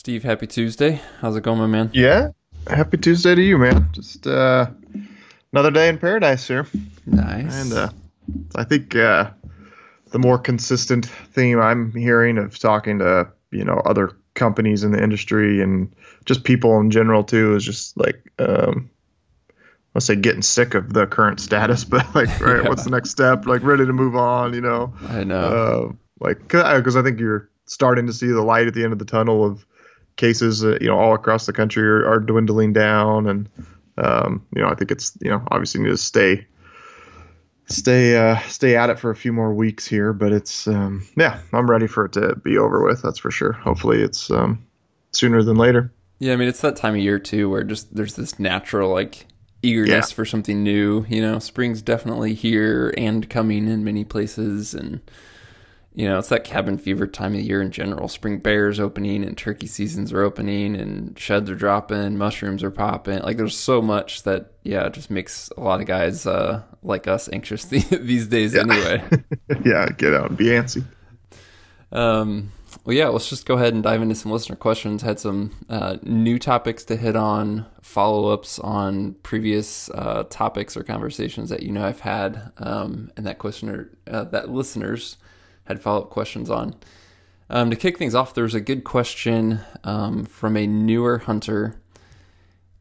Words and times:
Steve, 0.00 0.22
happy 0.22 0.46
Tuesday. 0.46 0.98
How's 1.20 1.36
it 1.36 1.42
going, 1.42 1.58
my 1.58 1.66
man? 1.66 1.90
Yeah, 1.92 2.30
happy 2.66 2.96
Tuesday 2.96 3.34
to 3.34 3.42
you, 3.42 3.58
man. 3.58 3.90
Just 3.92 4.26
uh, 4.26 4.70
another 5.52 5.70
day 5.70 5.90
in 5.90 5.98
paradise 5.98 6.48
here. 6.48 6.66
Nice. 7.04 7.54
And 7.54 7.72
uh, 7.74 7.90
I 8.56 8.64
think 8.64 8.96
uh, 8.96 9.28
the 10.06 10.18
more 10.18 10.38
consistent 10.38 11.04
theme 11.04 11.60
I'm 11.60 11.92
hearing 11.92 12.38
of 12.38 12.58
talking 12.58 13.00
to 13.00 13.30
you 13.50 13.62
know 13.62 13.74
other 13.84 14.16
companies 14.32 14.84
in 14.84 14.92
the 14.92 15.02
industry 15.02 15.60
and 15.60 15.94
just 16.24 16.44
people 16.44 16.80
in 16.80 16.90
general 16.90 17.22
too 17.22 17.54
is 17.54 17.62
just 17.62 17.94
like 17.98 18.32
um, 18.38 18.88
let's 19.94 20.06
say 20.06 20.16
getting 20.16 20.40
sick 20.40 20.72
of 20.72 20.94
the 20.94 21.06
current 21.06 21.40
status, 21.40 21.84
but 21.84 22.06
like 22.14 22.40
right, 22.40 22.62
yeah. 22.62 22.68
what's 22.70 22.84
the 22.84 22.90
next 22.90 23.10
step? 23.10 23.44
Like 23.44 23.62
ready 23.62 23.84
to 23.84 23.92
move 23.92 24.16
on, 24.16 24.54
you 24.54 24.62
know? 24.62 24.94
I 25.06 25.24
know. 25.24 25.36
Uh, 25.36 25.92
like 26.20 26.38
because 26.48 26.96
I 26.96 27.02
think 27.02 27.20
you're 27.20 27.50
starting 27.66 28.06
to 28.06 28.14
see 28.14 28.28
the 28.28 28.40
light 28.40 28.66
at 28.66 28.72
the 28.72 28.82
end 28.82 28.94
of 28.94 28.98
the 28.98 29.04
tunnel 29.04 29.44
of 29.44 29.66
cases, 30.20 30.62
uh, 30.62 30.78
you 30.80 30.86
know, 30.86 30.96
all 30.96 31.14
across 31.14 31.46
the 31.46 31.52
country 31.52 31.82
are, 31.82 32.06
are 32.06 32.20
dwindling 32.20 32.72
down, 32.72 33.26
and 33.26 33.48
um, 33.98 34.46
you 34.54 34.62
know, 34.62 34.68
I 34.68 34.74
think 34.74 34.92
it's 34.92 35.16
you 35.20 35.30
know 35.30 35.42
obviously 35.50 35.80
need 35.80 35.88
to 35.88 35.96
stay 35.96 36.46
stay 37.66 38.16
uh, 38.16 38.38
stay 38.40 38.76
at 38.76 38.90
it 38.90 38.98
for 38.98 39.10
a 39.10 39.16
few 39.16 39.32
more 39.32 39.52
weeks 39.52 39.86
here, 39.86 40.12
but 40.12 40.32
it's 40.32 40.68
um, 40.68 41.06
yeah, 41.16 41.40
I'm 41.52 41.68
ready 41.68 41.86
for 41.86 42.04
it 42.04 42.12
to 42.12 42.36
be 42.36 42.58
over 42.58 42.84
with. 42.84 43.02
That's 43.02 43.18
for 43.18 43.30
sure. 43.30 43.52
Hopefully, 43.52 44.02
it's 44.02 44.30
um, 44.30 44.64
sooner 45.12 45.42
than 45.42 45.56
later. 45.56 45.92
Yeah, 46.18 46.34
I 46.34 46.36
mean, 46.36 46.48
it's 46.48 46.60
that 46.60 46.76
time 46.76 46.94
of 46.94 47.00
year 47.00 47.18
too 47.18 47.48
where 47.48 47.64
just 47.64 47.94
there's 47.96 48.14
this 48.14 48.38
natural 48.38 48.90
like 48.90 49.26
eagerness 49.62 50.10
yeah. 50.10 50.14
for 50.14 50.24
something 50.24 50.62
new. 50.62 51.06
You 51.08 51.22
know, 51.22 51.38
spring's 51.38 51.82
definitely 51.82 52.34
here 52.34 52.92
and 52.96 53.28
coming 53.28 53.68
in 53.68 53.84
many 53.84 54.04
places, 54.04 54.74
and 54.74 55.00
you 55.92 56.08
know, 56.08 56.18
it's 56.18 56.28
that 56.28 56.44
cabin 56.44 56.78
fever 56.78 57.06
time 57.06 57.34
of 57.34 57.40
year 57.40 57.60
in 57.60 57.72
general. 57.72 58.06
Spring 58.06 58.38
bears 58.38 58.78
opening 58.78 59.24
and 59.24 59.36
turkey 59.36 59.66
seasons 59.66 60.12
are 60.12 60.22
opening 60.22 60.76
and 60.76 61.18
sheds 61.18 61.50
are 61.50 61.56
dropping, 61.56 62.16
mushrooms 62.16 62.62
are 62.62 62.70
popping. 62.70 63.18
Like 63.20 63.36
there's 63.36 63.56
so 63.56 63.82
much 63.82 64.22
that 64.22 64.52
yeah, 64.62 64.86
it 64.86 64.92
just 64.92 65.10
makes 65.10 65.50
a 65.56 65.60
lot 65.60 65.80
of 65.80 65.86
guys 65.86 66.26
uh, 66.26 66.62
like 66.82 67.08
us 67.08 67.28
anxious 67.32 67.64
these 67.64 68.28
days 68.28 68.54
yeah. 68.54 68.60
anyway. 68.60 69.02
yeah, 69.64 69.88
get 69.96 70.14
out 70.14 70.28
and 70.28 70.38
be 70.38 70.46
antsy. 70.46 70.84
Um, 71.90 72.52
well, 72.84 72.96
yeah, 72.96 73.08
let's 73.08 73.28
just 73.28 73.46
go 73.46 73.54
ahead 73.54 73.74
and 73.74 73.82
dive 73.82 74.00
into 74.00 74.14
some 74.14 74.30
listener 74.30 74.54
questions. 74.54 75.02
Had 75.02 75.18
some 75.18 75.50
uh, 75.68 75.96
new 76.04 76.38
topics 76.38 76.84
to 76.84 76.96
hit 76.96 77.16
on, 77.16 77.66
follow 77.82 78.32
ups 78.32 78.60
on 78.60 79.14
previous 79.24 79.90
uh, 79.90 80.22
topics 80.30 80.76
or 80.76 80.84
conversations 80.84 81.50
that 81.50 81.64
you 81.64 81.72
know 81.72 81.84
I've 81.84 82.00
had, 82.00 82.52
um, 82.58 83.10
and 83.16 83.26
that 83.26 83.38
questioner 83.38 83.90
uh, 84.08 84.22
that 84.24 84.50
listeners 84.50 85.16
had 85.70 85.82
follow 85.82 86.02
up 86.02 86.10
questions 86.10 86.50
on. 86.50 86.74
Um, 87.48 87.70
to 87.70 87.76
kick 87.76 87.98
things 87.98 88.14
off, 88.14 88.34
there's 88.34 88.54
a 88.54 88.60
good 88.60 88.84
question 88.84 89.60
um, 89.82 90.24
from 90.24 90.56
a 90.56 90.66
newer 90.66 91.18
hunter 91.18 91.80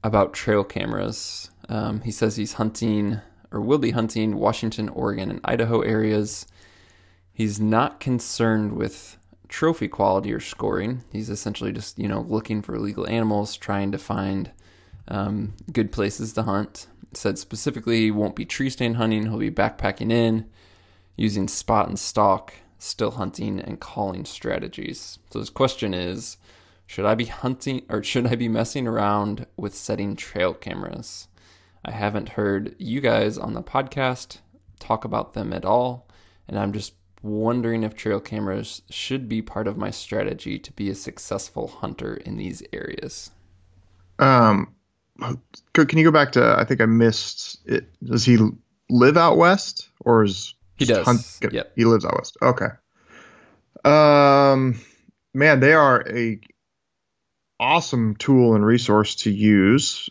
about 0.04 0.34
trail 0.34 0.64
cameras. 0.64 1.50
Um, 1.67 2.02
he 2.02 2.12
says 2.12 2.36
he's 2.36 2.54
hunting 2.54 3.22
or 3.52 3.62
will 3.62 3.80
be 3.80 3.92
hunting 3.92 4.38
Washington, 4.38 4.90
Oregon, 4.90 5.32
and 5.32 5.40
Idaho 5.44 5.82
areas. 5.82 6.45
He's 7.34 7.60
not 7.60 8.00
concerned 8.00 8.73
with 8.73 9.17
trophy 9.48 9.88
quality 9.88 10.32
or 10.32 10.40
scoring. 10.40 11.04
He's 11.12 11.30
essentially 11.30 11.72
just 11.72 11.98
you 11.98 12.08
know 12.08 12.22
looking 12.22 12.62
for 12.62 12.78
legal 12.80 13.08
animals, 13.08 13.56
trying 13.58 13.92
to 13.92 13.98
find 13.98 14.52
um, 15.08 15.54
good 15.72 15.92
places 15.92 16.34
to 16.34 16.44
hunt. 16.44 16.88
Said 17.14 17.40
specifically, 17.40 18.02
he 18.02 18.12
won't 18.12 18.36
be 18.36 18.45
tree 18.45 18.70
stand 18.70 18.98
hunting. 18.98 19.23
He'll 19.23 19.40
be 19.40 19.50
backpacking 19.50 20.12
in, 20.12 20.45
using 21.16 21.48
spot 21.48 21.88
and 21.88 21.98
stalk 21.98 22.54
still 22.80 23.11
hunting 23.11 23.59
and 23.59 23.80
calling 23.80 24.25
strategies. 24.25 25.19
So 25.30 25.39
his 25.39 25.52
question 25.52 25.94
is, 25.94 26.38
should 26.88 27.05
I 27.05 27.13
be 27.13 27.25
hunting 27.25 27.83
or 27.89 28.02
should 28.02 28.25
I 28.25 28.36
be 28.36 28.47
messing 28.47 28.88
around 28.88 29.45
with 29.55 29.75
setting 29.75 30.16
trail 30.16 30.55
cameras? 30.55 31.27
I 31.86 31.91
haven't 31.91 32.30
heard 32.30 32.75
you 32.80 32.99
guys 32.99 33.38
on 33.38 33.53
the 33.53 33.61
podcast 33.61 34.39
talk 34.80 35.05
about 35.05 35.33
them 35.33 35.54
at 35.54 35.65
all, 35.65 36.08
and 36.48 36.58
I'm 36.58 36.73
just 36.73 36.93
wondering 37.21 37.83
if 37.83 37.95
trail 37.95 38.20
cameras 38.20 38.81
should 38.89 39.30
be 39.30 39.42
part 39.42 39.67
of 39.67 39.77
my 39.77 39.92
strategy 39.92 40.58
to 40.58 40.71
be 40.73 40.89
a 40.89 40.95
successful 40.95 41.67
hunter 41.67 42.15
in 42.15 42.37
these 42.37 42.64
areas. 42.73 43.31
Um, 44.17 44.73
can 45.73 45.98
you 45.98 46.04
go 46.04 46.11
back 46.11 46.31
to? 46.33 46.55
I 46.58 46.65
think 46.65 46.81
I 46.81 46.86
missed 46.86 47.59
it. 47.65 47.86
Does 48.04 48.25
he 48.25 48.39
live 48.89 49.17
out 49.17 49.37
west, 49.37 49.89
or 50.02 50.23
is 50.23 50.55
he 50.80 50.86
does. 50.86 51.06
Hunt, 51.06 51.54
yep. 51.54 51.72
He 51.76 51.86
lives 51.86 52.06
out 52.06 52.16
west. 52.16 52.38
Okay. 52.42 52.70
Um, 53.84 54.80
man, 55.34 55.60
they 55.60 55.73
are 55.73 56.04
a 56.10 56.40
awesome 57.60 58.16
tool 58.16 58.56
and 58.56 58.66
resource 58.66 59.16
to 59.16 59.32
use. 59.32 60.10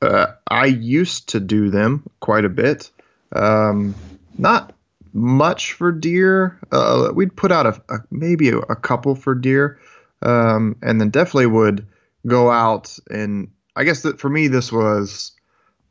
Uh, 0.00 0.26
I 0.48 0.66
used 0.66 1.30
to 1.30 1.40
do 1.40 1.70
them 1.70 2.08
quite 2.20 2.44
a 2.44 2.48
bit. 2.48 2.90
Um, 3.34 3.94
not 4.38 4.72
much 5.12 5.72
for 5.72 5.90
deer. 5.90 6.58
Uh, 6.70 7.10
we'd 7.14 7.36
put 7.36 7.50
out 7.50 7.66
a, 7.66 7.82
a 7.88 7.98
maybe 8.10 8.50
a, 8.50 8.58
a, 8.58 8.76
couple 8.76 9.14
for 9.14 9.34
deer, 9.34 9.80
um, 10.22 10.76
and 10.82 11.00
then 11.00 11.10
definitely 11.10 11.46
would 11.46 11.86
go 12.26 12.50
out 12.50 12.96
and 13.10 13.50
I 13.74 13.84
guess 13.84 14.02
that 14.02 14.20
for 14.20 14.28
me 14.28 14.48
this 14.48 14.70
was 14.70 15.32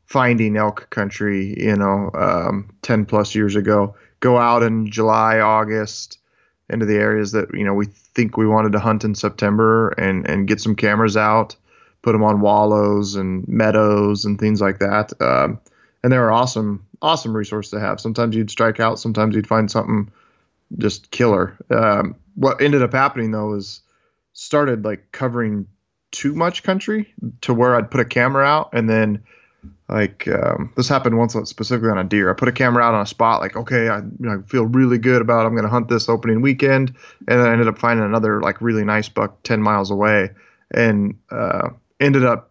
finding 0.06 0.56
elk 0.56 0.88
country. 0.90 1.54
You 1.58 1.76
know, 1.76 2.10
um, 2.14 2.74
ten 2.82 3.04
plus 3.04 3.34
years 3.34 3.56
ago 3.56 3.96
go 4.20 4.38
out 4.38 4.62
in 4.62 4.90
July, 4.90 5.40
August 5.40 6.18
into 6.68 6.86
the 6.86 6.96
areas 6.96 7.32
that 7.32 7.54
you 7.54 7.64
know 7.64 7.74
we 7.74 7.86
think 7.86 8.36
we 8.36 8.46
wanted 8.46 8.72
to 8.72 8.80
hunt 8.80 9.04
in 9.04 9.14
September 9.14 9.90
and 9.90 10.28
and 10.28 10.48
get 10.48 10.60
some 10.60 10.74
cameras 10.74 11.16
out, 11.16 11.56
put 12.02 12.12
them 12.12 12.22
on 12.22 12.40
wallows 12.40 13.14
and 13.14 13.46
meadows 13.48 14.24
and 14.24 14.38
things 14.38 14.60
like 14.60 14.78
that. 14.78 15.12
Um, 15.20 15.60
and 16.02 16.12
they're 16.12 16.32
awesome, 16.32 16.86
awesome 17.02 17.36
resource 17.36 17.70
to 17.70 17.80
have. 17.80 18.00
Sometimes 18.00 18.36
you'd 18.36 18.50
strike 18.50 18.80
out, 18.80 18.98
sometimes 18.98 19.34
you'd 19.34 19.46
find 19.46 19.70
something 19.70 20.10
just 20.78 21.10
killer. 21.10 21.56
Um, 21.70 22.16
what 22.34 22.60
ended 22.60 22.82
up 22.82 22.92
happening 22.92 23.30
though 23.30 23.54
is 23.54 23.82
started 24.32 24.84
like 24.84 25.10
covering 25.12 25.66
too 26.10 26.34
much 26.34 26.62
country 26.62 27.12
to 27.42 27.52
where 27.54 27.74
I'd 27.74 27.90
put 27.90 28.00
a 28.00 28.04
camera 28.04 28.44
out 28.44 28.70
and 28.72 28.88
then 28.88 29.24
like 29.88 30.26
um, 30.28 30.72
this 30.76 30.88
happened 30.88 31.16
once 31.16 31.34
specifically 31.48 31.90
on 31.90 31.98
a 31.98 32.04
deer. 32.04 32.30
I 32.30 32.34
put 32.34 32.48
a 32.48 32.52
camera 32.52 32.82
out 32.82 32.94
on 32.94 33.02
a 33.02 33.06
spot, 33.06 33.40
like 33.40 33.56
okay, 33.56 33.88
I, 33.88 33.98
you 33.98 34.10
know, 34.18 34.38
I 34.38 34.48
feel 34.48 34.64
really 34.64 34.98
good 34.98 35.22
about 35.22 35.44
it. 35.44 35.46
I'm 35.46 35.52
going 35.52 35.64
to 35.64 35.70
hunt 35.70 35.88
this 35.88 36.08
opening 36.08 36.42
weekend, 36.42 36.94
and 37.28 37.40
I 37.40 37.52
ended 37.52 37.68
up 37.68 37.78
finding 37.78 38.04
another 38.04 38.40
like 38.40 38.60
really 38.60 38.84
nice 38.84 39.08
buck 39.08 39.42
ten 39.42 39.62
miles 39.62 39.90
away, 39.90 40.30
and 40.72 41.18
uh, 41.30 41.70
ended 42.00 42.24
up 42.24 42.50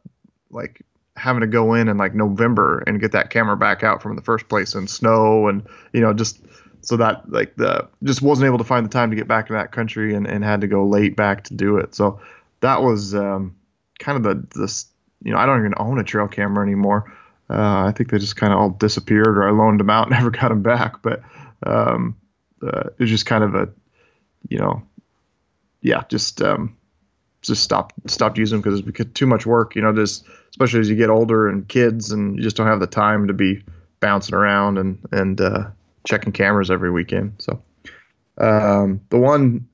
like 0.50 0.82
having 1.18 1.42
to 1.42 1.48
go 1.48 1.74
in 1.74 1.88
in 1.88 1.98
like 1.98 2.14
November 2.14 2.84
and 2.88 3.00
get 3.00 3.12
that 3.14 3.30
camera 3.30 3.58
back 3.58 3.84
out 3.84 4.02
from 4.02 4.16
the 4.16 4.22
first 4.22 4.50
place 4.50 4.76
in 4.76 4.88
snow 4.88 5.48
and 5.48 5.66
you 5.94 6.02
know 6.02 6.14
just 6.14 6.42
so 6.82 6.98
that 6.98 7.30
like 7.32 7.56
the 7.56 7.88
just 8.04 8.22
wasn't 8.22 8.46
able 8.46 8.58
to 8.58 8.64
find 8.64 8.86
the 8.86 8.90
time 8.90 9.10
to 9.10 9.16
get 9.16 9.28
back 9.28 9.48
to 9.48 9.54
that 9.54 9.72
country 9.72 10.14
and, 10.14 10.28
and 10.28 10.44
had 10.44 10.62
to 10.62 10.68
go 10.68 10.86
late 10.86 11.16
back 11.16 11.44
to 11.46 11.54
do 11.54 11.78
it. 11.78 11.96
So 11.96 12.20
that 12.60 12.84
was 12.84 13.16
um, 13.16 13.56
kind 14.00 14.18
of 14.18 14.24
the 14.24 14.60
this 14.60 14.86
you 15.24 15.32
know 15.32 15.38
I 15.38 15.46
don't 15.46 15.60
even 15.60 15.74
own 15.78 16.00
a 16.00 16.04
trail 16.04 16.28
camera 16.28 16.66
anymore. 16.66 17.12
Uh, 17.50 17.86
I 17.86 17.94
think 17.96 18.10
they 18.10 18.18
just 18.18 18.36
kind 18.36 18.52
of 18.52 18.60
all 18.60 18.70
disappeared, 18.70 19.38
or 19.38 19.48
I 19.48 19.52
loaned 19.52 19.80
them 19.80 19.90
out, 19.90 20.08
and 20.08 20.12
never 20.18 20.32
got 20.32 20.50
them 20.50 20.62
back. 20.62 21.02
But 21.02 21.22
um, 21.64 22.16
uh, 22.62 22.90
it 22.90 23.00
was 23.00 23.10
just 23.10 23.26
kind 23.26 23.44
of 23.44 23.56
a, 23.56 23.70
you 24.50 24.58
know, 24.58 24.82
yeah, 25.82 26.04
just 26.10 26.42
um, 26.42 26.76
just 27.42 27.64
stopped 27.64 27.94
stopped 28.10 28.38
using 28.38 28.62
them 28.62 28.84
because 28.86 29.00
it's 29.00 29.14
too 29.14 29.28
much 29.28 29.46
work. 29.46 29.76
You 29.76 29.82
know, 29.82 29.94
just 29.94 30.26
especially 30.50 30.80
as 30.80 30.90
you 30.90 30.96
get 30.96 31.10
older 31.10 31.48
and 31.48 31.68
kids, 31.68 32.12
and 32.12 32.38
you 32.38 32.44
just 32.44 32.58
don't 32.58 32.68
have 32.68 32.80
the 32.80 32.88
time 32.88 33.28
to 33.28 33.34
be 33.34 33.64
bouncing 34.00 34.36
around 34.36 34.78
and 34.78 35.00
and 35.12 35.40
uh, 35.40 35.68
checking 36.06 36.32
cameras 36.32 36.72
every 36.72 36.92
weekend. 36.92 37.36
So 37.40 37.62
um, 38.38 39.02
the 39.10 39.18
one 39.18 39.68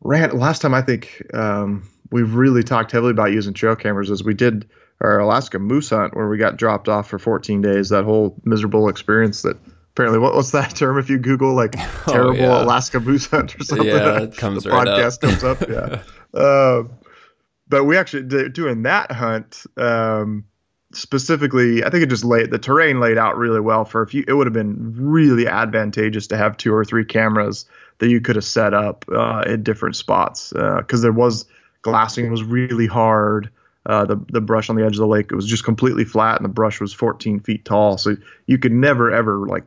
ran 0.00 0.38
last 0.38 0.62
time 0.62 0.74
I 0.74 0.82
think 0.82 1.22
um, 1.32 1.88
we 2.10 2.22
really 2.22 2.62
talked 2.62 2.92
heavily 2.92 3.10
about 3.10 3.32
using 3.32 3.54
trail 3.54 3.76
cameras 3.76 4.10
as 4.10 4.24
we 4.24 4.34
did 4.34 4.68
our 5.00 5.18
Alaska 5.18 5.58
moose 5.58 5.90
hunt 5.90 6.16
where 6.16 6.28
we 6.28 6.38
got 6.38 6.56
dropped 6.56 6.88
off 6.88 7.08
for 7.08 7.18
14 7.18 7.62
days. 7.62 7.90
That 7.90 8.04
whole 8.04 8.40
miserable 8.44 8.88
experience 8.88 9.42
that 9.42 9.56
apparently 9.92 10.18
what, 10.18 10.34
what's 10.34 10.52
that 10.52 10.74
term 10.74 10.98
if 10.98 11.10
you 11.10 11.18
Google 11.18 11.54
like 11.54 11.74
oh, 11.78 12.02
terrible 12.06 12.42
oh, 12.42 12.58
yeah. 12.58 12.64
Alaska 12.64 13.00
moose 13.00 13.26
hunt 13.26 13.54
or 13.58 13.64
something? 13.64 13.86
Yeah, 13.86 14.22
it 14.22 14.36
comes 14.36 14.64
the 14.64 14.70
right 14.70 14.86
podcast 14.86 15.14
up. 15.14 15.20
comes 15.20 15.44
up. 15.44 15.68
Yeah. 15.68 16.40
uh, 16.40 16.82
but 17.68 17.84
we 17.84 17.96
actually 17.96 18.24
did, 18.24 18.52
doing 18.54 18.82
that 18.82 19.12
hunt 19.12 19.64
um, 19.76 20.44
specifically. 20.92 21.84
I 21.84 21.90
think 21.90 22.02
it 22.02 22.10
just 22.10 22.24
laid 22.24 22.50
the 22.50 22.58
terrain 22.58 22.98
laid 23.00 23.18
out 23.18 23.36
really 23.36 23.60
well 23.60 23.84
for 23.84 24.02
if 24.02 24.14
you. 24.14 24.24
It 24.26 24.32
would 24.32 24.46
have 24.46 24.54
been 24.54 24.94
really 24.96 25.46
advantageous 25.46 26.26
to 26.28 26.36
have 26.36 26.56
two 26.56 26.74
or 26.74 26.84
three 26.84 27.04
cameras 27.04 27.66
that 27.98 28.08
you 28.08 28.20
could 28.20 28.36
have 28.36 28.44
set 28.44 28.74
up 28.74 29.04
uh, 29.12 29.44
at 29.46 29.64
different 29.64 29.96
spots 29.96 30.52
because 30.52 31.00
uh, 31.00 31.02
there 31.02 31.12
was 31.12 31.44
glassing 31.82 32.30
was 32.30 32.42
really 32.42 32.86
hard. 32.86 33.50
Uh, 33.86 34.04
the 34.04 34.16
the 34.28 34.40
brush 34.40 34.68
on 34.68 34.76
the 34.76 34.84
edge 34.84 34.96
of 34.96 35.00
the 35.00 35.06
lake 35.06 35.28
it 35.30 35.34
was 35.34 35.46
just 35.46 35.64
completely 35.64 36.04
flat 36.04 36.36
and 36.36 36.44
the 36.44 36.52
brush 36.52 36.78
was 36.78 36.92
14 36.92 37.40
feet 37.40 37.64
tall 37.64 37.96
so 37.96 38.14
you 38.44 38.58
could 38.58 38.72
never 38.72 39.10
ever 39.10 39.46
like 39.46 39.64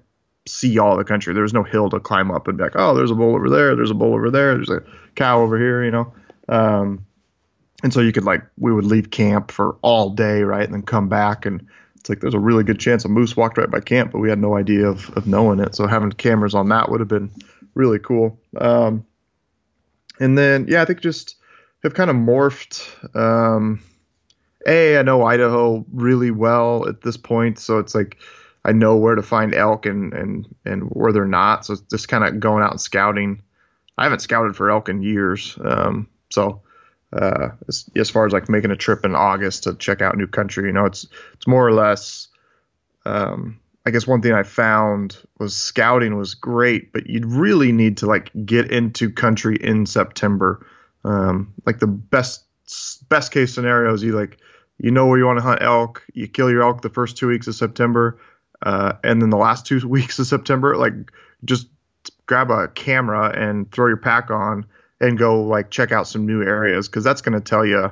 see 0.48 0.78
all 0.78 0.96
the 0.96 1.04
country 1.04 1.34
there 1.34 1.42
was 1.42 1.56
no 1.56 1.64
hill 1.64 1.90
to 1.90 2.00
climb 2.00 2.30
up 2.30 2.48
and 2.48 2.56
be 2.56 2.64
like 2.64 2.76
oh 2.76 2.94
there's 2.94 3.10
a 3.10 3.16
bull 3.16 3.34
over 3.34 3.50
there 3.50 3.76
there's 3.76 3.90
a 3.90 3.96
bull 3.96 4.14
over 4.14 4.30
there 4.30 4.54
there's 4.54 4.70
a 4.70 4.84
cow 5.16 5.42
over 5.42 5.58
here 5.58 5.84
you 5.84 5.90
know 5.90 6.14
um, 6.50 7.04
and 7.84 7.94
so 7.94 8.02
you 8.02 8.12
could 8.12 8.26
like 8.26 8.44
we 8.58 8.72
would 8.72 8.86
leave 8.86 9.10
camp 9.10 9.52
for 9.52 9.78
all 9.82 10.12
day, 10.12 10.44
right, 10.44 10.64
and 10.64 10.74
then 10.74 10.84
come 10.84 11.10
back 11.10 11.46
and 11.46 11.66
it's 11.96 12.10
like 12.10 12.20
there's 12.20 12.34
a 12.34 12.40
really 12.40 12.64
good 12.64 12.80
chance 12.80 13.06
a 13.06 13.10
moose 13.10 13.36
walked 13.36 13.58
right 13.58 13.70
by 13.70 13.80
camp, 13.80 14.12
but 14.12 14.20
we 14.20 14.30
had 14.30 14.40
no 14.40 14.56
idea 14.56 14.88
of, 14.88 15.10
of 15.16 15.28
knowing 15.28 15.60
it. 15.60 15.76
So 15.76 15.88
having 15.88 16.12
cameras 16.12 16.56
on 16.56 16.70
that 16.70 16.90
would 16.90 17.00
have 17.00 17.10
been 17.10 17.32
really 17.76 18.00
cool. 18.00 18.40
Um, 18.58 19.06
and 20.20 20.38
then 20.38 20.66
yeah, 20.68 20.82
I 20.82 20.86
think 20.86 21.02
just 21.02 21.38
have 21.84 21.94
kind 21.94 22.10
of 22.10 22.16
morphed. 22.16 23.16
Um, 23.16 23.82
a, 24.68 24.98
I 24.98 25.02
know 25.02 25.24
Idaho 25.24 25.86
really 25.92 26.32
well 26.32 26.88
at 26.88 27.02
this 27.02 27.18
point, 27.18 27.60
so 27.60 27.80
it's 27.80 27.96
like 27.96 28.18
I 28.64 28.72
know 28.72 28.96
where 28.96 29.16
to 29.16 29.24
find 29.24 29.56
elk 29.56 29.86
and 29.86 30.14
and 30.14 30.48
and 30.66 30.84
where 30.84 31.12
they're 31.12 31.26
not. 31.26 31.66
So 31.66 31.74
it's 31.74 31.82
just 31.84 32.08
kind 32.08 32.24
of 32.24 32.40
going 32.40 32.64
out 32.64 32.72
and 32.72 32.82
scouting. 32.82 33.42
I 33.98 34.04
haven't 34.04 34.20
scouted 34.20 34.56
for 34.56 34.70
elk 34.70 34.90
in 34.90 35.02
years, 35.02 35.58
um, 35.64 36.08
so 36.30 36.62
uh, 37.14 37.50
as, 37.68 37.90
as, 37.96 38.10
far 38.10 38.26
as 38.26 38.32
like 38.32 38.50
making 38.50 38.72
a 38.72 38.76
trip 38.76 39.04
in 39.04 39.16
August 39.16 39.64
to 39.64 39.76
check 39.76 40.02
out 40.02 40.18
new 40.18 40.28
country, 40.28 40.68
you 40.68 40.74
know, 40.74 40.86
it's 40.86 41.08
it's 41.34 41.48
more 41.48 41.68
or 41.68 41.74
less. 41.74 42.28
Um, 43.06 43.60
I 43.84 43.90
guess 43.90 44.06
one 44.06 44.22
thing 44.22 44.34
I 44.34 44.44
found 44.44 45.18
was 45.40 45.56
scouting 45.56 46.16
was 46.16 46.36
great, 46.36 46.94
but 46.94 47.08
you'd 47.08 47.26
really 47.26 47.72
need 47.72 47.98
to 47.98 48.06
like 48.06 48.30
get 48.46 48.72
into 48.72 49.10
country 49.10 49.58
in 49.60 49.88
September. 49.88 50.66
Um, 51.04 51.54
like 51.66 51.80
the 51.80 51.88
best 51.88 52.46
best 53.10 53.32
case 53.32 53.54
scenario 53.54 53.94
is 53.94 54.04
you 54.04 54.14
like 54.14 54.38
you 54.78 54.92
know 54.92 55.08
where 55.08 55.18
you 55.18 55.26
want 55.26 55.38
to 55.38 55.44
hunt 55.44 55.62
elk, 55.62 56.04
you 56.14 56.28
kill 56.28 56.50
your 56.50 56.64
elk 56.64 56.82
the 56.82 56.90
first 56.90 57.18
two 57.18 57.28
weeks 57.28 57.48
of 57.48 57.56
September, 57.56 58.20
uh, 58.64 58.94
and 59.04 59.22
then 59.22 59.30
the 59.30 59.38
last 59.38 59.66
two 59.66 59.88
weeks 59.88 60.20
of 60.20 60.28
September, 60.28 60.76
like 60.76 60.94
just 61.46 61.68
grab 62.26 62.50
a 62.50 62.68
camera 62.70 63.30
and 63.38 63.72
throw 63.72 63.88
your 63.88 63.98
pack 63.98 64.32
on 64.32 64.66
and 65.00 65.18
go 65.18 65.42
like 65.42 65.72
check 65.72 65.92
out 65.92 66.08
some 66.08 66.26
new 66.26 66.42
areas 66.42 66.88
because 66.88 67.04
that's 67.04 67.22
going 67.22 67.34
to 67.34 67.42
tell 67.42 67.66
you 67.66 67.92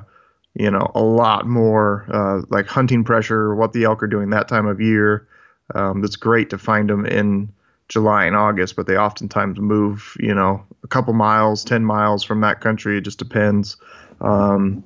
you 0.54 0.70
know 0.70 0.90
a 0.94 1.02
lot 1.02 1.46
more 1.46 2.06
uh, 2.12 2.42
like 2.48 2.66
hunting 2.66 3.04
pressure 3.04 3.54
what 3.54 3.72
the 3.72 3.84
elk 3.84 4.02
are 4.02 4.08
doing 4.08 4.30
that 4.30 4.48
time 4.48 4.66
of 4.66 4.80
year. 4.80 5.26
Um, 5.74 6.02
it's 6.04 6.16
great 6.16 6.50
to 6.50 6.58
find 6.58 6.90
them 6.90 7.06
in 7.06 7.52
july 7.90 8.24
and 8.24 8.34
august 8.34 8.76
but 8.76 8.86
they 8.86 8.96
oftentimes 8.96 9.58
move 9.58 10.16
you 10.18 10.34
know 10.34 10.64
a 10.84 10.88
couple 10.88 11.12
miles 11.12 11.64
10 11.64 11.84
miles 11.84 12.24
from 12.24 12.40
that 12.40 12.60
country. 12.60 12.98
It 12.98 13.02
just 13.02 13.18
depends. 13.18 13.76
Um, 14.20 14.84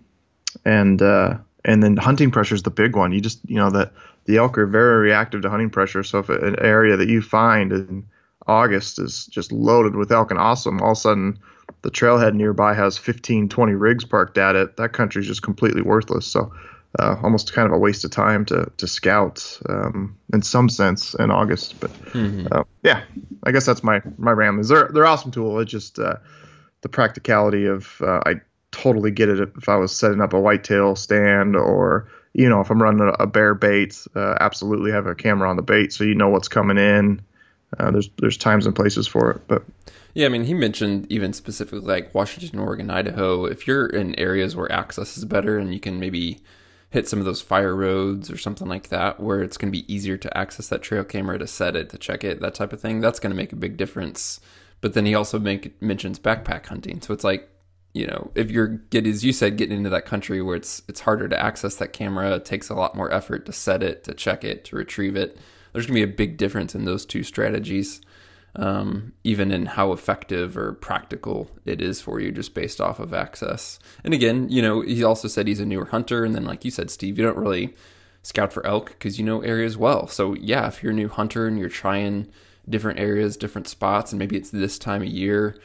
and 0.64 1.00
uh, 1.02 1.38
and 1.64 1.82
then 1.82 1.96
hunting 1.96 2.30
pressure 2.30 2.54
is 2.54 2.62
the 2.62 2.70
big 2.70 2.96
one. 2.96 3.12
You 3.12 3.20
just 3.20 3.40
you 3.48 3.56
know 3.56 3.70
that 3.70 3.92
the 4.26 4.36
elk 4.36 4.56
are 4.58 4.66
very 4.66 4.96
reactive 4.98 5.42
to 5.42 5.50
hunting 5.50 5.70
pressure. 5.70 6.02
So 6.02 6.18
if 6.20 6.28
an 6.28 6.56
area 6.60 6.96
that 6.96 7.08
you 7.08 7.22
find 7.22 7.72
in 7.72 8.06
august 8.46 8.98
is 8.98 9.26
just 9.26 9.50
loaded 9.52 9.96
with 9.96 10.12
elk 10.12 10.30
and 10.30 10.38
awesome 10.38 10.78
all 10.82 10.90
of 10.90 10.98
a 10.98 11.00
sudden 11.00 11.38
the 11.80 11.90
trailhead 11.90 12.34
nearby 12.34 12.74
has 12.74 12.98
15, 12.98 13.48
20 13.48 13.72
rigs 13.72 14.04
parked 14.04 14.36
at 14.36 14.54
it, 14.54 14.76
that 14.76 14.92
country's 14.92 15.26
just 15.26 15.42
completely 15.42 15.80
worthless. 15.80 16.26
So 16.26 16.52
uh, 16.98 17.16
almost 17.22 17.52
kind 17.52 17.66
of 17.66 17.72
a 17.72 17.78
waste 17.78 18.04
of 18.04 18.10
time 18.10 18.44
to 18.46 18.70
to 18.76 18.86
scout 18.86 19.58
um, 19.68 20.16
in 20.32 20.42
some 20.42 20.68
sense 20.68 21.14
in 21.14 21.30
August. 21.30 21.78
But 21.80 21.90
mm-hmm. 22.12 22.46
uh, 22.52 22.64
yeah, 22.82 23.02
I 23.42 23.52
guess 23.52 23.66
that's 23.66 23.82
my 23.82 24.02
my 24.16 24.32
Ramblings. 24.32 24.68
They're 24.68 24.90
they're 24.92 25.06
awesome 25.06 25.30
tool. 25.30 25.58
It's 25.60 25.70
just 25.70 25.98
uh, 25.98 26.16
the 26.82 26.88
practicality 26.88 27.66
of 27.66 28.00
uh, 28.00 28.20
I 28.24 28.40
totally 28.70 29.10
get 29.10 29.28
it 29.28 29.52
if 29.56 29.68
I 29.68 29.76
was 29.76 29.96
setting 29.96 30.20
up 30.20 30.32
a 30.32 30.40
whitetail 30.40 30.96
stand 30.96 31.56
or 31.56 32.08
you 32.32 32.48
know 32.48 32.60
if 32.60 32.70
I'm 32.70 32.82
running 32.82 33.00
a, 33.00 33.22
a 33.22 33.26
bear 33.26 33.54
bait, 33.54 34.06
uh, 34.14 34.36
absolutely 34.40 34.92
have 34.92 35.06
a 35.06 35.14
camera 35.14 35.50
on 35.50 35.56
the 35.56 35.62
bait 35.62 35.92
so 35.92 36.04
you 36.04 36.14
know 36.14 36.28
what's 36.28 36.48
coming 36.48 36.78
in. 36.78 37.22
Uh, 37.78 37.90
there's 37.90 38.08
there's 38.18 38.36
times 38.36 38.66
and 38.66 38.76
places 38.76 39.08
for 39.08 39.32
it, 39.32 39.40
but 39.48 39.64
yeah, 40.14 40.26
I 40.26 40.28
mean, 40.28 40.44
he 40.44 40.54
mentioned 40.54 41.06
even 41.10 41.32
specifically 41.32 41.80
like 41.80 42.14
Washington, 42.14 42.60
Oregon, 42.60 42.88
Idaho. 42.88 43.46
If 43.46 43.66
you're 43.66 43.86
in 43.86 44.16
areas 44.16 44.54
where 44.54 44.70
access 44.70 45.18
is 45.18 45.24
better 45.24 45.58
and 45.58 45.74
you 45.74 45.80
can 45.80 45.98
maybe 45.98 46.40
hit 46.94 47.08
some 47.08 47.18
of 47.18 47.24
those 47.24 47.42
fire 47.42 47.74
roads 47.74 48.30
or 48.30 48.38
something 48.38 48.68
like 48.68 48.88
that, 48.88 49.18
where 49.18 49.42
it's 49.42 49.56
going 49.56 49.66
to 49.70 49.76
be 49.76 49.92
easier 49.92 50.16
to 50.16 50.38
access 50.38 50.68
that 50.68 50.80
trail 50.80 51.02
camera 51.02 51.36
to 51.36 51.46
set 51.46 51.74
it, 51.74 51.90
to 51.90 51.98
check 51.98 52.22
it, 52.22 52.40
that 52.40 52.54
type 52.54 52.72
of 52.72 52.80
thing, 52.80 53.00
that's 53.00 53.18
going 53.18 53.32
to 53.32 53.36
make 53.36 53.52
a 53.52 53.56
big 53.56 53.76
difference. 53.76 54.38
But 54.80 54.94
then 54.94 55.04
he 55.04 55.12
also 55.12 55.40
make, 55.40 55.82
mentions 55.82 56.20
backpack 56.20 56.66
hunting. 56.66 57.00
So 57.00 57.12
it's 57.12 57.24
like, 57.24 57.50
you 57.94 58.06
know, 58.06 58.30
if 58.36 58.48
you're 58.48 58.68
get 58.68 59.08
as 59.08 59.24
you 59.24 59.32
said, 59.32 59.56
getting 59.56 59.76
into 59.76 59.90
that 59.90 60.06
country 60.06 60.40
where 60.40 60.56
it's 60.56 60.82
it's 60.88 61.00
harder 61.00 61.28
to 61.28 61.40
access 61.40 61.76
that 61.76 61.92
camera, 61.92 62.32
it 62.36 62.44
takes 62.44 62.68
a 62.68 62.74
lot 62.74 62.96
more 62.96 63.12
effort 63.12 63.46
to 63.46 63.52
set 63.52 63.82
it, 63.84 64.02
to 64.04 64.14
check 64.14 64.42
it, 64.44 64.64
to 64.66 64.76
retrieve 64.76 65.14
it. 65.16 65.38
There's 65.72 65.86
gonna 65.86 65.94
be 65.94 66.02
a 66.02 66.08
big 66.08 66.36
difference 66.36 66.74
in 66.74 66.84
those 66.84 67.06
two 67.06 67.22
strategies 67.22 68.00
um, 68.56 69.12
even 69.24 69.50
in 69.50 69.66
how 69.66 69.92
effective 69.92 70.56
or 70.56 70.74
practical 70.74 71.50
it 71.64 71.80
is 71.80 72.00
for 72.00 72.20
you 72.20 72.30
just 72.30 72.54
based 72.54 72.80
off 72.80 73.00
of 73.00 73.12
access. 73.12 73.78
And 74.04 74.14
again, 74.14 74.48
you 74.48 74.62
know, 74.62 74.80
he 74.80 75.02
also 75.02 75.28
said 75.28 75.48
he's 75.48 75.60
a 75.60 75.66
newer 75.66 75.86
hunter. 75.86 76.24
And 76.24 76.34
then, 76.34 76.44
like 76.44 76.64
you 76.64 76.70
said, 76.70 76.90
Steve, 76.90 77.18
you 77.18 77.24
don't 77.24 77.36
really 77.36 77.74
scout 78.22 78.52
for 78.52 78.64
elk 78.66 78.90
because 78.90 79.18
you 79.18 79.24
know 79.24 79.40
areas 79.40 79.76
well. 79.76 80.06
So, 80.06 80.34
yeah, 80.34 80.68
if 80.68 80.82
you're 80.82 80.92
a 80.92 80.96
new 80.96 81.08
hunter 81.08 81.46
and 81.46 81.58
you're 81.58 81.68
trying 81.68 82.28
different 82.68 83.00
areas, 83.00 83.36
different 83.36 83.68
spots, 83.68 84.12
and 84.12 84.18
maybe 84.18 84.36
it's 84.36 84.50
this 84.50 84.78
time 84.78 85.02
of 85.02 85.08
year, 85.08 85.58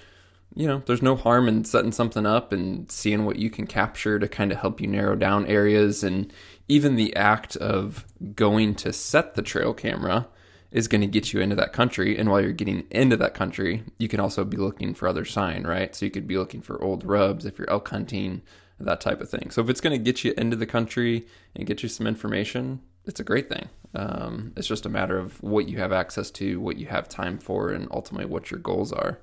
you 0.56 0.66
know, 0.66 0.82
there's 0.88 1.04
no 1.04 1.16
harm 1.16 1.48
in 1.48 1.64
setting 1.64 1.92
something 1.92 2.26
up 2.26 2.52
and 2.52 2.92
seeing 2.92 3.24
what 3.24 3.38
you 3.38 3.52
can 3.52 3.68
capture 3.68 4.18
to 4.18 4.28
kind 4.28 4.52
of 4.52 4.58
help 4.58 4.82
you 4.82 4.88
narrow 4.88 5.16
down 5.16 5.46
areas. 5.46 6.04
And 6.04 6.34
even 6.68 6.96
the 6.96 7.16
act 7.16 7.56
of 7.58 8.06
going 8.34 8.74
to 8.76 8.92
set 8.92 9.36
the 9.36 9.44
trail 9.44 9.76
camera 9.76 10.28
is 10.72 10.88
going 10.88 11.02
to 11.02 11.08
get 11.08 11.34
you 11.34 11.40
into 11.40 11.56
that 11.56 11.74
country. 11.74 12.18
And 12.18 12.30
while 12.30 12.42
you're 12.42 12.52
getting 12.52 12.86
into 12.92 13.18
that 13.18 13.34
country, 13.34 13.84
you 13.98 14.08
can 14.08 14.20
also 14.20 14.46
be 14.46 14.58
looking 14.58 14.94
for 14.94 15.08
other 15.08 15.26
sign, 15.26 15.64
right? 15.64 15.96
So 15.96 16.06
you 16.06 16.12
could 16.12 16.28
be 16.28 16.38
looking 16.38 16.62
for 16.62 16.82
old 16.84 17.04
rubs 17.04 17.46
if 17.46 17.58
you're 17.58 17.70
elk 17.70 17.90
hunting, 17.90 18.42
that 18.80 19.02
type 19.02 19.22
of 19.22 19.30
thing. 19.30 19.50
So 19.52 19.62
if 19.62 19.70
it's 19.70 19.82
going 19.82 19.98
to 19.98 20.04
get 20.04 20.24
you 20.24 20.34
into 20.38 20.56
the 20.56 20.66
country 20.66 21.26
and 21.56 21.66
get 21.66 21.84
you 21.84 21.90
some 21.90 22.08
information, 22.08 22.82
it's 23.06 23.20
a 23.20 23.24
great 23.24 23.50
thing. 23.50 23.70
Um, 23.96 24.54
it's 24.56 24.68
just 24.68 24.86
a 24.86 24.90
matter 24.90 25.18
of 25.18 25.42
what 25.42 25.68
you 25.68 25.80
have 25.80 25.92
access 25.92 26.30
to, 26.32 26.60
what 26.60 26.78
you 26.78 26.86
have 26.88 27.10
time 27.10 27.40
for, 27.40 27.70
and 27.70 27.88
ultimately 27.92 28.26
what 28.26 28.52
your 28.52 28.60
goals 28.60 28.94
are. 28.94 29.20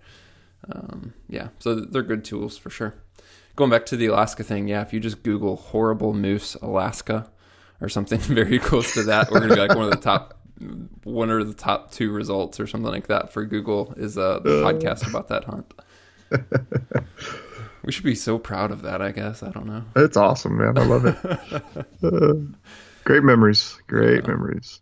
Um, 0.70 1.14
yeah, 1.28 1.48
so 1.60 1.76
they're 1.76 2.02
good 2.02 2.24
tools 2.24 2.58
for 2.58 2.70
sure. 2.70 2.94
Going 3.54 3.70
back 3.70 3.86
to 3.86 3.96
the 3.96 4.06
Alaska 4.06 4.42
thing, 4.42 4.68
yeah, 4.68 4.82
if 4.82 4.92
you 4.92 5.00
just 5.00 5.22
Google 5.22 5.56
horrible 5.56 6.12
moose 6.12 6.56
Alaska 6.56 7.30
or 7.80 7.88
something 7.88 8.18
very 8.20 8.58
close 8.58 8.92
to 8.94 9.04
that, 9.04 9.30
we're 9.30 9.38
going 9.38 9.50
to 9.50 9.54
be 9.54 9.60
like 9.60 9.76
one 9.76 9.84
of 9.84 9.90
the 9.90 9.96
top 9.96 10.40
one 11.04 11.30
of 11.30 11.46
the 11.46 11.54
top 11.54 11.90
two 11.90 12.10
results 12.12 12.58
or 12.58 12.66
something 12.66 12.90
like 12.90 13.08
that 13.08 13.32
for 13.32 13.44
Google 13.44 13.92
is 13.96 14.16
uh, 14.16 14.40
the 14.40 14.64
uh. 14.64 14.72
podcast 14.72 15.08
about 15.08 15.28
that 15.28 15.44
hunt. 15.44 15.72
we 17.84 17.92
should 17.92 18.04
be 18.04 18.14
so 18.14 18.38
proud 18.38 18.70
of 18.70 18.82
that. 18.82 19.00
I 19.00 19.12
guess 19.12 19.42
I 19.42 19.50
don't 19.50 19.66
know. 19.66 19.84
It's 19.94 20.16
awesome, 20.16 20.58
man. 20.58 20.78
I 20.78 20.84
love 20.84 21.06
it. 21.06 21.16
uh, 22.02 22.34
great 23.04 23.22
memories. 23.22 23.80
Great 23.86 24.22
yeah. 24.22 24.30
memories. 24.30 24.80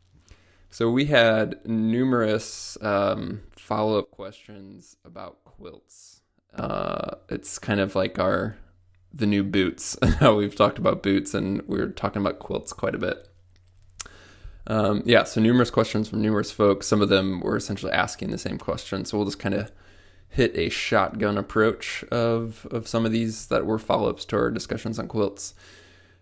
So 0.71 0.90
we 0.90 1.04
had 1.04 1.64
numerous 1.66 2.76
um, 2.81 3.43
follow 3.52 3.99
up 3.99 4.11
questions 4.11 4.97
about 5.04 5.45
quilts. 5.45 6.21
Uh, 6.52 7.16
it's 7.28 7.59
kind 7.59 7.81
of 7.81 7.95
like 7.95 8.19
our 8.19 8.57
the 9.12 9.26
new 9.26 9.45
boots. 9.45 9.97
How 10.19 10.35
we've 10.37 10.57
talked 10.57 10.78
about 10.78 11.02
boots, 11.02 11.35
and 11.35 11.62
we 11.69 11.78
are 11.81 11.88
talking 11.88 12.21
about 12.21 12.40
quilts 12.40 12.73
quite 12.73 12.95
a 12.95 12.99
bit. 12.99 13.28
Um, 14.66 15.02
yeah, 15.04 15.25
so 15.25 15.40
numerous 15.40 15.71
questions 15.71 16.09
from 16.09 16.23
numerous 16.23 16.50
folks. 16.50 16.87
Some 16.87 17.02
of 17.02 17.09
them 17.09 17.40
were 17.40 17.56
essentially 17.56 17.92
asking 17.92 18.30
the 18.30 18.38
same 18.38 18.59
question. 18.59 19.04
So 19.04 19.18
we'll 19.18 19.26
just 19.26 19.38
kind 19.38 19.54
of 19.54 19.71
hit 20.28 20.56
a 20.56 20.68
shotgun 20.68 21.38
approach 21.38 22.02
of 22.11 22.66
of 22.71 22.88
some 22.88 23.06
of 23.06 23.12
these 23.12 23.47
that 23.47 23.66
were 23.66 23.78
follow 23.78 24.11
ups 24.11 24.25
to 24.26 24.37
our 24.37 24.50
discussions 24.50 24.99
on 24.99 25.06
quilts. 25.06 25.54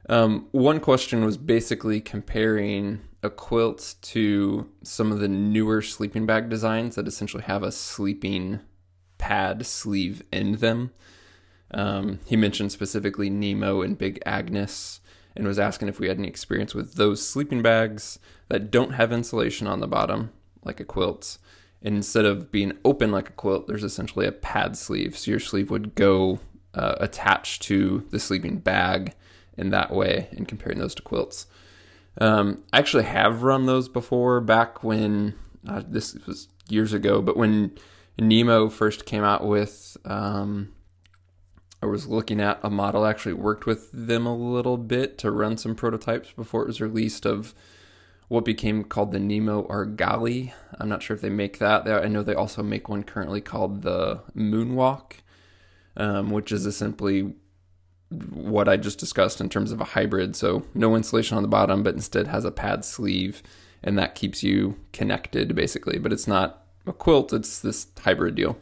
Um, 0.09 0.49
one 0.51 0.81
question 0.81 1.25
was 1.25 1.37
basically 1.37 2.01
comparing 2.01 3.01
a 3.23 3.31
quilt 3.31 3.95
to 4.03 4.69
some 4.83 5.13
of 5.13 5.21
the 5.21 5.29
newer 5.29 5.81
sleeping 5.81 6.27
bag 6.27 6.51
designs 6.51 6.97
that 6.97 7.07
essentially 7.07 7.45
have 7.45 7.63
a 7.63 7.71
sleeping 7.71 8.61
pad 9.19 9.65
sleeve 9.65 10.23
in 10.33 10.57
them. 10.57 10.91
Um, 11.71 12.19
he 12.27 12.37
mentioned 12.37 12.73
specifically 12.73 13.31
Nemo 13.31 13.81
and 13.81 13.97
Big 13.97 14.21
Agnes 14.27 15.01
and 15.37 15.47
was 15.47 15.59
asking 15.59 15.89
if 15.89 15.99
we 15.99 16.09
had 16.09 16.19
any 16.19 16.29
experience 16.29 16.75
with 16.75 16.95
those 16.95 17.27
sleeping 17.27 17.63
bags 17.63 18.19
that 18.49 18.71
don't 18.71 18.93
have 18.93 19.13
insulation 19.13 19.67
on 19.67 19.81
the 19.81 19.87
bottom, 19.87 20.31
like 20.65 20.81
a 20.81 20.85
quilt. 20.85 21.39
And 21.83 21.97
instead 21.97 22.25
of 22.25 22.53
being 22.53 22.73
open 22.85 23.11
like 23.11 23.29
a 23.29 23.33
quilt, 23.33 23.67
there's 23.67 23.85
essentially 23.85 24.27
a 24.27 24.33
pad 24.33 24.77
sleeve. 24.77 25.17
So 25.19 25.31
your 25.31 25.41
sleeve 25.41 25.71
would 25.71 25.95
go 25.95 26.41
uh, 26.75 26.95
attached 26.99 27.63
to 27.63 28.07
the 28.11 28.21
sleeping 28.21 28.59
bag 28.59 29.15
in 29.57 29.71
that 29.71 29.91
way, 29.91 30.29
and 30.33 30.49
comparing 30.49 30.79
those 30.79 30.95
to 30.95 31.03
quilts. 31.03 31.47
Um, 32.19 32.63
I 32.73 32.79
actually 32.79 33.05
have 33.05 33.43
run 33.43 33.67
those 33.67 33.89
before 33.89 34.41
back 34.41 34.83
when 34.83 35.35
uh, 35.69 35.83
this 35.87 36.15
was 36.27 36.49
years 36.69 36.93
ago, 36.93 37.21
but 37.21 37.37
when 37.37 37.73
Nemo 38.19 38.69
first 38.69 39.05
came 39.05 39.25
out 39.25 39.47
with 39.47 39.97
um, 40.05 40.73
I 41.83 41.87
was 41.87 42.07
looking 42.07 42.41
at 42.41 42.61
a 42.63 42.71
model, 42.71 43.05
actually 43.05 43.33
worked 43.33 43.67
with 43.67 43.91
them 43.93 44.25
a 44.25 44.37
little 44.37 44.77
bit 44.77 45.19
to 45.19 45.33
run 45.33 45.57
some 45.57 45.75
prototypes 45.75 46.31
before 46.31 46.63
it 46.63 46.69
was 46.69 46.81
released 46.81 47.27
of 47.27 47.55
what 48.29 48.45
became 48.45 48.85
called 48.85 49.11
the 49.11 49.19
Nemo 49.19 49.67
Argali. 49.67 50.53
I'm 50.79 50.89
not 50.89 51.03
sure 51.03 51.17
if 51.17 51.21
they 51.21 51.29
make 51.29 51.59
that. 51.59 51.89
I 51.89 52.07
know 52.07 52.23
they 52.23 52.35
also 52.35 52.63
make 52.63 52.89
one 52.89 53.03
currently 53.03 53.41
called 53.41 53.83
the 53.83 54.23
Moonwalk, 54.35 55.15
um, 55.97 56.31
which 56.31 56.53
is 56.53 56.75
simply 56.77 57.35
what 58.31 58.69
I 58.69 58.77
just 58.77 59.01
discussed 59.01 59.41
in 59.41 59.49
terms 59.49 59.73
of 59.73 59.81
a 59.81 59.85
hybrid. 59.85 60.37
So 60.37 60.65
no 60.75 60.95
insulation 60.95 61.37
on 61.37 61.43
the 61.43 61.49
bottom, 61.49 61.83
but 61.83 61.95
instead 61.95 62.29
has 62.29 62.45
a 62.45 62.53
pad 62.53 62.85
sleeve, 62.85 63.43
and 63.83 63.99
that 63.99 64.15
keeps 64.15 64.45
you 64.45 64.79
connected 64.93 65.55
basically. 65.57 65.99
But 65.99 66.13
it's 66.13 66.29
not 66.29 66.65
a 66.87 66.93
quilt; 66.93 67.33
it's 67.33 67.59
this 67.59 67.89
hybrid 67.99 68.37
deal. 68.37 68.57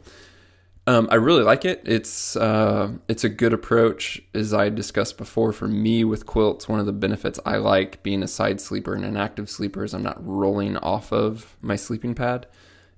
Um, 0.91 1.07
I 1.09 1.15
really 1.15 1.43
like 1.43 1.63
it. 1.63 1.81
It's 1.85 2.35
uh, 2.35 2.91
it's 3.07 3.23
a 3.23 3.29
good 3.29 3.53
approach, 3.53 4.21
as 4.33 4.53
I 4.53 4.67
discussed 4.67 5.17
before. 5.17 5.53
For 5.53 5.69
me, 5.69 6.03
with 6.03 6.25
quilts, 6.25 6.67
one 6.67 6.81
of 6.81 6.85
the 6.85 6.91
benefits 6.91 7.39
I 7.45 7.55
like 7.57 8.03
being 8.03 8.21
a 8.21 8.27
side 8.27 8.59
sleeper 8.59 8.93
and 8.93 9.05
an 9.05 9.15
active 9.15 9.49
sleeper 9.49 9.85
is 9.85 9.93
I'm 9.93 10.03
not 10.03 10.19
rolling 10.19 10.75
off 10.75 11.13
of 11.13 11.55
my 11.61 11.77
sleeping 11.77 12.13
pad 12.13 12.45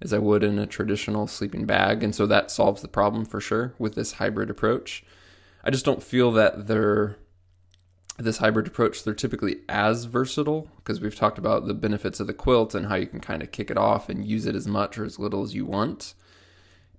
as 0.01 0.11
I 0.11 0.17
would 0.17 0.43
in 0.43 0.57
a 0.57 0.65
traditional 0.65 1.27
sleeping 1.27 1.67
bag, 1.67 2.01
and 2.01 2.15
so 2.15 2.25
that 2.25 2.49
solves 2.49 2.81
the 2.81 2.87
problem 2.87 3.25
for 3.25 3.39
sure 3.39 3.75
with 3.77 3.93
this 3.93 4.13
hybrid 4.13 4.49
approach. 4.49 5.03
I 5.63 5.69
just 5.69 5.85
don't 5.85 6.01
feel 6.01 6.31
that 6.31 6.65
they're 6.65 7.17
this 8.17 8.37
hybrid 8.37 8.65
approach 8.65 9.03
they're 9.03 9.13
typically 9.13 9.57
as 9.69 10.05
versatile 10.05 10.67
because 10.77 10.99
we've 10.99 11.15
talked 11.15 11.37
about 11.37 11.67
the 11.67 11.73
benefits 11.75 12.19
of 12.19 12.25
the 12.25 12.33
quilt 12.33 12.73
and 12.73 12.87
how 12.87 12.95
you 12.95 13.07
can 13.07 13.19
kind 13.19 13.43
of 13.43 13.51
kick 13.51 13.69
it 13.69 13.77
off 13.77 14.07
and 14.09 14.25
use 14.25 14.47
it 14.47 14.55
as 14.55 14.67
much 14.67 14.97
or 14.97 15.05
as 15.05 15.17
little 15.19 15.43
as 15.43 15.55
you 15.55 15.65
want 15.65 16.13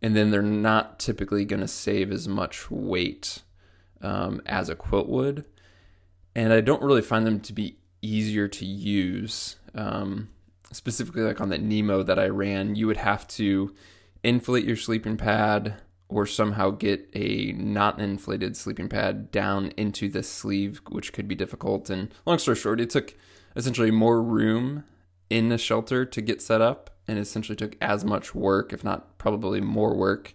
and 0.04 0.14
then 0.14 0.30
they're 0.30 0.42
not 0.42 0.98
typically 0.98 1.46
going 1.46 1.60
to 1.60 1.68
save 1.68 2.12
as 2.12 2.28
much 2.28 2.70
weight 2.70 3.40
um, 4.02 4.42
as 4.44 4.68
a 4.68 4.74
quilt 4.74 5.08
would 5.08 5.46
and 6.34 6.52
i 6.52 6.60
don't 6.60 6.82
really 6.82 7.02
find 7.02 7.26
them 7.26 7.40
to 7.40 7.54
be 7.54 7.78
easier 8.02 8.46
to 8.46 8.66
use 8.66 9.56
um, 9.74 10.28
specifically 10.72 11.22
like 11.22 11.40
on 11.40 11.48
that 11.48 11.62
nemo 11.62 12.02
that 12.02 12.18
i 12.18 12.26
ran 12.26 12.76
you 12.76 12.86
would 12.86 12.98
have 12.98 13.26
to 13.26 13.74
inflate 14.22 14.66
your 14.66 14.76
sleeping 14.76 15.16
pad 15.16 15.76
or 16.08 16.26
somehow 16.26 16.70
get 16.70 17.08
a 17.14 17.52
not 17.52 17.98
inflated 17.98 18.56
sleeping 18.56 18.88
pad 18.88 19.30
down 19.30 19.72
into 19.76 20.08
the 20.08 20.22
sleeve, 20.22 20.80
which 20.88 21.12
could 21.12 21.26
be 21.26 21.34
difficult. 21.34 21.88
And 21.90 22.12
long 22.26 22.38
story 22.38 22.56
short, 22.56 22.80
it 22.80 22.90
took 22.90 23.14
essentially 23.56 23.90
more 23.90 24.22
room 24.22 24.84
in 25.30 25.48
the 25.48 25.58
shelter 25.58 26.04
to 26.04 26.20
get 26.20 26.42
set 26.42 26.60
up, 26.60 26.93
and 27.06 27.18
essentially 27.18 27.56
took 27.56 27.76
as 27.80 28.04
much 28.04 28.34
work, 28.34 28.72
if 28.72 28.84
not 28.84 29.18
probably 29.18 29.60
more 29.60 29.94
work, 29.94 30.34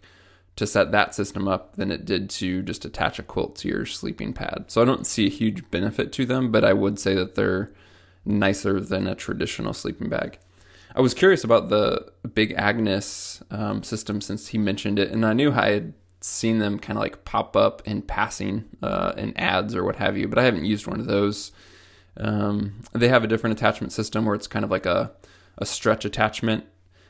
to 0.55 0.67
set 0.67 0.91
that 0.91 1.15
system 1.15 1.47
up 1.47 1.75
than 1.77 1.91
it 1.91 2.05
did 2.05 2.29
to 2.29 2.61
just 2.61 2.85
attach 2.85 3.17
a 3.17 3.23
quilt 3.23 3.55
to 3.55 3.67
your 3.67 3.85
sleeping 3.85 4.33
pad. 4.33 4.65
So 4.67 4.81
I 4.81 4.85
don't 4.85 5.07
see 5.07 5.25
a 5.25 5.29
huge 5.29 5.69
benefit 5.71 6.11
to 6.13 6.25
them, 6.25 6.51
but 6.51 6.65
I 6.65 6.73
would 6.73 6.99
say 6.99 7.15
that 7.15 7.35
they're 7.35 7.71
nicer 8.25 8.79
than 8.79 9.07
a 9.07 9.15
traditional 9.15 9.73
sleeping 9.73 10.09
bag. 10.09 10.37
I 10.95 11.01
was 11.01 11.13
curious 11.13 11.43
about 11.43 11.69
the 11.69 12.11
Big 12.33 12.53
Agnes 12.57 13.41
um, 13.51 13.83
system 13.83 14.21
since 14.21 14.47
he 14.47 14.57
mentioned 14.57 14.99
it, 14.99 15.11
and 15.11 15.25
I 15.25 15.33
knew 15.33 15.51
I 15.51 15.71
had 15.71 15.93
seen 16.21 16.59
them 16.59 16.79
kind 16.79 16.97
of 16.97 17.01
like 17.01 17.23
pop 17.23 17.55
up 17.55 17.81
in 17.85 18.01
passing 18.01 18.65
uh, 18.83 19.13
in 19.15 19.37
ads 19.37 19.75
or 19.75 19.83
what 19.83 19.95
have 19.95 20.17
you, 20.17 20.27
but 20.27 20.39
I 20.39 20.43
haven't 20.43 20.65
used 20.65 20.87
one 20.87 20.99
of 20.99 21.05
those. 21.05 21.51
Um, 22.17 22.81
they 22.91 23.07
have 23.07 23.23
a 23.23 23.27
different 23.27 23.57
attachment 23.57 23.93
system 23.93 24.25
where 24.25 24.35
it's 24.35 24.47
kind 24.47 24.65
of 24.65 24.71
like 24.71 24.85
a, 24.85 25.11
a 25.59 25.65
stretch 25.65 26.05
attachment. 26.05 26.65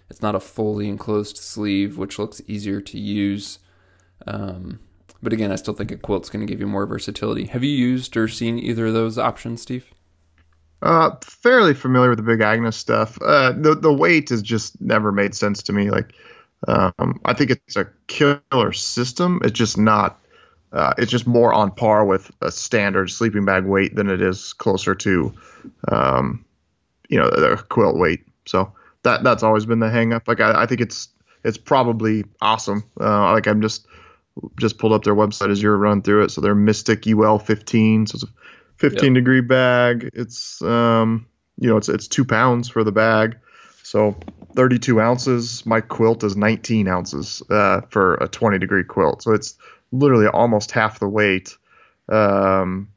It's 0.09 0.21
not 0.21 0.35
a 0.35 0.39
fully 0.39 0.89
enclosed 0.89 1.37
sleeve, 1.37 1.97
which 1.97 2.19
looks 2.19 2.41
easier 2.47 2.81
to 2.81 2.99
use. 2.99 3.59
Um, 4.27 4.79
but 5.21 5.33
again, 5.33 5.51
I 5.51 5.55
still 5.55 5.73
think 5.73 5.91
a 5.91 5.97
quilt's 5.97 6.29
going 6.29 6.45
to 6.45 6.51
give 6.51 6.59
you 6.59 6.67
more 6.67 6.85
versatility. 6.85 7.45
Have 7.45 7.63
you 7.63 7.71
used 7.71 8.17
or 8.17 8.27
seen 8.27 8.59
either 8.59 8.87
of 8.87 8.93
those 8.93 9.17
options, 9.17 9.61
Steve? 9.61 9.93
Uh, 10.81 11.11
fairly 11.21 11.73
familiar 11.73 12.09
with 12.09 12.17
the 12.17 12.23
Big 12.23 12.41
Agnes 12.41 12.77
stuff. 12.77 13.17
Uh, 13.21 13.51
the 13.51 13.75
the 13.75 13.91
weight 13.91 14.29
has 14.29 14.41
just 14.41 14.79
never 14.79 15.11
made 15.11 15.35
sense 15.35 15.61
to 15.63 15.73
me. 15.73 15.91
Like, 15.91 16.13
um, 16.67 17.19
I 17.25 17.33
think 17.33 17.51
it's 17.51 17.75
a 17.75 17.87
killer 18.07 18.71
system. 18.71 19.41
It's 19.43 19.57
just 19.57 19.77
not. 19.77 20.19
Uh, 20.71 20.93
it's 20.97 21.11
just 21.11 21.27
more 21.27 21.53
on 21.53 21.71
par 21.71 22.05
with 22.05 22.31
a 22.41 22.51
standard 22.51 23.09
sleeping 23.09 23.43
bag 23.43 23.65
weight 23.65 23.95
than 23.95 24.09
it 24.09 24.21
is 24.21 24.53
closer 24.53 24.93
to, 24.93 25.33
um, 25.89 26.45
you 27.09 27.17
know, 27.17 27.29
the 27.29 27.61
quilt 27.69 27.97
weight. 27.97 28.25
So 28.49 28.73
that 29.03 29.23
that's 29.23 29.43
always 29.43 29.65
been 29.65 29.79
the 29.79 29.87
hangup. 29.87 30.27
Like, 30.27 30.41
I, 30.41 30.63
I 30.63 30.65
think 30.65 30.81
it's 30.81 31.09
it's 31.43 31.57
probably 31.57 32.25
awesome. 32.41 32.83
Uh, 32.99 33.31
like 33.33 33.47
I'm 33.47 33.61
just 33.61 33.87
just 34.57 34.77
pulled 34.77 34.93
up 34.93 35.03
their 35.03 35.15
website 35.15 35.51
as 35.51 35.61
you're 35.61 35.77
running 35.77 36.01
through 36.01 36.23
it. 36.23 36.31
So 36.31 36.41
they're 36.41 36.55
Mystic 36.55 37.05
UL 37.07 37.39
15. 37.39 38.07
So 38.07 38.15
it's 38.15 38.23
a 38.23 38.27
15 38.77 39.03
yep. 39.03 39.13
degree 39.13 39.41
bag. 39.41 40.09
It's 40.13 40.61
um, 40.61 41.27
you 41.59 41.69
know, 41.69 41.77
it's 41.77 41.89
it's 41.89 42.07
two 42.07 42.25
pounds 42.25 42.69
for 42.69 42.83
the 42.83 42.91
bag, 42.91 43.37
so 43.83 44.15
32 44.55 44.99
ounces. 45.01 45.65
My 45.65 45.81
quilt 45.81 46.23
is 46.23 46.35
19 46.35 46.87
ounces 46.87 47.43
uh, 47.49 47.81
for 47.89 48.15
a 48.15 48.27
20 48.27 48.57
degree 48.57 48.83
quilt, 48.83 49.23
so 49.23 49.33
it's 49.33 49.57
literally 49.91 50.27
almost 50.27 50.71
half 50.71 50.99
the 50.99 51.07
weight. 51.07 51.57
Um, 52.07 52.89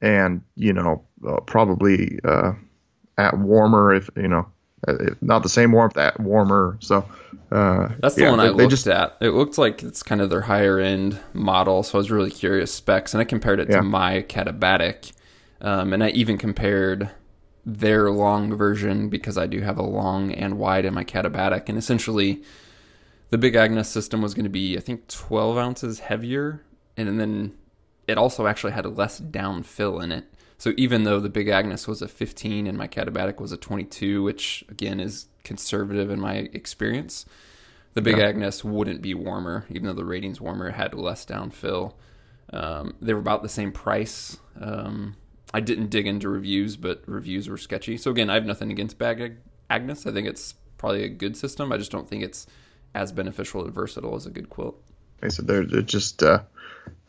and 0.00 0.42
you 0.54 0.72
know, 0.72 1.04
uh, 1.26 1.40
probably 1.40 2.20
uh, 2.24 2.52
at 3.18 3.36
warmer 3.36 3.92
if 3.92 4.08
you 4.16 4.28
know 4.28 4.46
not 5.20 5.42
the 5.42 5.48
same 5.48 5.72
warmth 5.72 5.94
that 5.94 6.18
warmer. 6.20 6.76
So 6.80 7.04
uh, 7.50 7.88
that's 8.00 8.14
the 8.14 8.22
yeah, 8.22 8.30
one 8.30 8.40
I 8.40 8.48
looked 8.48 8.70
just, 8.70 8.86
at. 8.86 9.16
It 9.20 9.30
looked 9.30 9.58
like 9.58 9.82
it's 9.82 10.02
kind 10.02 10.20
of 10.20 10.30
their 10.30 10.42
higher 10.42 10.78
end 10.78 11.18
model. 11.32 11.82
So 11.82 11.98
I 11.98 12.00
was 12.00 12.10
really 12.10 12.30
curious 12.30 12.72
specs, 12.72 13.14
and 13.14 13.20
I 13.20 13.24
compared 13.24 13.60
it 13.60 13.68
yeah. 13.68 13.76
to 13.76 13.82
my 13.82 14.22
Katabatic, 14.22 15.12
um, 15.60 15.92
and 15.92 16.04
I 16.04 16.10
even 16.10 16.38
compared 16.38 17.10
their 17.64 18.10
long 18.10 18.54
version 18.56 19.08
because 19.08 19.36
I 19.36 19.46
do 19.46 19.60
have 19.60 19.78
a 19.78 19.82
long 19.82 20.32
and 20.32 20.58
wide 20.58 20.84
in 20.84 20.94
my 20.94 21.04
Katabatic, 21.04 21.68
and 21.68 21.76
essentially 21.76 22.42
the 23.30 23.38
Big 23.38 23.56
Agnes 23.56 23.88
system 23.88 24.22
was 24.22 24.34
going 24.34 24.44
to 24.44 24.50
be 24.50 24.76
I 24.76 24.80
think 24.80 25.08
12 25.08 25.58
ounces 25.58 26.00
heavier, 26.00 26.62
and 26.96 27.20
then 27.20 27.56
it 28.06 28.16
also 28.16 28.46
actually 28.46 28.72
had 28.72 28.86
less 28.86 29.20
downfill 29.20 30.02
in 30.02 30.12
it. 30.12 30.24
So 30.58 30.72
even 30.76 31.04
though 31.04 31.20
the 31.20 31.28
Big 31.28 31.48
Agnes 31.48 31.86
was 31.86 32.02
a 32.02 32.08
15 32.08 32.66
and 32.66 32.76
my 32.76 32.88
Katabatic 32.88 33.40
was 33.40 33.52
a 33.52 33.56
22, 33.56 34.24
which 34.24 34.64
again 34.68 34.98
is 34.98 35.28
conservative 35.44 36.10
in 36.10 36.20
my 36.20 36.34
experience, 36.52 37.24
the 37.94 38.02
Big 38.02 38.18
yeah. 38.18 38.24
Agnes 38.24 38.64
wouldn't 38.64 39.00
be 39.00 39.14
warmer, 39.14 39.64
even 39.70 39.86
though 39.86 39.92
the 39.92 40.04
rating's 40.04 40.40
warmer. 40.40 40.68
It 40.68 40.74
had 40.74 40.94
less 40.94 41.24
downfill. 41.24 41.94
Um, 42.52 42.94
they 43.00 43.14
were 43.14 43.20
about 43.20 43.42
the 43.42 43.48
same 43.48 43.70
price. 43.72 44.36
Um, 44.60 45.16
I 45.54 45.60
didn't 45.60 45.90
dig 45.90 46.06
into 46.06 46.28
reviews, 46.28 46.76
but 46.76 47.02
reviews 47.06 47.48
were 47.48 47.56
sketchy. 47.56 47.96
So 47.96 48.10
again, 48.10 48.28
I 48.28 48.34
have 48.34 48.44
nothing 48.44 48.70
against 48.70 48.98
Big 48.98 49.36
Agnes. 49.70 50.06
I 50.06 50.12
think 50.12 50.26
it's 50.26 50.54
probably 50.76 51.04
a 51.04 51.08
good 51.08 51.36
system. 51.36 51.72
I 51.72 51.76
just 51.76 51.92
don't 51.92 52.08
think 52.08 52.22
it's 52.24 52.46
as 52.94 53.12
beneficial 53.12 53.64
and 53.64 53.72
versatile 53.72 54.14
as 54.16 54.26
a 54.26 54.30
good 54.30 54.50
quilt. 54.50 54.82
I 55.22 55.28
said 55.28 55.46
they're, 55.46 55.64
they're 55.64 55.82
just. 55.82 56.22
Uh, 56.22 56.42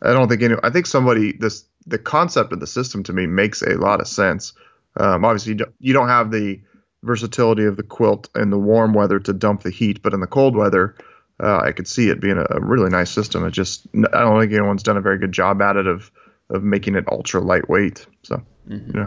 I 0.02 0.12
don't 0.12 0.28
think 0.28 0.42
any. 0.42 0.54
I 0.62 0.70
think 0.70 0.86
somebody 0.86 1.32
this 1.32 1.64
the 1.86 1.98
concept 1.98 2.52
of 2.52 2.60
the 2.60 2.66
system 2.66 3.02
to 3.04 3.12
me 3.12 3.26
makes 3.26 3.62
a 3.62 3.76
lot 3.76 4.00
of 4.00 4.08
sense. 4.08 4.52
Um, 4.96 5.24
obviously, 5.24 5.52
you 5.52 5.58
don't, 5.58 5.74
you 5.78 5.92
don't 5.92 6.08
have 6.08 6.30
the 6.30 6.60
versatility 7.02 7.64
of 7.64 7.76
the 7.76 7.82
quilt 7.82 8.28
in 8.34 8.50
the 8.50 8.58
warm 8.58 8.92
weather 8.92 9.18
to 9.20 9.32
dump 9.32 9.62
the 9.62 9.70
heat, 9.70 10.02
but 10.02 10.12
in 10.12 10.20
the 10.20 10.26
cold 10.26 10.54
weather, 10.54 10.94
uh, 11.42 11.60
I 11.60 11.72
could 11.72 11.88
see 11.88 12.08
it 12.08 12.20
being 12.20 12.36
a, 12.36 12.46
a, 12.50 12.60
really 12.60 12.90
nice 12.90 13.10
system. 13.10 13.46
It 13.46 13.52
just 13.52 13.86
I 14.12 14.20
don't 14.20 14.38
think 14.38 14.52
anyone's 14.52 14.82
done 14.82 14.98
a 14.98 15.00
very 15.00 15.18
good 15.18 15.32
job 15.32 15.62
at 15.62 15.76
it 15.76 15.86
of 15.86 16.10
of 16.50 16.62
making 16.62 16.96
it 16.96 17.04
ultra 17.10 17.40
lightweight. 17.40 18.06
So 18.24 18.42
mm-hmm. 18.68 18.98
yeah. 18.98 19.06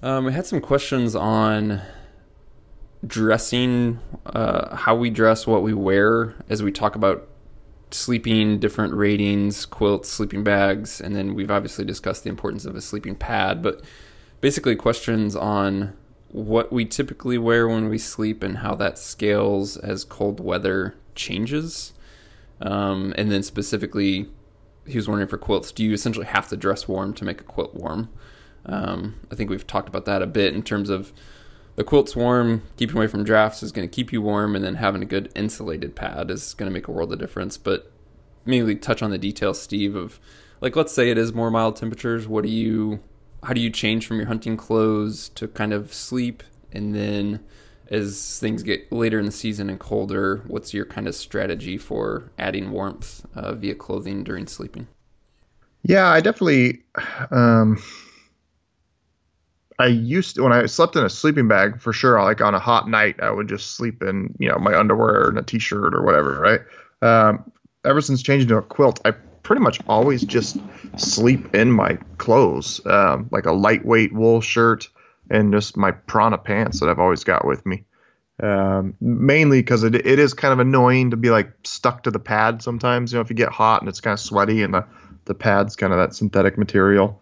Um, 0.00 0.24
we 0.24 0.32
had 0.32 0.46
some 0.46 0.60
questions 0.60 1.14
on 1.16 1.82
dressing, 3.06 3.98
uh, 4.26 4.74
how 4.76 4.94
we 4.94 5.10
dress, 5.10 5.46
what 5.46 5.62
we 5.62 5.74
wear, 5.74 6.36
as 6.48 6.62
we 6.62 6.70
talk 6.70 6.94
about 6.94 7.28
sleeping, 7.90 8.58
different 8.58 8.94
ratings, 8.94 9.66
quilts, 9.66 10.08
sleeping 10.08 10.44
bags, 10.44 11.00
and 11.00 11.14
then 11.14 11.34
we've 11.34 11.50
obviously 11.50 11.84
discussed 11.84 12.24
the 12.24 12.30
importance 12.30 12.64
of 12.64 12.76
a 12.76 12.80
sleeping 12.80 13.14
pad, 13.14 13.62
but 13.62 13.82
basically 14.40 14.76
questions 14.76 15.34
on 15.34 15.94
what 16.30 16.72
we 16.72 16.84
typically 16.84 17.38
wear 17.38 17.66
when 17.66 17.88
we 17.88 17.98
sleep 17.98 18.42
and 18.42 18.58
how 18.58 18.74
that 18.74 18.98
scales 18.98 19.76
as 19.78 20.04
cold 20.04 20.40
weather 20.40 20.94
changes. 21.14 21.92
Um, 22.60 23.14
and 23.16 23.30
then 23.30 23.42
specifically, 23.42 24.28
he 24.86 24.96
was 24.96 25.08
wondering 25.08 25.28
for 25.28 25.38
quilts, 25.38 25.72
do 25.72 25.84
you 25.84 25.92
essentially 25.92 26.26
have 26.26 26.48
to 26.48 26.56
dress 26.56 26.86
warm 26.88 27.14
to 27.14 27.24
make 27.24 27.40
a 27.40 27.44
quilt 27.44 27.74
warm? 27.74 28.10
Um, 28.66 29.14
I 29.30 29.34
think 29.34 29.48
we've 29.48 29.66
talked 29.66 29.88
about 29.88 30.04
that 30.04 30.22
a 30.22 30.26
bit 30.26 30.54
in 30.54 30.62
terms 30.62 30.90
of 30.90 31.12
the 31.78 31.84
quilt's 31.84 32.16
warm, 32.16 32.60
keeping 32.76 32.96
away 32.96 33.06
from 33.06 33.22
drafts 33.22 33.62
is 33.62 33.70
going 33.70 33.88
to 33.88 33.94
keep 33.94 34.12
you 34.12 34.20
warm, 34.20 34.56
and 34.56 34.64
then 34.64 34.74
having 34.74 35.00
a 35.00 35.06
good 35.06 35.30
insulated 35.36 35.94
pad 35.94 36.28
is 36.28 36.52
going 36.54 36.68
to 36.68 36.74
make 36.74 36.88
a 36.88 36.90
world 36.90 37.12
of 37.12 37.20
difference. 37.20 37.56
But 37.56 37.92
mainly 38.44 38.74
touch 38.74 39.00
on 39.00 39.10
the 39.12 39.16
details, 39.16 39.62
Steve, 39.62 39.94
of 39.94 40.18
like 40.60 40.74
let's 40.74 40.92
say 40.92 41.08
it 41.08 41.16
is 41.16 41.32
more 41.32 41.52
mild 41.52 41.76
temperatures. 41.76 42.26
What 42.26 42.42
do 42.42 42.50
you, 42.50 42.98
how 43.44 43.52
do 43.52 43.60
you 43.60 43.70
change 43.70 44.08
from 44.08 44.16
your 44.16 44.26
hunting 44.26 44.56
clothes 44.56 45.28
to 45.36 45.46
kind 45.46 45.72
of 45.72 45.94
sleep, 45.94 46.42
and 46.72 46.96
then 46.96 47.44
as 47.92 48.40
things 48.40 48.64
get 48.64 48.90
later 48.90 49.20
in 49.20 49.26
the 49.26 49.30
season 49.30 49.70
and 49.70 49.78
colder, 49.78 50.42
what's 50.48 50.74
your 50.74 50.84
kind 50.84 51.06
of 51.06 51.14
strategy 51.14 51.78
for 51.78 52.32
adding 52.40 52.72
warmth 52.72 53.24
uh, 53.36 53.54
via 53.54 53.76
clothing 53.76 54.24
during 54.24 54.48
sleeping? 54.48 54.88
Yeah, 55.84 56.08
I 56.08 56.20
definitely. 56.22 56.82
Um 57.30 57.80
I 59.78 59.86
used 59.86 60.36
to, 60.36 60.42
when 60.42 60.52
I 60.52 60.66
slept 60.66 60.96
in 60.96 61.04
a 61.04 61.10
sleeping 61.10 61.46
bag 61.46 61.80
for 61.80 61.92
sure. 61.92 62.20
Like 62.22 62.40
on 62.40 62.54
a 62.54 62.58
hot 62.58 62.88
night, 62.88 63.20
I 63.20 63.30
would 63.30 63.48
just 63.48 63.72
sleep 63.72 64.02
in 64.02 64.34
you 64.38 64.48
know 64.48 64.58
my 64.58 64.76
underwear 64.78 65.28
and 65.28 65.38
a 65.38 65.42
t-shirt 65.42 65.94
or 65.94 66.02
whatever, 66.02 66.40
right? 66.40 66.60
Um, 67.00 67.50
ever 67.84 68.00
since 68.00 68.22
changing 68.22 68.48
to 68.48 68.56
a 68.56 68.62
quilt, 68.62 69.00
I 69.04 69.12
pretty 69.42 69.62
much 69.62 69.80
always 69.88 70.24
just 70.24 70.58
sleep 70.96 71.54
in 71.54 71.72
my 71.72 71.96
clothes, 72.18 72.84
um, 72.86 73.28
like 73.30 73.46
a 73.46 73.52
lightweight 73.52 74.12
wool 74.12 74.40
shirt 74.40 74.88
and 75.30 75.52
just 75.52 75.76
my 75.76 75.90
prana 75.92 76.38
pants 76.38 76.80
that 76.80 76.88
I've 76.88 76.98
always 76.98 77.24
got 77.24 77.46
with 77.46 77.64
me. 77.64 77.84
Um, 78.40 78.94
mainly 79.00 79.60
because 79.60 79.82
it, 79.82 79.94
it 79.94 80.18
is 80.18 80.32
kind 80.32 80.52
of 80.52 80.60
annoying 80.60 81.10
to 81.10 81.16
be 81.16 81.30
like 81.30 81.50
stuck 81.64 82.04
to 82.04 82.10
the 82.10 82.18
pad 82.18 82.62
sometimes. 82.62 83.12
You 83.12 83.16
know, 83.16 83.22
if 83.22 83.30
you 83.30 83.36
get 83.36 83.48
hot 83.48 83.82
and 83.82 83.88
it's 83.88 84.00
kind 84.00 84.12
of 84.12 84.20
sweaty 84.20 84.62
and 84.62 84.74
the, 84.74 84.84
the 85.24 85.34
pad's 85.34 85.76
kind 85.76 85.92
of 85.92 85.98
that 85.98 86.14
synthetic 86.14 86.56
material. 86.56 87.20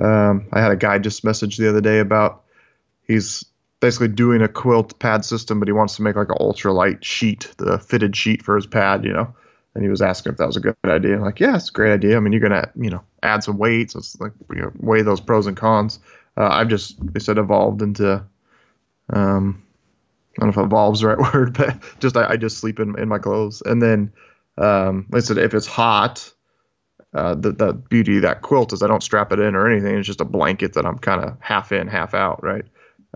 Um, 0.00 0.48
I 0.52 0.60
had 0.60 0.72
a 0.72 0.76
guy 0.76 0.98
just 0.98 1.24
message 1.24 1.56
the 1.56 1.68
other 1.68 1.80
day 1.80 1.98
about 1.98 2.44
he's 3.06 3.44
basically 3.80 4.08
doing 4.08 4.42
a 4.42 4.48
quilt 4.48 4.98
pad 4.98 5.24
system, 5.24 5.58
but 5.58 5.68
he 5.68 5.72
wants 5.72 5.96
to 5.96 6.02
make 6.02 6.16
like 6.16 6.28
an 6.28 6.36
ultralight 6.40 7.02
sheet, 7.02 7.52
the 7.58 7.78
fitted 7.78 8.16
sheet 8.16 8.42
for 8.42 8.56
his 8.56 8.66
pad, 8.66 9.04
you 9.04 9.12
know. 9.12 9.34
And 9.74 9.84
he 9.84 9.90
was 9.90 10.02
asking 10.02 10.32
if 10.32 10.38
that 10.38 10.46
was 10.46 10.56
a 10.56 10.60
good 10.60 10.76
idea. 10.84 11.14
I'm 11.14 11.22
like, 11.22 11.38
yeah, 11.38 11.54
it's 11.56 11.68
a 11.68 11.72
great 11.72 11.92
idea. 11.92 12.16
I 12.16 12.20
mean, 12.20 12.32
you're 12.32 12.42
gonna, 12.42 12.70
you 12.74 12.90
know, 12.90 13.04
add 13.22 13.44
some 13.44 13.56
weights. 13.56 13.94
It's 13.94 14.18
like 14.20 14.32
you 14.50 14.62
know, 14.62 14.72
weigh 14.78 15.02
those 15.02 15.20
pros 15.20 15.46
and 15.46 15.56
cons. 15.56 16.00
Uh, 16.36 16.48
I've 16.50 16.68
just, 16.68 16.96
they 17.12 17.20
said, 17.20 17.38
evolved 17.38 17.82
into, 17.82 18.24
um, 19.12 19.62
I 20.38 20.44
don't 20.44 20.56
know 20.56 20.62
if 20.62 20.66
evolves 20.66 21.00
the 21.00 21.08
right 21.08 21.18
word, 21.34 21.56
but 21.56 21.82
just 22.00 22.16
I, 22.16 22.30
I 22.30 22.36
just 22.36 22.58
sleep 22.58 22.80
in, 22.80 22.98
in 22.98 23.08
my 23.08 23.18
clothes. 23.18 23.62
And 23.64 23.80
then, 23.80 24.12
um, 24.58 25.06
like 25.10 25.22
I 25.22 25.24
said, 25.24 25.38
if 25.38 25.54
it's 25.54 25.66
hot, 25.66 26.32
uh, 27.14 27.34
the 27.34 27.52
the 27.52 27.72
beauty 27.72 28.16
of 28.16 28.22
that 28.22 28.42
quilt 28.42 28.72
is 28.72 28.82
I 28.82 28.86
don't 28.86 29.02
strap 29.02 29.32
it 29.32 29.40
in 29.40 29.54
or 29.54 29.70
anything. 29.70 29.96
It's 29.96 30.06
just 30.06 30.20
a 30.20 30.26
blanket 30.26 30.74
that 30.74 30.86
I'm 30.86 30.98
kind 30.98 31.24
of 31.24 31.36
half 31.40 31.72
in, 31.72 31.88
half 31.88 32.14
out, 32.14 32.42
right? 32.42 32.64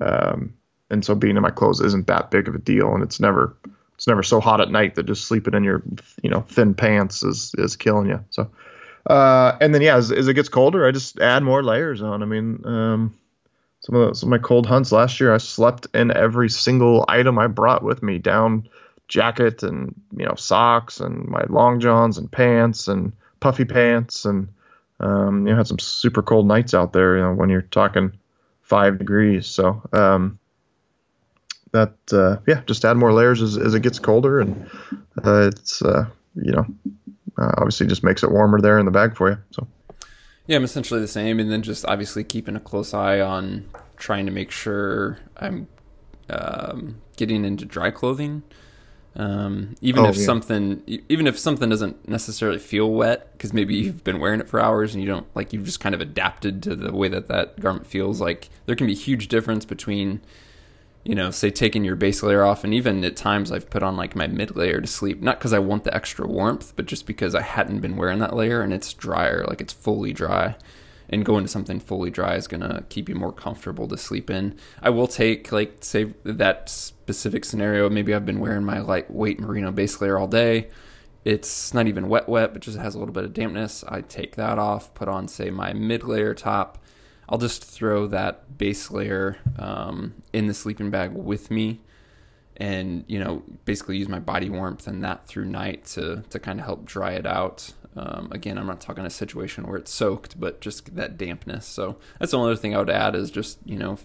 Um, 0.01 0.55
and 0.91 1.05
so 1.05 1.15
being 1.15 1.37
in 1.37 1.43
my 1.43 1.51
clothes 1.51 1.81
isn't 1.81 2.09
that 2.09 2.31
big 2.31 2.49
of 2.49 2.55
a 2.55 2.59
deal, 2.59 2.93
and 2.93 3.03
it's 3.03 3.21
never 3.21 3.57
it's 3.95 4.07
never 4.07 4.23
so 4.23 4.41
hot 4.41 4.61
at 4.61 4.71
night 4.71 4.97
that 4.97 5.07
just 5.07 5.27
sleeping 5.27 5.55
in 5.55 5.63
your 5.63 5.83
you 6.23 6.31
know 6.31 6.41
thin 6.49 6.75
pants 6.75 7.23
is 7.23 7.53
is 7.57 7.77
killing 7.77 8.09
you. 8.09 8.25
So, 8.31 8.51
uh, 9.07 9.57
and 9.61 9.73
then 9.73 9.83
yeah, 9.83 9.97
as, 9.97 10.11
as, 10.11 10.27
it 10.27 10.35
gets 10.35 10.49
colder, 10.49 10.87
I 10.87 10.91
just 10.91 11.21
add 11.21 11.45
more 11.45 11.63
layers 11.63 12.03
on. 12.03 12.23
I 12.23 12.27
mean, 12.27 12.63
um, 12.65 13.17
some 13.81 13.95
of, 13.95 14.09
the, 14.09 14.15
some 14.15 14.33
of 14.33 14.41
my 14.41 14.45
cold 14.45 14.67
hunts 14.67 14.91
last 14.91 15.21
year, 15.21 15.33
I 15.33 15.39
slept 15.39 15.87
in 15.95 16.11
every 16.11 16.49
single 16.49 17.05
item 17.07 17.39
I 17.39 17.47
brought 17.47 17.85
with 17.85 18.03
me, 18.03 18.19
down 18.19 18.69
jacket 19.07 19.63
and 19.63 19.95
you 20.17 20.25
know 20.25 20.35
socks 20.35 20.99
and 20.99 21.29
my 21.29 21.45
long 21.49 21.79
johns 21.79 22.17
and 22.17 22.33
pants 22.33 22.89
and 22.89 23.13
puffy 23.45 23.67
pants 23.67 24.25
and 24.25 24.49
um, 25.01 25.47
you 25.47 25.53
know 25.53 25.59
had 25.59 25.67
some 25.67 25.79
super 25.79 26.23
cold 26.23 26.47
nights 26.49 26.73
out 26.73 26.95
there. 26.95 27.17
You 27.17 27.23
know 27.23 27.35
when 27.35 27.51
you're 27.51 27.61
talking 27.61 28.19
five 28.63 28.99
degrees. 28.99 29.47
So 29.47 29.83
um, 29.93 30.39
that 31.73 31.95
uh, 32.11 32.39
yeah, 32.47 32.63
just 32.65 32.87
add 32.87 32.97
more 32.97 33.13
layers 33.13 33.43
as, 33.43 33.59
as 33.59 33.75
it 33.75 33.81
gets 33.81 33.99
colder, 33.99 34.41
and 34.41 34.67
uh, 35.23 35.49
it's 35.49 35.83
uh, 35.83 36.07
you 36.35 36.53
know 36.53 36.67
uh, 37.37 37.53
obviously 37.59 37.87
just 37.87 38.03
makes 38.03 38.23
it 38.23 38.31
warmer 38.31 38.63
there 38.63 38.79
in 38.79 38.87
the 38.87 38.91
bag 38.91 39.15
for 39.15 39.31
you. 39.31 39.39
So. 39.51 39.69
Yeah, 40.47 40.57
I'm 40.57 40.65
essentially 40.65 41.01
the 41.01 41.09
same, 41.09 41.39
and 41.39 41.51
then 41.51 41.63
just 41.63 41.85
obviously 41.87 42.25
keeping 42.25 42.57
a 42.57 42.61
close 42.61 42.93
eye 42.93 43.21
on 43.21 43.67
trying 43.97 44.27
to 44.27 44.33
make 44.33 44.51
sure 44.51 45.19
I'm 45.39 45.69
um, 46.29 47.01
getting 47.17 47.45
into 47.45 47.65
dry 47.65 47.91
clothing. 47.91 48.43
Um, 49.17 49.77
even 49.81 50.05
oh, 50.05 50.09
if 50.09 50.17
yeah. 50.17 50.25
something, 50.25 50.83
even 51.09 51.27
if 51.27 51.39
something 51.39 51.71
doesn't 51.71 52.09
necessarily 52.09 52.59
feel 52.59 52.91
wet, 52.91 53.33
because 53.33 53.53
maybe 53.53 53.77
you've 53.77 54.03
been 54.03 54.19
wearing 54.19 54.41
it 54.41 54.49
for 54.49 54.61
hours 54.61 54.93
and 54.95 55.03
you 55.03 55.09
don't 55.09 55.27
like, 55.37 55.53
you've 55.53 55.65
just 55.65 55.81
kind 55.81 55.95
of 55.95 56.01
adapted 56.01 56.63
to 56.65 56.75
the 56.75 56.93
way 56.93 57.09
that 57.09 57.29
that 57.29 57.61
garment 57.61 57.87
feels. 57.87 58.21
Like 58.21 58.49
there 58.67 58.75
can 58.75 58.87
be 58.87 58.93
a 58.93 58.97
huge 58.97 59.29
difference 59.29 59.65
between, 59.65 60.21
you 61.05 61.15
know, 61.15 61.31
say 61.31 61.51
taking 61.51 61.85
your 61.85 61.95
base 61.95 62.23
layer 62.25 62.45
off, 62.45 62.65
and 62.65 62.75
even 62.75 63.05
at 63.05 63.15
times 63.15 63.53
I've 63.53 63.71
put 63.71 63.85
on 63.85 63.97
like 63.97 64.17
my 64.17 64.27
mid 64.27 64.57
layer 64.57 64.81
to 64.81 64.87
sleep, 64.87 65.23
not 65.23 65.39
because 65.39 65.53
I 65.53 65.61
want 65.61 65.85
the 65.85 65.95
extra 65.95 66.27
warmth, 66.27 66.73
but 66.75 66.87
just 66.87 67.07
because 67.07 67.37
I 67.37 67.43
hadn't 67.43 67.81
been 67.81 67.97
wearing 67.97 68.19
that 68.19 68.35
layer 68.35 68.63
and 68.63 68.73
it's 68.73 68.93
drier, 68.93 69.45
like 69.47 69.61
it's 69.61 69.73
fully 69.73 70.13
dry 70.13 70.57
and 71.09 71.25
going 71.25 71.45
to 71.45 71.49
something 71.49 71.81
fully 71.81 72.11
dry 72.11 72.35
is 72.35 72.47
going 72.47 72.61
to 72.61 72.85
keep 72.89 73.09
you 73.09 73.15
more 73.15 73.33
comfortable 73.33 73.89
to 73.89 73.97
sleep 73.97 74.31
in. 74.31 74.59
I 74.83 74.91
will 74.91 75.07
take 75.07 75.53
like 75.53 75.79
say 75.81 76.15
that 76.25 76.69
specific 76.69 77.45
scenario. 77.45 77.91
Maybe 77.91 78.15
I've 78.15 78.27
been 78.27 78.41
wearing 78.41 78.65
my 78.65 78.81
lightweight 78.81 79.41
merino 79.41 79.71
base 79.71 80.01
layer 80.01 80.19
all 80.19 80.29
day. 80.29 80.69
It's 81.25 81.73
not 81.73 81.87
even 81.87 82.09
wet 82.09 82.29
wet, 82.29 82.53
but 82.53 82.63
just 82.63 82.79
has 82.79 82.95
a 82.95 82.99
little 82.99 83.15
bit 83.15 83.25
of 83.25 83.33
dampness. 83.33 83.85
I 83.89 84.03
take 84.03 84.37
that 84.37 84.59
off, 84.59 84.95
put 84.95 85.09
on 85.09 85.29
say 85.29 85.51
my 85.51 85.73
mid 85.73 86.05
layer 86.05 86.35
top. 86.35 86.79
I'll 87.29 87.39
just 87.39 87.65
throw 87.65 88.07
that 88.09 88.59
base 88.59 88.91
layer 88.91 89.39
um, 89.59 90.15
in 90.33 90.47
the 90.47 90.55
sleeping 90.55 90.91
bag 90.91 91.13
with 91.13 91.51
me 91.51 91.81
and 92.57 93.05
you 93.09 93.19
know 93.19 93.43
basically 93.65 93.97
use 93.97 94.09
my 94.09 94.21
body 94.21 94.49
warmth 94.49 94.87
and 94.87 95.03
that 95.03 95.27
through 95.27 95.45
night 95.45 95.85
to 95.85 96.23
to 96.31 96.39
kind 96.39 96.61
of 96.61 96.67
help 96.67 96.85
dry 96.85 97.13
it 97.13 97.27
out 97.27 97.73
um, 97.97 98.29
again, 98.33 98.59
I'm 98.59 98.67
not 98.67 98.81
talking 98.81 99.05
a 99.05 99.11
situation 99.11 99.67
where 99.67 99.77
it's 99.77 99.93
soaked, 99.93 100.39
but 100.39 100.61
just 100.61 100.97
that 100.97 101.17
dampness. 101.17 101.67
So 101.67 101.97
that's 102.19 102.33
the 102.33 102.39
only 102.39 102.53
other 102.53 102.61
thing 102.61 102.75
I 102.75 102.79
would 102.79 102.91
add 102.91 103.15
is 103.15 103.31
just 103.31 103.59
you 103.65 103.79
know, 103.79 103.99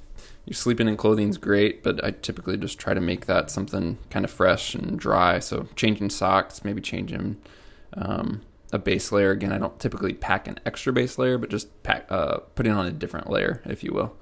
you're 0.46 0.54
sleeping 0.54 0.88
in 0.88 0.98
clothing 0.98 1.30
is 1.30 1.38
great, 1.38 1.84
but 1.84 2.04
I 2.04 2.12
typically 2.12 2.58
just 2.58 2.80
try 2.80 2.94
to 2.94 3.02
make 3.02 3.26
that 3.26 3.50
something 3.50 3.98
kind 4.10 4.26
of 4.26 4.32
fresh 4.32 4.76
and 4.76 5.00
dry. 5.00 5.40
So 5.40 5.68
changing 5.76 6.12
socks, 6.12 6.64
maybe 6.64 6.82
changing 6.82 7.38
um, 7.94 8.42
a 8.72 8.78
base 8.78 9.12
layer. 9.12 9.32
Again, 9.32 9.52
I 9.52 9.58
don't 9.58 9.80
typically 9.80 10.14
pack 10.14 10.48
an 10.48 10.60
extra 10.66 10.94
base 10.94 11.18
layer, 11.18 11.38
but 11.38 11.50
just 11.50 11.82
pack 11.84 12.06
uh, 12.10 12.40
putting 12.56 12.74
on 12.74 12.86
a 12.86 12.92
different 12.92 13.30
layer, 13.30 13.62
if 13.66 13.84
you 13.84 13.92
will. 13.92 14.16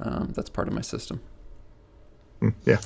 Um, 0.00 0.32
that's 0.34 0.50
part 0.50 0.68
of 0.68 0.74
my 0.74 0.80
system. 0.80 1.20
Mm, 2.40 2.54
yeah. 2.64 2.78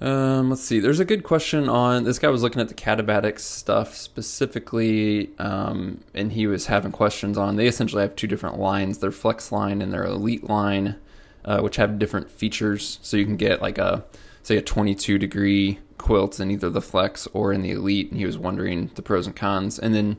Um, 0.00 0.48
let's 0.48 0.62
see. 0.62 0.80
There's 0.80 1.00
a 1.00 1.04
good 1.04 1.24
question 1.24 1.68
on 1.68 2.04
this 2.04 2.18
guy 2.18 2.28
was 2.28 2.42
looking 2.42 2.62
at 2.62 2.68
the 2.68 2.74
Katabatic 2.74 3.38
stuff 3.38 3.94
specifically, 3.94 5.30
um, 5.38 6.02
and 6.14 6.32
he 6.32 6.46
was 6.46 6.66
having 6.66 6.90
questions 6.90 7.36
on. 7.36 7.56
They 7.56 7.66
essentially 7.66 8.00
have 8.00 8.16
two 8.16 8.26
different 8.26 8.58
lines: 8.58 8.98
their 8.98 9.12
Flex 9.12 9.52
line 9.52 9.82
and 9.82 9.92
their 9.92 10.04
Elite 10.04 10.48
line, 10.48 10.96
uh, 11.44 11.60
which 11.60 11.76
have 11.76 11.98
different 11.98 12.30
features. 12.30 12.98
So 13.02 13.18
you 13.18 13.26
can 13.26 13.36
get 13.36 13.60
like 13.60 13.76
a 13.76 14.04
say 14.42 14.56
a 14.56 14.62
22 14.62 15.18
degree 15.18 15.80
quilt 15.98 16.40
in 16.40 16.50
either 16.50 16.70
the 16.70 16.80
Flex 16.80 17.28
or 17.34 17.52
in 17.52 17.60
the 17.60 17.72
Elite. 17.72 18.10
And 18.10 18.18
he 18.18 18.24
was 18.24 18.38
wondering 18.38 18.90
the 18.94 19.02
pros 19.02 19.26
and 19.26 19.36
cons, 19.36 19.78
and 19.78 19.94
then 19.94 20.16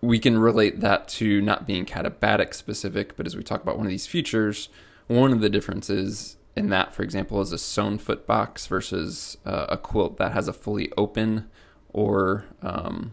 we 0.00 0.20
can 0.20 0.38
relate 0.38 0.80
that 0.80 1.08
to 1.08 1.40
not 1.40 1.66
being 1.66 1.84
Katabatic 1.84 2.54
specific, 2.54 3.16
but 3.16 3.26
as 3.26 3.36
we 3.36 3.42
talk 3.42 3.60
about 3.60 3.76
one 3.76 3.86
of 3.86 3.90
these 3.90 4.06
features, 4.06 4.68
one 5.08 5.32
of 5.32 5.40
the 5.40 5.50
differences 5.50 6.36
in 6.58 6.70
that, 6.70 6.94
for 6.94 7.02
example, 7.02 7.40
is 7.40 7.52
a 7.52 7.58
sewn 7.58 7.98
foot 7.98 8.26
box 8.26 8.66
versus 8.66 9.38
uh, 9.46 9.66
a 9.68 9.76
quilt 9.76 10.18
that 10.18 10.32
has 10.32 10.48
a 10.48 10.52
fully 10.52 10.90
open 10.96 11.48
or 11.92 12.44
um, 12.62 13.12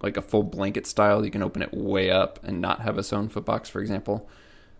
like 0.00 0.16
a 0.16 0.22
full 0.22 0.44
blanket 0.44 0.86
style. 0.86 1.24
You 1.24 1.30
can 1.30 1.42
open 1.42 1.60
it 1.60 1.74
way 1.74 2.10
up 2.10 2.38
and 2.42 2.60
not 2.60 2.80
have 2.80 2.98
a 2.98 3.02
sewn 3.02 3.28
foot 3.28 3.44
box, 3.44 3.68
for 3.68 3.80
example. 3.80 4.28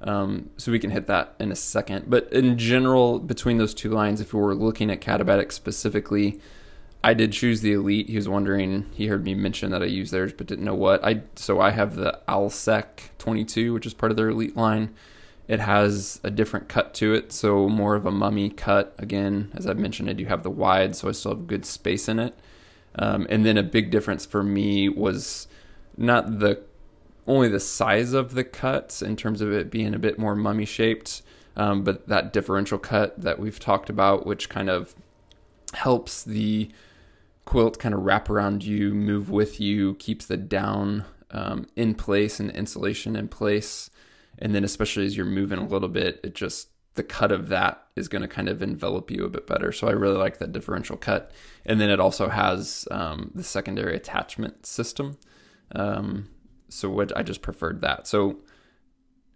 Um, 0.00 0.50
so 0.56 0.72
we 0.72 0.78
can 0.78 0.90
hit 0.90 1.06
that 1.08 1.34
in 1.38 1.52
a 1.52 1.56
second. 1.56 2.08
But 2.08 2.32
in 2.32 2.58
general, 2.58 3.18
between 3.18 3.58
those 3.58 3.74
two 3.74 3.90
lines, 3.90 4.20
if 4.20 4.32
we 4.32 4.40
were 4.40 4.54
looking 4.54 4.90
at 4.90 5.00
Katabatic 5.00 5.52
specifically, 5.52 6.40
I 7.04 7.14
did 7.14 7.32
choose 7.32 7.60
the 7.60 7.72
Elite. 7.72 8.08
He 8.08 8.16
was 8.16 8.28
wondering, 8.28 8.86
he 8.92 9.06
heard 9.06 9.24
me 9.24 9.34
mention 9.34 9.70
that 9.72 9.82
I 9.82 9.86
use 9.86 10.10
theirs, 10.10 10.32
but 10.32 10.46
didn't 10.46 10.64
know 10.64 10.74
what. 10.74 11.04
I 11.04 11.22
So 11.34 11.60
I 11.60 11.70
have 11.70 11.96
the 11.96 12.20
Alsek 12.28 13.10
22, 13.18 13.72
which 13.72 13.86
is 13.86 13.94
part 13.94 14.12
of 14.12 14.16
their 14.16 14.28
Elite 14.28 14.56
line. 14.56 14.94
It 15.48 15.60
has 15.60 16.20
a 16.22 16.30
different 16.30 16.68
cut 16.68 16.94
to 16.94 17.14
it, 17.14 17.32
so 17.32 17.68
more 17.68 17.94
of 17.94 18.06
a 18.06 18.10
mummy 18.10 18.48
cut. 18.48 18.94
Again, 18.98 19.50
as 19.54 19.66
I 19.66 19.74
mentioned, 19.74 20.08
I 20.08 20.12
do 20.12 20.24
have 20.26 20.42
the 20.42 20.50
wide, 20.50 20.94
so 20.94 21.08
I 21.08 21.12
still 21.12 21.34
have 21.34 21.46
good 21.46 21.64
space 21.64 22.08
in 22.08 22.18
it. 22.18 22.34
Um, 22.94 23.26
and 23.28 23.44
then 23.44 23.58
a 23.58 23.62
big 23.62 23.90
difference 23.90 24.24
for 24.24 24.42
me 24.42 24.88
was 24.88 25.48
not 25.96 26.38
the 26.38 26.62
only 27.26 27.48
the 27.48 27.60
size 27.60 28.12
of 28.12 28.34
the 28.34 28.44
cuts 28.44 29.02
in 29.02 29.16
terms 29.16 29.40
of 29.40 29.52
it 29.52 29.70
being 29.70 29.94
a 29.94 29.98
bit 29.98 30.18
more 30.18 30.34
mummy 30.34 30.64
shaped, 30.64 31.22
um, 31.56 31.82
but 31.82 32.08
that 32.08 32.32
differential 32.32 32.78
cut 32.78 33.20
that 33.20 33.38
we've 33.38 33.60
talked 33.60 33.90
about, 33.90 34.26
which 34.26 34.48
kind 34.48 34.68
of 34.68 34.94
helps 35.74 36.22
the 36.22 36.70
quilt 37.44 37.78
kind 37.78 37.94
of 37.94 38.02
wrap 38.02 38.30
around 38.30 38.64
you, 38.64 38.94
move 38.94 39.30
with 39.30 39.60
you, 39.60 39.94
keeps 39.94 40.26
the 40.26 40.36
down 40.36 41.04
um, 41.30 41.66
in 41.76 41.94
place 41.94 42.38
and 42.38 42.50
insulation 42.50 43.16
in 43.16 43.28
place 43.28 43.90
and 44.38 44.54
then 44.54 44.64
especially 44.64 45.06
as 45.06 45.16
you're 45.16 45.26
moving 45.26 45.58
a 45.58 45.66
little 45.66 45.88
bit 45.88 46.20
it 46.24 46.34
just 46.34 46.68
the 46.94 47.02
cut 47.02 47.32
of 47.32 47.48
that 47.48 47.86
is 47.96 48.08
going 48.08 48.22
to 48.22 48.28
kind 48.28 48.48
of 48.48 48.62
envelop 48.62 49.10
you 49.10 49.24
a 49.24 49.30
bit 49.30 49.46
better. 49.46 49.72
So 49.72 49.88
i 49.88 49.92
really 49.92 50.16
like 50.16 50.38
that 50.38 50.52
differential 50.52 50.96
cut. 50.96 51.30
And 51.64 51.80
then 51.80 51.90
it 51.90 52.00
also 52.00 52.28
has 52.28 52.86
um, 52.90 53.30
the 53.34 53.44
secondary 53.44 53.96
attachment 53.96 54.66
system. 54.66 55.18
Um, 55.74 56.28
so 56.68 56.90
what 56.90 57.16
i 57.16 57.22
just 57.22 57.42
preferred 57.42 57.80
that. 57.82 58.06
So 58.06 58.40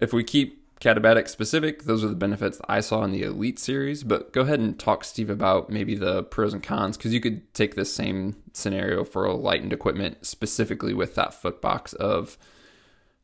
if 0.01 0.13
we 0.13 0.25
keep 0.25 0.63
Katabatic 0.81 1.27
specific, 1.29 1.85
those 1.85 2.05
are 2.05 2.09
the 2.09 2.15
benefits 2.15 2.61
I 2.69 2.81
saw 2.81 3.03
in 3.03 3.11
the 3.11 3.23
Elite 3.23 3.59
series. 3.59 4.05
But 4.05 4.35
go 4.35 4.43
ahead 4.43 4.61
and 4.61 4.79
talk, 4.79 5.05
Steve, 5.05 5.31
about 5.31 5.71
maybe 5.71 5.95
the 5.95 6.25
pros 6.25 6.53
and 6.53 6.63
cons 6.63 6.99
because 6.99 7.15
you 7.15 7.21
could 7.21 7.55
take 7.55 7.75
this 7.75 7.95
same 7.95 8.37
scenario 8.53 9.03
for 9.03 9.27
Enlightened 9.27 9.73
Equipment 9.73 10.27
specifically 10.27 10.93
with 10.93 11.15
that 11.15 11.33
foot 11.33 11.63
box 11.63 11.95
of 11.95 12.37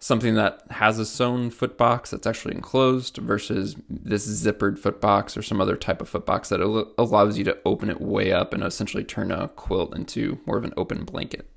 something 0.03 0.35
that 0.35 0.61
has 0.69 0.99
a 0.99 1.07
sewn 1.07 1.49
foot 1.49 1.79
box 1.79 2.11
that's 2.11 2.27
actually 2.27 2.53
enclosed 2.53 3.19
versus 3.19 3.77
this 3.88 4.27
zippered 4.27 4.77
foot 4.77 5.01
box 5.01 5.37
or 5.37 5.43
some 5.43 5.61
other 5.61 5.77
type 5.77 6.03
of 6.03 6.09
foot 6.09 6.27
box 6.27 6.49
that 6.49 6.61
allows 6.99 7.38
you 7.38 7.45
to 7.45 7.57
open 7.65 7.88
it 7.88 8.01
way 8.01 8.33
up 8.33 8.53
and 8.53 8.65
essentially 8.65 9.05
turn 9.05 9.31
a 9.31 9.47
quilt 9.47 9.95
into 9.95 10.41
more 10.45 10.59
of 10.59 10.65
an 10.65 10.75
open 10.77 11.05
blanket. 11.05 11.49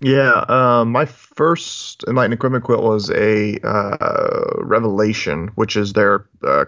Yeah, 0.00 0.44
um, 0.48 0.92
my 0.92 1.06
first 1.06 2.04
Enlightened 2.06 2.34
Equipment 2.34 2.62
quilt 2.62 2.82
was 2.82 3.10
a 3.10 3.58
uh, 3.66 4.56
Revelation, 4.58 5.48
which 5.54 5.76
is 5.76 5.94
their 5.94 6.26
uh, 6.46 6.66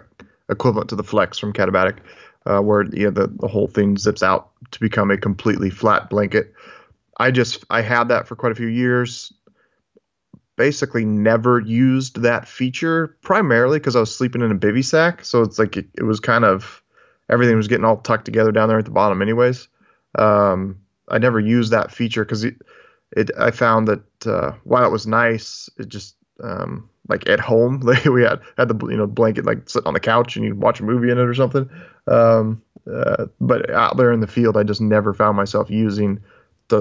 equivalent 0.49 0.89
to 0.89 0.95
the 0.95 1.03
Flex 1.03 1.37
from 1.37 1.53
Katabatic, 1.53 1.99
uh, 2.47 2.61
where 2.61 2.83
yeah, 2.91 3.11
the, 3.11 3.27
the 3.27 3.47
whole 3.47 3.67
thing 3.67 3.95
zips 3.95 4.23
out 4.23 4.49
to 4.71 4.79
become 4.79 5.11
a 5.11 5.17
completely 5.17 5.69
flat 5.69 6.09
blanket. 6.09 6.51
I 7.19 7.29
just 7.29 7.63
I 7.69 7.81
had 7.81 8.07
that 8.07 8.27
for 8.27 8.35
quite 8.35 8.51
a 8.51 8.55
few 8.55 8.67
years. 8.67 9.31
Basically, 10.55 11.03
never 11.03 11.59
used 11.59 12.21
that 12.21 12.47
feature 12.47 13.17
primarily 13.21 13.79
because 13.79 13.95
I 13.95 13.99
was 13.99 14.15
sleeping 14.15 14.41
in 14.41 14.51
a 14.51 14.55
bivy 14.55 14.85
sack, 14.85 15.25
so 15.25 15.41
it's 15.41 15.57
like 15.57 15.77
it, 15.77 15.87
it 15.97 16.03
was 16.03 16.19
kind 16.19 16.45
of 16.45 16.83
everything 17.29 17.55
was 17.55 17.67
getting 17.67 17.85
all 17.85 17.97
tucked 17.97 18.25
together 18.25 18.51
down 18.51 18.69
there 18.69 18.77
at 18.77 18.85
the 18.85 18.91
bottom, 18.91 19.21
anyways. 19.21 19.67
Um, 20.15 20.79
I 21.09 21.17
never 21.17 21.39
used 21.39 21.71
that 21.71 21.91
feature 21.91 22.23
because 22.23 22.43
it 22.43 22.55
it 23.15 23.31
I 23.37 23.51
found 23.51 23.87
that 23.87 24.27
uh, 24.27 24.51
while 24.63 24.85
it 24.85 24.91
was 24.91 25.07
nice, 25.07 25.69
it 25.77 25.89
just 25.89 26.15
um, 26.43 26.89
like 27.07 27.27
at 27.27 27.39
home 27.39 27.79
we 28.05 28.23
had 28.23 28.41
had 28.57 28.67
the 28.67 28.87
you 28.87 28.97
know 28.97 29.07
blanket 29.07 29.45
like 29.45 29.69
sit 29.69 29.85
on 29.85 29.93
the 29.93 29.99
couch 29.99 30.35
and 30.35 30.45
you'd 30.45 30.61
watch 30.61 30.79
a 30.79 30.83
movie 30.83 31.09
in 31.09 31.17
it 31.17 31.27
or 31.27 31.33
something. 31.33 31.69
Um, 32.07 32.61
uh, 32.91 33.27
but 33.39 33.69
out 33.69 33.97
there 33.97 34.11
in 34.11 34.19
the 34.19 34.27
field, 34.27 34.57
I 34.57 34.63
just 34.63 34.81
never 34.81 35.13
found 35.13 35.37
myself 35.37 35.69
using 35.69 36.21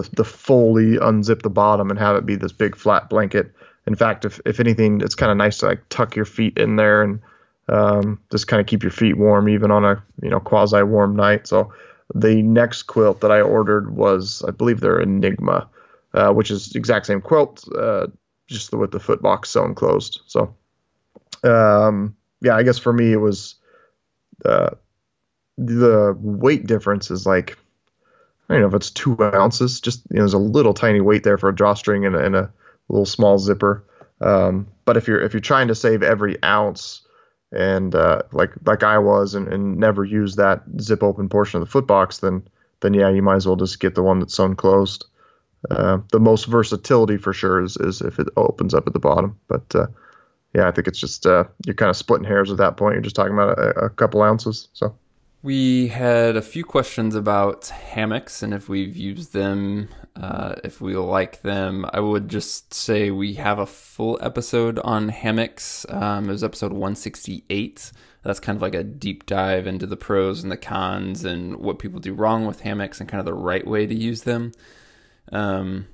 the 0.00 0.24
fully 0.24 0.96
unzip 0.96 1.42
the 1.42 1.50
bottom 1.50 1.90
and 1.90 1.98
have 1.98 2.16
it 2.16 2.26
be 2.26 2.36
this 2.36 2.52
big 2.52 2.74
flat 2.76 3.10
blanket. 3.10 3.52
In 3.86 3.94
fact, 3.94 4.24
if 4.24 4.40
if 4.46 4.60
anything, 4.60 5.00
it's 5.00 5.14
kind 5.14 5.30
of 5.30 5.36
nice 5.36 5.58
to 5.58 5.66
like 5.66 5.88
tuck 5.90 6.16
your 6.16 6.24
feet 6.24 6.56
in 6.56 6.76
there 6.76 7.02
and 7.02 7.20
um, 7.68 8.20
just 8.30 8.48
kind 8.48 8.60
of 8.60 8.66
keep 8.66 8.82
your 8.82 8.92
feet 8.92 9.16
warm 9.16 9.48
even 9.48 9.70
on 9.70 9.84
a 9.84 10.02
you 10.22 10.30
know 10.30 10.40
quasi 10.40 10.82
warm 10.82 11.14
night. 11.14 11.46
So 11.46 11.72
the 12.14 12.42
next 12.42 12.84
quilt 12.84 13.20
that 13.20 13.30
I 13.30 13.40
ordered 13.40 13.94
was 13.94 14.42
I 14.46 14.50
believe 14.50 14.80
their 14.80 15.00
Enigma 15.00 15.68
uh, 16.14 16.32
which 16.32 16.50
is 16.50 16.74
exact 16.74 17.06
same 17.06 17.20
quilt, 17.20 17.64
uh, 17.76 18.06
just 18.46 18.72
with 18.72 18.90
the 18.90 19.00
foot 19.00 19.22
box 19.22 19.50
sewn 19.50 19.74
closed. 19.74 20.20
So, 20.26 20.54
um, 21.42 22.16
yeah, 22.40 22.56
I 22.56 22.62
guess 22.62 22.78
for 22.78 22.92
me 22.92 23.12
it 23.12 23.20
was 23.20 23.54
uh, 24.44 24.70
the 25.56 26.16
weight 26.18 26.66
difference 26.66 27.10
is 27.10 27.26
like 27.26 27.58
I 28.48 28.54
don't 28.54 28.62
know 28.62 28.68
if 28.68 28.74
it's 28.74 28.90
two 28.90 29.16
ounces. 29.20 29.80
Just 29.80 30.02
you 30.10 30.16
know, 30.16 30.22
there's 30.22 30.34
a 30.34 30.38
little 30.38 30.74
tiny 30.74 31.00
weight 31.00 31.24
there 31.24 31.38
for 31.38 31.48
a 31.48 31.54
drawstring 31.54 32.04
and, 32.04 32.14
and 32.16 32.36
a 32.36 32.50
little 32.88 33.06
small 33.06 33.38
zipper. 33.38 33.84
Um, 34.20 34.68
but 34.84 34.96
if 34.96 35.08
you're 35.08 35.20
if 35.20 35.32
you're 35.32 35.40
trying 35.40 35.68
to 35.68 35.74
save 35.74 36.02
every 36.02 36.42
ounce 36.42 37.02
and 37.50 37.94
uh, 37.94 38.22
like 38.32 38.50
like 38.64 38.82
I 38.82 38.98
was 38.98 39.34
and, 39.34 39.48
and 39.48 39.78
never 39.78 40.04
use 40.04 40.36
that 40.36 40.62
zip 40.80 41.02
open 41.02 41.28
portion 41.28 41.60
of 41.60 41.66
the 41.66 41.70
foot 41.70 41.86
box, 41.86 42.18
then 42.18 42.46
then 42.80 42.94
yeah, 42.94 43.08
you 43.08 43.22
might 43.22 43.36
as 43.36 43.46
well 43.46 43.56
just 43.56 43.80
get 43.80 43.94
the 43.94 44.02
one 44.02 44.18
that's 44.18 44.34
sewn 44.34 44.54
closed. 44.54 45.06
Uh, 45.70 45.98
the 46.10 46.20
most 46.20 46.46
versatility 46.46 47.16
for 47.16 47.32
sure 47.32 47.62
is, 47.62 47.76
is 47.76 48.00
if 48.00 48.18
it 48.18 48.26
opens 48.36 48.74
up 48.74 48.86
at 48.86 48.92
the 48.92 48.98
bottom. 48.98 49.38
But 49.48 49.74
uh, 49.74 49.86
yeah, 50.54 50.68
I 50.68 50.72
think 50.72 50.88
it's 50.88 50.98
just 50.98 51.26
uh, 51.26 51.44
you're 51.64 51.74
kind 51.74 51.90
of 51.90 51.96
splitting 51.96 52.26
hairs 52.26 52.50
at 52.50 52.58
that 52.58 52.76
point. 52.76 52.94
You're 52.94 53.02
just 53.02 53.16
talking 53.16 53.32
about 53.32 53.58
a, 53.58 53.84
a, 53.84 53.90
couple 53.90 54.22
ounces. 54.22 54.68
So 54.72 54.94
we 55.42 55.88
had 55.88 56.36
a 56.36 56.42
few 56.42 56.64
questions 56.64 57.16
about 57.16 57.66
hammocks 57.66 58.42
and 58.42 58.54
if 58.54 58.68
we've 58.68 58.96
used 58.96 59.32
them, 59.32 59.88
uh, 60.14 60.54
if 60.62 60.80
we 60.80 60.94
like 60.94 61.42
them. 61.42 61.84
I 61.92 61.98
would 61.98 62.28
just 62.28 62.72
say 62.72 63.10
we 63.10 63.34
have 63.34 63.58
a 63.58 63.66
full 63.66 64.18
episode 64.22 64.78
on 64.84 65.08
hammocks. 65.08 65.84
Um, 65.88 66.28
it 66.28 66.32
was 66.32 66.44
episode 66.44 66.72
168. 66.72 67.90
That's 68.22 68.38
kind 68.38 68.54
of 68.54 68.62
like 68.62 68.76
a 68.76 68.84
deep 68.84 69.26
dive 69.26 69.66
into 69.66 69.84
the 69.84 69.96
pros 69.96 70.44
and 70.44 70.52
the 70.52 70.56
cons 70.56 71.24
and 71.24 71.56
what 71.56 71.80
people 71.80 71.98
do 71.98 72.14
wrong 72.14 72.46
with 72.46 72.60
hammocks 72.60 73.00
and 73.00 73.08
kind 73.08 73.18
of 73.18 73.26
the 73.26 73.34
right 73.34 73.66
way 73.66 73.84
to 73.84 73.94
use 73.94 74.22
them. 74.22 74.52
Um, 75.32 75.88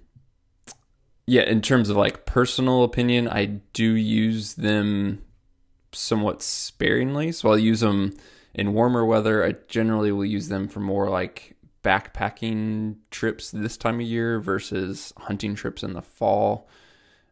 yeah, 1.26 1.42
in 1.42 1.62
terms 1.62 1.88
of 1.88 1.96
like 1.96 2.26
personal 2.26 2.84
opinion, 2.84 3.28
I 3.28 3.46
do 3.72 3.94
use 3.94 4.54
them 4.54 5.22
somewhat 5.92 6.42
sparingly. 6.42 7.32
So 7.32 7.48
I'll 7.48 7.58
use 7.58 7.80
them 7.80 8.14
in 8.54 8.74
warmer 8.74 9.04
weather. 9.04 9.44
I 9.44 9.56
generally 9.68 10.12
will 10.12 10.24
use 10.24 10.48
them 10.48 10.68
for 10.68 10.80
more 10.80 11.08
like 11.08 11.56
backpacking 11.82 12.96
trips 13.10 13.50
this 13.50 13.76
time 13.76 14.00
of 14.00 14.06
year 14.06 14.40
versus 14.40 15.12
hunting 15.16 15.54
trips 15.54 15.82
in 15.82 15.92
the 15.94 16.02
fall. 16.02 16.68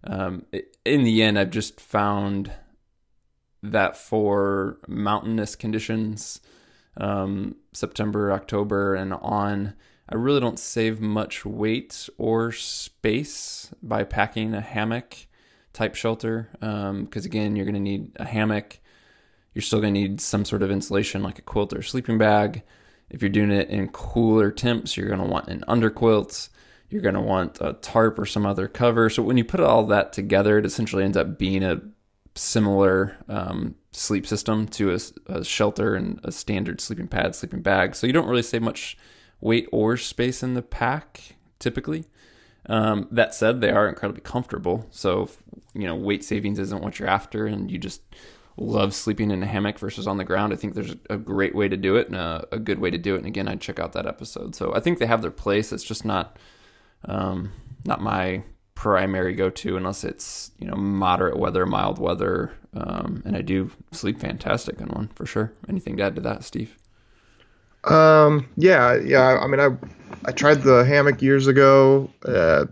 Um, 0.04 0.46
in 0.84 1.02
the 1.04 1.22
end, 1.22 1.38
I've 1.38 1.50
just 1.50 1.80
found 1.80 2.52
that 3.62 3.96
for 3.96 4.78
mountainous 4.86 5.56
conditions, 5.56 6.40
um, 6.96 7.56
September, 7.72 8.32
October, 8.32 8.94
and 8.94 9.12
on, 9.14 9.74
I 10.08 10.14
really 10.14 10.40
don't 10.40 10.58
save 10.58 11.00
much 11.00 11.44
weight 11.44 12.08
or 12.16 12.52
space 12.52 13.72
by 13.82 14.04
packing 14.04 14.54
a 14.54 14.60
hammock 14.60 15.26
type 15.72 15.96
shelter. 15.96 16.48
Because 16.52 16.90
um, 16.90 17.08
again, 17.12 17.56
you're 17.56 17.66
going 17.66 17.74
to 17.74 17.80
need 17.80 18.12
a 18.16 18.24
hammock. 18.24 18.78
You're 19.56 19.62
still 19.62 19.80
going 19.80 19.94
to 19.94 20.00
need 20.00 20.20
some 20.20 20.44
sort 20.44 20.62
of 20.62 20.70
insulation 20.70 21.22
like 21.22 21.38
a 21.38 21.42
quilt 21.42 21.72
or 21.72 21.78
a 21.78 21.82
sleeping 21.82 22.18
bag. 22.18 22.62
If 23.08 23.22
you're 23.22 23.30
doing 23.30 23.50
it 23.50 23.70
in 23.70 23.88
cooler 23.88 24.50
temps, 24.50 24.98
you're 24.98 25.08
going 25.08 25.18
to 25.18 25.24
want 25.24 25.48
an 25.48 25.64
underquilt. 25.66 26.50
You're 26.90 27.00
going 27.00 27.14
to 27.14 27.22
want 27.22 27.56
a 27.62 27.72
tarp 27.72 28.18
or 28.18 28.26
some 28.26 28.44
other 28.44 28.68
cover. 28.68 29.08
So 29.08 29.22
when 29.22 29.38
you 29.38 29.46
put 29.46 29.60
all 29.60 29.86
that 29.86 30.12
together, 30.12 30.58
it 30.58 30.66
essentially 30.66 31.04
ends 31.04 31.16
up 31.16 31.38
being 31.38 31.62
a 31.62 31.80
similar 32.34 33.16
um, 33.30 33.76
sleep 33.92 34.26
system 34.26 34.68
to 34.68 34.92
a, 34.92 34.98
a, 35.24 35.42
shelter 35.42 35.94
and 35.94 36.20
a 36.22 36.32
standard 36.32 36.82
sleeping 36.82 37.08
pad, 37.08 37.34
sleeping 37.34 37.62
bag. 37.62 37.94
So 37.94 38.06
you 38.06 38.12
don't 38.12 38.28
really 38.28 38.42
save 38.42 38.60
much 38.60 38.98
weight 39.40 39.70
or 39.72 39.96
space 39.96 40.42
in 40.42 40.52
the 40.52 40.60
pack 40.60 41.34
typically. 41.60 42.04
Um, 42.68 43.08
that 43.10 43.34
said, 43.34 43.62
they 43.62 43.70
are 43.70 43.88
incredibly 43.88 44.20
comfortable. 44.20 44.86
So, 44.90 45.22
if, 45.22 45.42
you 45.72 45.86
know, 45.86 45.94
weight 45.94 46.24
savings 46.24 46.58
isn't 46.58 46.82
what 46.82 46.98
you're 46.98 47.08
after, 47.08 47.46
and 47.46 47.70
you 47.70 47.78
just 47.78 48.02
love 48.56 48.94
sleeping 48.94 49.30
in 49.30 49.42
a 49.42 49.46
hammock 49.46 49.78
versus 49.78 50.06
on 50.06 50.16
the 50.16 50.24
ground. 50.24 50.52
I 50.52 50.56
think 50.56 50.74
there's 50.74 50.94
a 51.10 51.16
great 51.16 51.54
way 51.54 51.68
to 51.68 51.76
do 51.76 51.96
it 51.96 52.06
and 52.06 52.16
a, 52.16 52.46
a 52.52 52.58
good 52.58 52.78
way 52.78 52.90
to 52.90 52.98
do 52.98 53.14
it. 53.14 53.18
And 53.18 53.26
again, 53.26 53.48
I'd 53.48 53.60
check 53.60 53.78
out 53.78 53.92
that 53.92 54.06
episode. 54.06 54.54
So 54.54 54.74
I 54.74 54.80
think 54.80 54.98
they 54.98 55.06
have 55.06 55.22
their 55.22 55.30
place. 55.30 55.72
It's 55.72 55.84
just 55.84 56.04
not, 56.04 56.38
um, 57.04 57.52
not 57.84 58.00
my 58.00 58.42
primary 58.74 59.34
go-to 59.34 59.76
unless 59.76 60.04
it's 60.04 60.50
you 60.58 60.66
know 60.66 60.76
moderate 60.76 61.38
weather, 61.38 61.66
mild 61.66 61.98
weather, 61.98 62.52
um, 62.74 63.22
and 63.24 63.36
I 63.36 63.40
do 63.40 63.70
sleep 63.92 64.20
fantastic 64.20 64.80
in 64.80 64.88
one 64.88 65.08
for 65.14 65.26
sure. 65.26 65.52
Anything 65.68 65.96
to 65.96 66.04
add 66.04 66.14
to 66.16 66.20
that, 66.22 66.44
Steve? 66.44 66.76
Um, 67.84 68.48
yeah, 68.56 68.94
yeah. 68.94 69.38
I 69.40 69.46
mean, 69.46 69.60
I 69.60 69.70
I 70.24 70.32
tried 70.32 70.62
the 70.62 70.84
hammock 70.84 71.22
years 71.22 71.46
ago. 71.46 72.10
Uh, 72.24 72.66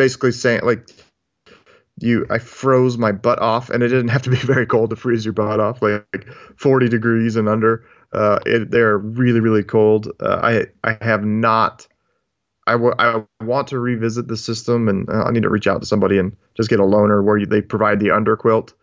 basically 0.00 0.32
saying 0.32 0.60
like 0.62 0.88
you, 2.02 2.26
I 2.30 2.38
froze 2.38 2.98
my 2.98 3.12
butt 3.12 3.38
off, 3.40 3.70
and 3.70 3.82
it 3.82 3.88
didn't 3.88 4.08
have 4.08 4.22
to 4.22 4.30
be 4.30 4.36
very 4.38 4.66
cold 4.66 4.90
to 4.90 4.96
freeze 4.96 5.24
your 5.24 5.34
butt 5.34 5.60
off, 5.60 5.82
like, 5.82 6.06
like 6.12 6.26
40 6.56 6.88
degrees 6.88 7.36
and 7.36 7.48
under. 7.48 7.84
Uh, 8.12 8.38
it, 8.44 8.70
they're 8.70 8.98
really 8.98 9.40
really 9.40 9.62
cold. 9.62 10.10
Uh, 10.20 10.40
I 10.42 10.66
I 10.88 10.98
have 11.04 11.24
not. 11.24 11.86
I, 12.66 12.72
w- 12.72 12.94
I 12.98 13.24
want 13.40 13.68
to 13.68 13.78
revisit 13.78 14.28
the 14.28 14.36
system, 14.36 14.88
and 14.88 15.08
uh, 15.08 15.24
I 15.24 15.32
need 15.32 15.42
to 15.42 15.48
reach 15.48 15.66
out 15.66 15.80
to 15.80 15.86
somebody 15.86 16.18
and 16.18 16.36
just 16.56 16.70
get 16.70 16.78
a 16.78 16.84
loaner 16.84 17.24
where 17.24 17.36
you, 17.36 17.46
they 17.46 17.62
provide 17.62 17.98
the 17.98 18.08
underquilt. 18.08 18.74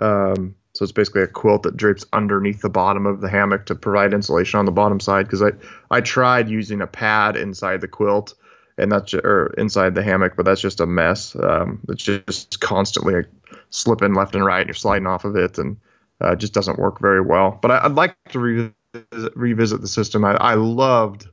Um, 0.00 0.56
so 0.72 0.82
it's 0.82 0.92
basically 0.92 1.22
a 1.22 1.26
quilt 1.28 1.62
that 1.62 1.76
drapes 1.76 2.04
underneath 2.12 2.60
the 2.60 2.68
bottom 2.68 3.06
of 3.06 3.20
the 3.20 3.28
hammock 3.28 3.66
to 3.66 3.74
provide 3.74 4.12
insulation 4.12 4.58
on 4.58 4.66
the 4.66 4.72
bottom 4.72 5.00
side. 5.00 5.26
Because 5.26 5.42
I 5.42 5.52
I 5.90 6.00
tried 6.00 6.48
using 6.48 6.80
a 6.80 6.86
pad 6.86 7.36
inside 7.36 7.80
the 7.80 7.88
quilt 7.88 8.34
and 8.78 8.92
that's 8.92 9.14
or 9.14 9.54
inside 9.58 9.94
the 9.94 10.02
hammock, 10.02 10.36
but 10.36 10.44
that's 10.44 10.60
just 10.60 10.80
a 10.80 10.86
mess. 10.86 11.34
Um, 11.36 11.80
it's 11.88 12.02
just 12.02 12.60
constantly 12.60 13.24
slipping 13.70 14.14
left 14.14 14.34
and 14.34 14.44
right, 14.44 14.60
and 14.60 14.68
you're 14.68 14.74
sliding 14.74 15.06
off 15.06 15.24
of 15.24 15.36
it, 15.36 15.58
and 15.58 15.76
uh, 16.22 16.32
it 16.32 16.38
just 16.38 16.52
doesn't 16.52 16.78
work 16.78 17.00
very 17.00 17.20
well. 17.20 17.58
But 17.60 17.70
I, 17.70 17.86
would 17.86 17.96
like 17.96 18.16
to 18.30 18.38
revisit, 18.38 19.36
revisit 19.36 19.80
the 19.80 19.88
system. 19.88 20.24
I, 20.24 20.32
I 20.34 20.54
loved 20.54 21.26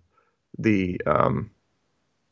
the 0.57 1.01
um, 1.05 1.51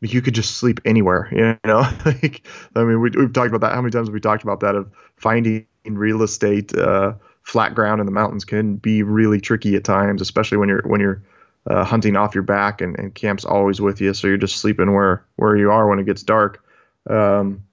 you 0.02 0.22
could 0.22 0.34
just 0.34 0.56
sleep 0.56 0.80
anywhere, 0.86 1.30
you 1.32 1.58
know. 1.66 1.80
like, 2.06 2.48
I 2.76 2.84
mean, 2.84 3.02
we, 3.02 3.12
have 3.16 3.34
talked 3.34 3.50
about 3.50 3.62
that. 3.62 3.74
How 3.74 3.82
many 3.82 3.92
times 3.92 4.08
have 4.08 4.14
we 4.14 4.20
talked 4.20 4.44
about 4.44 4.62
that? 4.62 4.76
Of 4.76 4.92
finding 5.16 5.68
real 5.86 6.24
estate, 6.24 6.76
uh, 6.76 7.14
flat 7.44 7.76
ground 7.76 8.00
in 8.00 8.06
the 8.06 8.12
mountains 8.12 8.46
can 8.46 8.78
be 8.78 9.04
really 9.04 9.40
tricky 9.40 9.76
at 9.76 9.84
times, 9.84 10.22
especially 10.22 10.58
when 10.58 10.70
you're 10.70 10.84
when 10.84 11.02
you're 11.02 11.24
uh, 11.70 11.84
hunting 11.84 12.16
off 12.16 12.34
your 12.34 12.44
back 12.44 12.82
and, 12.82 12.98
and, 12.98 13.14
camp's 13.14 13.46
always 13.46 13.80
with 13.80 14.02
you, 14.02 14.14
so 14.14 14.28
you're 14.28 14.38
just 14.38 14.58
sleeping 14.58 14.94
where 14.94 15.26
where 15.36 15.56
you 15.56 15.72
are 15.72 15.88
when 15.88 16.00
it 16.00 16.06
gets 16.06 16.24
dark. 16.24 16.64
Um, 17.10 17.64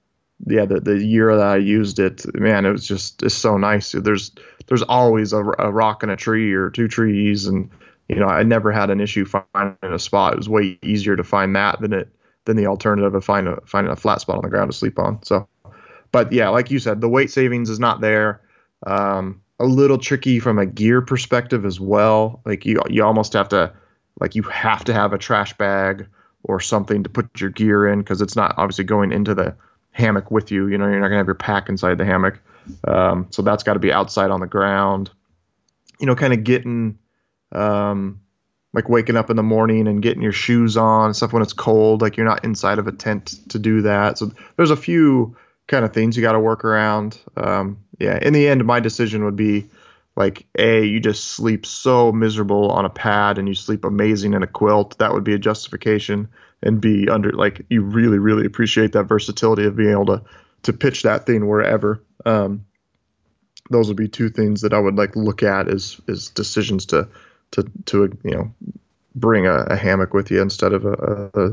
yeah, 0.47 0.67
the 0.67 0.81
the 0.81 1.03
year 1.03 1.35
that 1.37 1.47
I 1.47 1.57
used 1.57 1.99
it, 1.99 2.25
man, 2.35 2.67
it 2.67 2.71
was 2.71 2.87
just 2.87 3.23
it's 3.23 3.35
so 3.35 3.57
nice. 3.57 3.93
There's 3.93 4.33
there's 4.67 4.83
always 4.83 5.33
a, 5.33 5.43
a 5.59 5.73
rock 5.73 6.03
and 6.03 6.13
a 6.13 6.17
tree 6.17 6.53
or 6.53 6.71
two 6.71 6.87
trees, 6.87 7.47
and 7.47 7.71
you 8.09 8.17
know 8.17 8.27
I 8.27 8.43
never 8.43 8.73
had 8.73 8.91
an 8.91 9.01
issue 9.01 9.25
finding 9.25 9.77
a 9.83 9.99
spot. 9.99 10.35
It 10.35 10.39
was 10.39 10.49
way 10.49 10.79
easier 10.83 11.17
to 11.17 11.25
find 11.25 11.57
that 11.57 11.81
than 11.81 11.93
it 11.93 12.09
than 12.45 12.57
the 12.57 12.67
alternative 12.67 13.15
of 13.15 13.25
finding 13.25 13.55
a 13.55 13.61
finding 13.67 13.93
a 13.93 13.97
flat 13.97 14.21
spot 14.21 14.37
on 14.37 14.43
the 14.43 14.51
ground 14.51 14.71
to 14.71 14.77
sleep 14.77 14.99
on. 14.99 15.23
So 15.23 15.49
but 16.13 16.33
yeah, 16.33 16.49
like 16.49 16.71
you 16.71 16.79
said, 16.79 17.01
the 17.01 17.09
weight 17.09 17.31
savings 17.31 17.71
is 17.71 17.79
not 17.79 18.01
there. 18.01 18.41
Um, 18.87 19.43
a 19.61 19.65
little 19.65 19.99
tricky 19.99 20.39
from 20.39 20.59
a 20.59 20.67
gear 20.67 21.03
perspective 21.03 21.65
as 21.65 21.81
well. 21.81 22.41
Like 22.45 22.65
you, 22.65 22.81
you 22.89 23.05
almost 23.05 23.33
have 23.33 23.49
to, 23.51 23.73
like 24.21 24.35
you 24.35 24.43
have 24.45 24.85
to 24.85 24.93
have 24.95 25.13
a 25.13 25.19
trash 25.19 25.57
bag 25.57 26.07
or 26.45 26.61
something 26.61 27.03
to 27.03 27.09
put 27.09 27.41
your 27.41 27.51
gear 27.51 27.87
in 27.87 28.01
because 28.01 28.21
it's 28.21 28.37
not 28.37 28.55
obviously 28.57 28.85
going 28.85 29.13
into 29.13 29.35
the 29.35 29.57
hammock 29.91 30.31
with 30.31 30.51
you. 30.51 30.69
You 30.69 30.79
know, 30.79 30.87
you're 30.87 31.01
not 31.01 31.09
gonna 31.09 31.19
have 31.19 31.27
your 31.27 31.35
pack 31.35 31.69
inside 31.69 31.99
the 31.99 32.05
hammock. 32.05 32.41
Um, 32.87 33.27
so 33.31 33.43
that's 33.43 33.63
got 33.63 33.75
to 33.75 33.79
be 33.79 33.93
outside 33.93 34.31
on 34.31 34.41
the 34.41 34.47
ground. 34.47 35.11
You 36.01 36.07
know, 36.07 36.15
kind 36.15 36.33
of 36.33 36.45
getting 36.45 36.99
um, 37.53 38.21
like 38.73 38.89
waking 38.89 39.17
up 39.17 39.31
in 39.31 39.37
the 39.37 39.43
morning 39.43 39.89
and 39.89 40.03
getting 40.03 40.23
your 40.23 40.33
shoes 40.33 40.77
on 40.77 41.15
stuff 41.15 41.33
when 41.33 41.43
it's 41.43 41.53
cold. 41.53 42.03
Like 42.03 42.17
you're 42.17 42.27
not 42.27 42.45
inside 42.45 42.79
of 42.79 42.87
a 42.87 42.93
tent 42.93 43.35
to 43.51 43.59
do 43.59 43.83
that. 43.83 44.19
So 44.19 44.31
there's 44.57 44.71
a 44.71 44.77
few 44.77 45.37
kind 45.67 45.85
of 45.85 45.93
things 45.93 46.17
you 46.17 46.23
got 46.23 46.33
to 46.33 46.41
work 46.41 46.65
around. 46.65 47.19
Um, 47.37 47.79
yeah, 47.99 48.19
in 48.21 48.33
the 48.33 48.49
end, 48.49 48.65
my 48.65 48.81
decision 48.81 49.25
would 49.25 49.37
be 49.37 49.69
like 50.17 50.47
a 50.59 50.85
you 50.85 50.99
just 50.99 51.25
sleep 51.25 51.65
so 51.65 52.11
miserable 52.11 52.71
on 52.71 52.85
a 52.85 52.91
pad 52.91 53.39
and 53.39 53.47
you 53.49 53.55
sleep 53.55 53.85
amazing 53.85 54.35
in 54.35 54.43
a 54.43 54.47
quilt. 54.47 54.99
That 54.99 55.13
would 55.13 55.25
be 55.25 55.35
a 55.35 55.39
justification. 55.39 56.29
And 56.61 56.81
be 56.81 57.09
under 57.09 57.31
like 57.31 57.65
you 57.71 57.83
really 57.83 58.19
really 58.19 58.45
appreciate 58.45 58.91
that 58.93 59.05
versatility 59.05 59.65
of 59.65 59.77
being 59.77 59.93
able 59.93 60.07
to 60.07 60.23
to 60.65 60.73
pitch 60.73 61.05
that 61.05 61.25
thing 61.25 61.47
wherever. 61.47 62.03
Um, 62.27 62.67
those 63.71 63.87
would 63.89 63.97
be 63.97 64.09
two 64.09 64.31
things 64.31 64.63
that 64.63 64.73
i 64.73 64.79
would 64.79 64.97
like 64.97 65.15
look 65.15 65.43
at 65.43 65.69
as 65.69 66.01
as 66.09 66.31
decisions 66.31 66.87
to 66.87 67.07
to 67.51 67.71
to 67.85 68.17
you 68.25 68.31
know 68.31 68.55
bring 69.15 69.47
a, 69.47 69.55
a 69.65 69.77
hammock 69.77 70.15
with 70.15 70.31
you 70.31 70.41
instead 70.41 70.73
of 70.73 70.85
a, 70.85 71.31
a, 71.35 71.49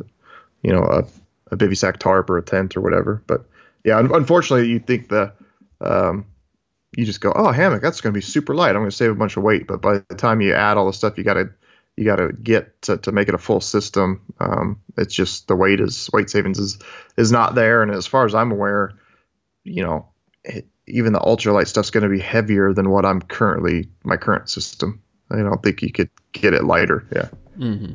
you 0.61 0.71
know 0.71 0.83
a, 0.83 1.05
a 1.51 1.57
bivy 1.57 1.77
sack 1.77 1.99
tarp 1.99 2.29
or 2.29 2.37
a 2.37 2.43
tent 2.43 2.75
or 2.77 2.81
whatever. 2.81 3.21
But 3.27 3.45
yeah 3.83 3.99
unfortunately 3.99 4.69
you 4.69 4.79
think 4.79 5.09
the 5.09 5.33
um, 5.81 6.25
you 6.95 7.05
just 7.05 7.21
go, 7.21 7.31
oh, 7.35 7.51
hammock, 7.51 7.81
that's 7.81 8.01
going 8.01 8.13
to 8.13 8.17
be 8.17 8.21
super 8.21 8.55
light. 8.55 8.69
I'm 8.69 8.81
going 8.81 8.89
to 8.89 8.95
save 8.95 9.11
a 9.11 9.15
bunch 9.15 9.37
of 9.37 9.43
weight. 9.43 9.67
But 9.67 9.81
by 9.81 9.99
the 10.07 10.15
time 10.15 10.41
you 10.41 10.53
add 10.53 10.77
all 10.77 10.85
the 10.85 10.93
stuff 10.93 11.17
you 11.17 11.23
got 11.23 11.35
to 11.35 11.49
you 11.97 12.03
got 12.03 12.17
to 12.17 12.33
get 12.33 12.81
to, 12.81 13.11
make 13.13 13.29
it 13.29 13.35
a 13.35 13.37
full 13.37 13.61
system, 13.61 14.21
um, 14.41 14.81
it's 14.97 15.13
just 15.13 15.47
the 15.47 15.55
weight 15.55 15.79
is 15.79 16.09
weight 16.11 16.29
savings 16.29 16.59
is 16.59 16.79
is 17.17 17.31
not 17.31 17.55
there. 17.55 17.81
And 17.81 17.91
as 17.91 18.05
far 18.05 18.25
as 18.25 18.35
I'm 18.35 18.51
aware, 18.51 18.91
you 19.63 19.83
know, 19.83 20.09
it, 20.43 20.67
even 20.87 21.13
the 21.13 21.19
ultralight 21.19 21.67
stuff's 21.67 21.91
going 21.91 22.03
to 22.03 22.09
be 22.09 22.19
heavier 22.19 22.73
than 22.73 22.89
what 22.89 23.05
I'm 23.05 23.21
currently 23.21 23.89
my 24.03 24.17
current 24.17 24.49
system. 24.49 25.01
I 25.31 25.37
don't 25.37 25.63
think 25.63 25.81
you 25.81 25.91
could 25.91 26.09
get 26.33 26.53
it 26.53 26.63
lighter. 26.63 27.07
Yeah. 27.11 27.29
Mm-hmm. 27.57 27.93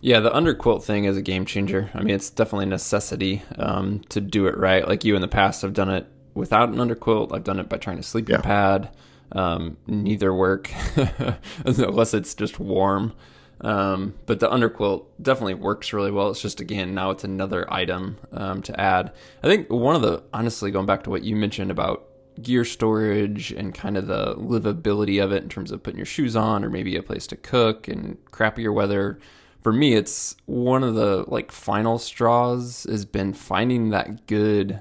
Yeah, 0.00 0.18
the 0.18 0.30
underquilt 0.30 0.82
thing 0.82 1.04
is 1.04 1.16
a 1.16 1.22
game 1.22 1.44
changer. 1.44 1.90
I 1.94 2.02
mean, 2.02 2.14
it's 2.14 2.30
definitely 2.30 2.64
a 2.64 2.70
necessity 2.70 3.42
um, 3.56 4.00
to 4.08 4.20
do 4.20 4.46
it 4.46 4.56
right. 4.56 4.86
Like 4.86 5.04
you 5.04 5.14
in 5.14 5.20
the 5.20 5.28
past 5.28 5.62
have 5.62 5.74
done 5.74 5.90
it 5.90 6.08
without 6.34 6.68
an 6.68 6.76
underquilt. 6.76 7.34
I've 7.34 7.44
done 7.44 7.58
it 7.58 7.68
by 7.68 7.78
trying 7.78 7.96
to 7.96 8.02
sleep 8.02 8.28
yeah. 8.28 8.36
in 8.36 8.42
pad. 8.42 8.90
Um, 9.32 9.78
neither 9.86 10.34
work 10.34 10.70
unless 11.64 12.12
it's 12.12 12.34
just 12.34 12.60
warm. 12.60 13.14
Um, 13.62 14.14
but 14.26 14.40
the 14.40 14.48
underquilt 14.48 15.06
definitely 15.20 15.54
works 15.54 15.92
really 15.92 16.10
well. 16.10 16.30
It's 16.30 16.42
just 16.42 16.60
again 16.60 16.94
now 16.94 17.10
it's 17.10 17.24
another 17.24 17.72
item 17.72 18.18
um, 18.32 18.62
to 18.62 18.78
add. 18.78 19.12
I 19.42 19.46
think 19.46 19.70
one 19.70 19.94
of 19.94 20.02
the 20.02 20.22
honestly 20.32 20.70
going 20.70 20.86
back 20.86 21.04
to 21.04 21.10
what 21.10 21.22
you 21.22 21.36
mentioned 21.36 21.70
about 21.70 22.08
gear 22.40 22.64
storage 22.64 23.52
and 23.52 23.74
kind 23.74 23.96
of 23.96 24.06
the 24.06 24.34
livability 24.36 25.22
of 25.22 25.32
it 25.32 25.42
in 25.42 25.48
terms 25.48 25.70
of 25.70 25.82
putting 25.82 25.98
your 25.98 26.06
shoes 26.06 26.34
on 26.34 26.64
or 26.64 26.70
maybe 26.70 26.96
a 26.96 27.02
place 27.02 27.26
to 27.28 27.36
cook 27.36 27.88
and 27.88 28.18
crappier 28.26 28.74
weather. 28.74 29.18
For 29.62 29.72
me, 29.72 29.94
it's 29.94 30.34
one 30.46 30.82
of 30.82 30.94
the 30.94 31.24
like 31.28 31.52
final 31.52 31.98
straws 31.98 32.84
has 32.88 33.04
been 33.04 33.32
finding 33.32 33.90
that 33.90 34.26
good 34.26 34.80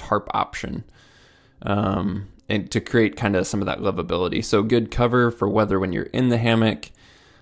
tarp 0.00 0.28
option 0.32 0.84
um, 1.62 2.28
and 2.48 2.70
to 2.70 2.80
create 2.80 3.16
kind 3.16 3.36
of 3.36 3.46
some 3.46 3.60
of 3.60 3.66
that 3.66 3.80
livability. 3.80 4.42
So 4.42 4.62
good 4.62 4.90
cover 4.90 5.30
for 5.30 5.48
weather 5.48 5.78
when 5.78 5.92
you're 5.92 6.04
in 6.04 6.30
the 6.30 6.38
hammock. 6.38 6.90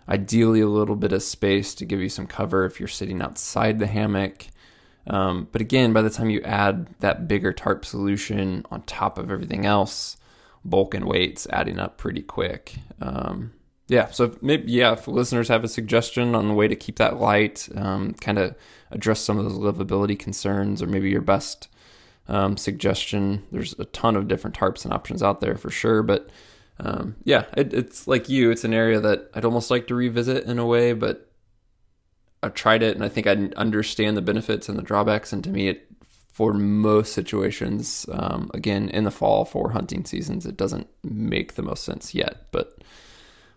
Ideally, 0.08 0.60
a 0.60 0.66
little 0.66 0.96
bit 0.96 1.12
of 1.12 1.22
space 1.22 1.74
to 1.76 1.84
give 1.84 2.00
you 2.00 2.08
some 2.08 2.26
cover 2.26 2.64
if 2.64 2.80
you're 2.80 2.88
sitting 2.88 3.22
outside 3.22 3.78
the 3.78 3.86
hammock. 3.86 4.46
Um, 5.06 5.48
but 5.52 5.60
again, 5.60 5.92
by 5.92 6.02
the 6.02 6.10
time 6.10 6.30
you 6.30 6.40
add 6.42 6.88
that 7.00 7.28
bigger 7.28 7.52
tarp 7.52 7.84
solution 7.84 8.64
on 8.70 8.82
top 8.82 9.18
of 9.18 9.30
everything 9.30 9.64
else, 9.64 10.16
bulk 10.64 10.94
and 10.94 11.04
weight's 11.04 11.46
adding 11.50 11.78
up 11.78 11.96
pretty 11.98 12.22
quick. 12.22 12.74
Um, 13.00 13.52
yeah, 13.86 14.10
so 14.10 14.36
maybe 14.42 14.70
yeah, 14.72 14.92
if 14.92 15.08
listeners 15.08 15.48
have 15.48 15.64
a 15.64 15.68
suggestion 15.68 16.34
on 16.34 16.48
the 16.48 16.54
way 16.54 16.68
to 16.68 16.76
keep 16.76 16.96
that 16.96 17.18
light, 17.20 17.68
um, 17.74 18.14
kind 18.14 18.38
of 18.38 18.54
address 18.90 19.20
some 19.20 19.38
of 19.38 19.44
those 19.44 19.58
livability 19.58 20.18
concerns, 20.18 20.82
or 20.82 20.86
maybe 20.86 21.08
your 21.08 21.22
best 21.22 21.68
um, 22.28 22.56
suggestion. 22.56 23.44
There's 23.50 23.74
a 23.78 23.84
ton 23.86 24.16
of 24.16 24.28
different 24.28 24.56
tarps 24.56 24.84
and 24.84 24.92
options 24.92 25.22
out 25.22 25.40
there 25.40 25.56
for 25.56 25.70
sure, 25.70 26.02
but 26.02 26.28
um, 26.80 27.16
yeah, 27.24 27.46
it, 27.56 27.74
it's 27.74 28.06
like 28.06 28.28
you. 28.28 28.50
It's 28.50 28.64
an 28.64 28.74
area 28.74 29.00
that 29.00 29.30
I'd 29.34 29.44
almost 29.44 29.70
like 29.70 29.86
to 29.88 29.94
revisit 29.94 30.44
in 30.44 30.58
a 30.58 30.66
way, 30.66 30.92
but 30.92 31.30
I've 32.42 32.54
tried 32.54 32.82
it 32.82 32.94
and 32.94 33.04
I 33.04 33.08
think 33.08 33.26
I 33.26 33.32
understand 33.56 34.16
the 34.16 34.22
benefits 34.22 34.68
and 34.68 34.78
the 34.78 34.82
drawbacks. 34.82 35.32
And 35.32 35.42
to 35.44 35.50
me, 35.50 35.68
it 35.68 35.84
for 36.32 36.52
most 36.52 37.14
situations, 37.14 38.06
um, 38.12 38.48
again 38.54 38.88
in 38.90 39.02
the 39.02 39.10
fall 39.10 39.44
for 39.44 39.70
hunting 39.70 40.04
seasons, 40.04 40.46
it 40.46 40.56
doesn't 40.56 40.86
make 41.02 41.54
the 41.54 41.62
most 41.62 41.82
sense 41.82 42.14
yet. 42.14 42.46
But 42.52 42.78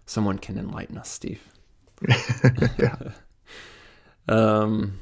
someone 0.07 0.39
can 0.39 0.57
enlighten 0.57 0.97
us, 0.97 1.09
Steve. 1.09 1.43
yeah. 2.79 2.97
um 4.27 4.99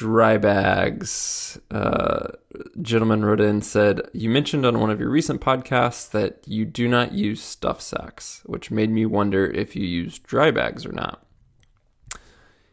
dry 0.00 0.38
bags. 0.38 1.60
Uh, 1.70 2.28
gentleman 2.80 3.22
wrote 3.22 3.38
in 3.38 3.60
said, 3.60 4.00
You 4.14 4.30
mentioned 4.30 4.64
on 4.64 4.80
one 4.80 4.88
of 4.88 4.98
your 4.98 5.10
recent 5.10 5.42
podcasts 5.42 6.10
that 6.12 6.42
you 6.46 6.64
do 6.64 6.88
not 6.88 7.12
use 7.12 7.42
stuff 7.42 7.82
sacks, 7.82 8.40
which 8.46 8.70
made 8.70 8.88
me 8.88 9.04
wonder 9.04 9.44
if 9.44 9.76
you 9.76 9.84
use 9.86 10.18
dry 10.18 10.50
bags 10.50 10.86
or 10.86 10.92
not. 10.92 11.22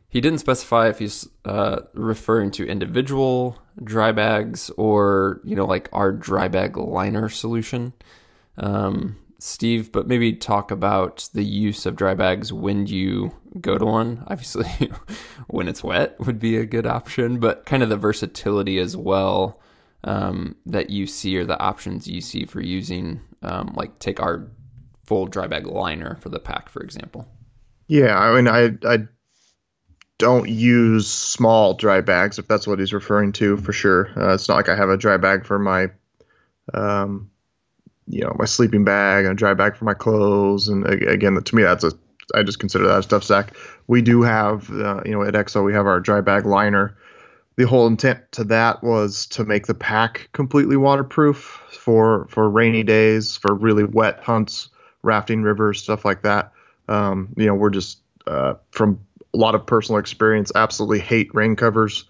He 0.07 0.21
didn't 0.21 0.39
specify 0.39 0.87
if 0.87 0.99
he's 0.99 1.27
uh, 1.43 1.81
referring 1.93 2.51
to 2.51 2.65
individual 2.65 3.61
dry 3.83 4.13
bags 4.13 4.71
or, 4.77 5.41
you 5.43 5.57
know, 5.57 5.65
like 5.65 5.89
our 5.91 6.13
dry 6.13 6.47
bag 6.47 6.77
liner 6.77 7.27
solution. 7.27 7.91
Um, 8.57 9.17
Steve, 9.37 9.91
but 9.91 10.07
maybe 10.07 10.31
talk 10.31 10.71
about 10.71 11.27
the 11.33 11.43
use 11.43 11.85
of 11.85 11.97
dry 11.97 12.13
bags 12.13 12.53
when 12.53 12.87
you 12.87 13.33
go 13.61 13.77
to 13.77 13.85
one. 13.85 14.23
Obviously, 14.27 14.91
when 15.47 15.67
it's 15.67 15.83
wet 15.83 16.19
would 16.19 16.39
be 16.39 16.57
a 16.57 16.65
good 16.65 16.85
option, 16.85 17.39
but 17.39 17.65
kind 17.65 17.83
of 17.83 17.89
the 17.89 17.97
versatility 17.97 18.79
as 18.79 18.95
well 18.95 19.59
um, 20.03 20.55
that 20.65 20.89
you 20.89 21.07
see 21.07 21.37
or 21.37 21.45
the 21.45 21.59
options 21.59 22.07
you 22.07 22.21
see 22.21 22.45
for 22.45 22.61
using, 22.61 23.21
um, 23.41 23.73
like 23.75 23.99
take 23.99 24.19
our 24.19 24.47
full 25.05 25.25
dry 25.25 25.47
bag 25.47 25.65
liner 25.65 26.17
for 26.21 26.29
the 26.29 26.39
pack, 26.39 26.69
for 26.69 26.81
example. 26.81 27.27
Yeah, 27.87 28.17
I 28.17 28.35
mean, 28.35 28.47
I 28.47 28.77
I 28.87 29.07
don't 30.17 30.49
use 30.49 31.07
small 31.07 31.73
dry 31.73 32.01
bags 32.01 32.39
if 32.39 32.47
that's 32.47 32.67
what 32.67 32.79
he's 32.79 32.93
referring 32.93 33.31
to 33.33 33.57
for 33.57 33.71
sure. 33.71 34.09
Uh, 34.17 34.33
it's 34.33 34.49
not 34.49 34.55
like 34.55 34.69
I 34.69 34.75
have 34.75 34.89
a 34.89 34.97
dry 34.97 35.17
bag 35.17 35.45
for 35.45 35.59
my 35.59 35.87
um, 36.73 37.29
you 38.07 38.21
know 38.21 38.35
my 38.37 38.45
sleeping 38.45 38.83
bag 38.83 39.25
and 39.25 39.33
a 39.33 39.35
dry 39.35 39.53
bag 39.53 39.75
for 39.75 39.85
my 39.85 39.93
clothes 39.93 40.67
and 40.67 40.85
again 40.87 41.41
to 41.41 41.55
me 41.55 41.63
that's 41.63 41.83
a 41.83 41.91
I 42.35 42.43
just 42.43 42.59
consider 42.59 42.87
that 42.87 42.99
a 42.99 43.03
stuff 43.03 43.23
sack. 43.23 43.55
We 43.87 44.01
do 44.01 44.21
have 44.21 44.69
uh, 44.69 45.01
you 45.05 45.11
know 45.11 45.23
at 45.23 45.33
EXO 45.33 45.63
we 45.63 45.73
have 45.73 45.87
our 45.87 45.99
dry 45.99 46.21
bag 46.21 46.45
liner. 46.45 46.97
The 47.55 47.65
whole 47.65 47.87
intent 47.87 48.31
to 48.33 48.43
that 48.45 48.83
was 48.83 49.25
to 49.27 49.43
make 49.43 49.65
the 49.65 49.73
pack 49.73 50.29
completely 50.33 50.77
waterproof 50.77 51.61
for 51.71 52.27
for 52.29 52.49
rainy 52.49 52.83
days, 52.83 53.37
for 53.37 53.55
really 53.55 53.83
wet 53.83 54.19
hunts, 54.19 54.69
rafting 55.03 55.41
rivers, 55.41 55.81
stuff 55.81 56.05
like 56.05 56.23
that. 56.23 56.51
Um, 56.87 57.33
you 57.37 57.47
know 57.47 57.55
we're 57.55 57.69
just 57.69 57.99
uh, 58.27 58.55
from 58.71 58.99
a 59.33 59.37
lot 59.37 59.55
of 59.55 59.65
personal 59.65 59.99
experience, 59.99 60.51
absolutely 60.55 60.99
hate 60.99 61.33
rain 61.33 61.55
covers. 61.55 62.05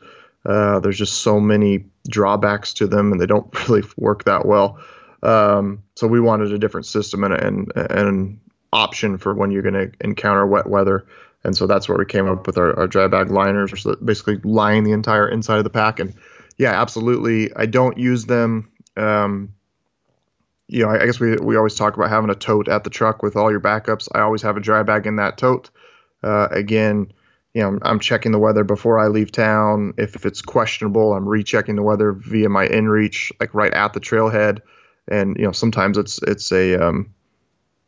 Uh, 0.45 0.79
there's 0.79 0.97
just 0.97 1.21
so 1.21 1.39
many 1.39 1.85
drawbacks 2.07 2.73
to 2.73 2.87
them, 2.87 3.11
and 3.11 3.19
they 3.19 3.25
don't 3.25 3.53
really 3.69 3.83
work 3.97 4.23
that 4.25 4.45
well. 4.45 4.79
Um, 5.23 5.83
so 5.95 6.07
we 6.07 6.19
wanted 6.19 6.51
a 6.53 6.59
different 6.59 6.85
system 6.85 7.23
and, 7.23 7.33
and, 7.33 7.71
and 7.75 7.91
an 7.91 8.39
option 8.73 9.17
for 9.17 9.33
when 9.33 9.51
you're 9.51 9.61
going 9.61 9.73
to 9.73 9.91
encounter 10.01 10.45
wet 10.45 10.67
weather. 10.67 11.05
And 11.43 11.55
so 11.55 11.67
that's 11.67 11.87
where 11.87 11.97
we 11.97 12.05
came 12.05 12.27
up 12.27 12.47
with 12.47 12.57
our, 12.57 12.77
our 12.77 12.87
dry 12.87 13.07
bag 13.07 13.31
liners, 13.31 13.71
which 13.71 13.85
basically 14.03 14.37
line 14.37 14.83
the 14.83 14.91
entire 14.91 15.27
inside 15.27 15.57
of 15.57 15.63
the 15.63 15.69
pack. 15.69 15.99
And 15.99 16.13
yeah, 16.57 16.79
absolutely. 16.79 17.53
I 17.55 17.65
don't 17.65 17.97
use 17.97 18.25
them. 18.25 18.71
Um, 18.95 19.53
you 20.67 20.83
know, 20.83 20.89
I, 20.89 21.03
I 21.03 21.05
guess 21.05 21.19
we, 21.19 21.35
we 21.37 21.55
always 21.55 21.75
talk 21.75 21.95
about 21.95 22.09
having 22.09 22.29
a 22.29 22.35
tote 22.35 22.67
at 22.67 22.83
the 22.83 22.89
truck 22.89 23.23
with 23.23 23.35
all 23.35 23.51
your 23.51 23.61
backups. 23.61 24.09
I 24.13 24.21
always 24.21 24.41
have 24.41 24.57
a 24.57 24.61
dry 24.61 24.83
bag 24.83 25.05
in 25.05 25.17
that 25.17 25.37
tote. 25.37 25.69
Uh, 26.23 26.47
again, 26.51 27.11
you 27.53 27.61
know, 27.61 27.69
I'm, 27.69 27.79
I'm, 27.83 27.99
checking 27.99 28.31
the 28.31 28.39
weather 28.39 28.63
before 28.63 28.99
I 28.99 29.07
leave 29.07 29.31
town. 29.31 29.93
If, 29.97 30.15
if 30.15 30.25
it's 30.25 30.41
questionable, 30.41 31.13
I'm 31.13 31.27
rechecking 31.27 31.75
the 31.75 31.83
weather 31.83 32.11
via 32.11 32.49
my 32.49 32.67
inReach, 32.67 33.31
like 33.39 33.53
right 33.53 33.73
at 33.73 33.93
the 33.93 33.99
trailhead 33.99 34.61
and 35.07 35.37
you 35.37 35.43
know 35.43 35.51
sometimes 35.51 35.97
it's 35.97 36.21
it's 36.23 36.51
a 36.51 36.75
um, 36.75 37.13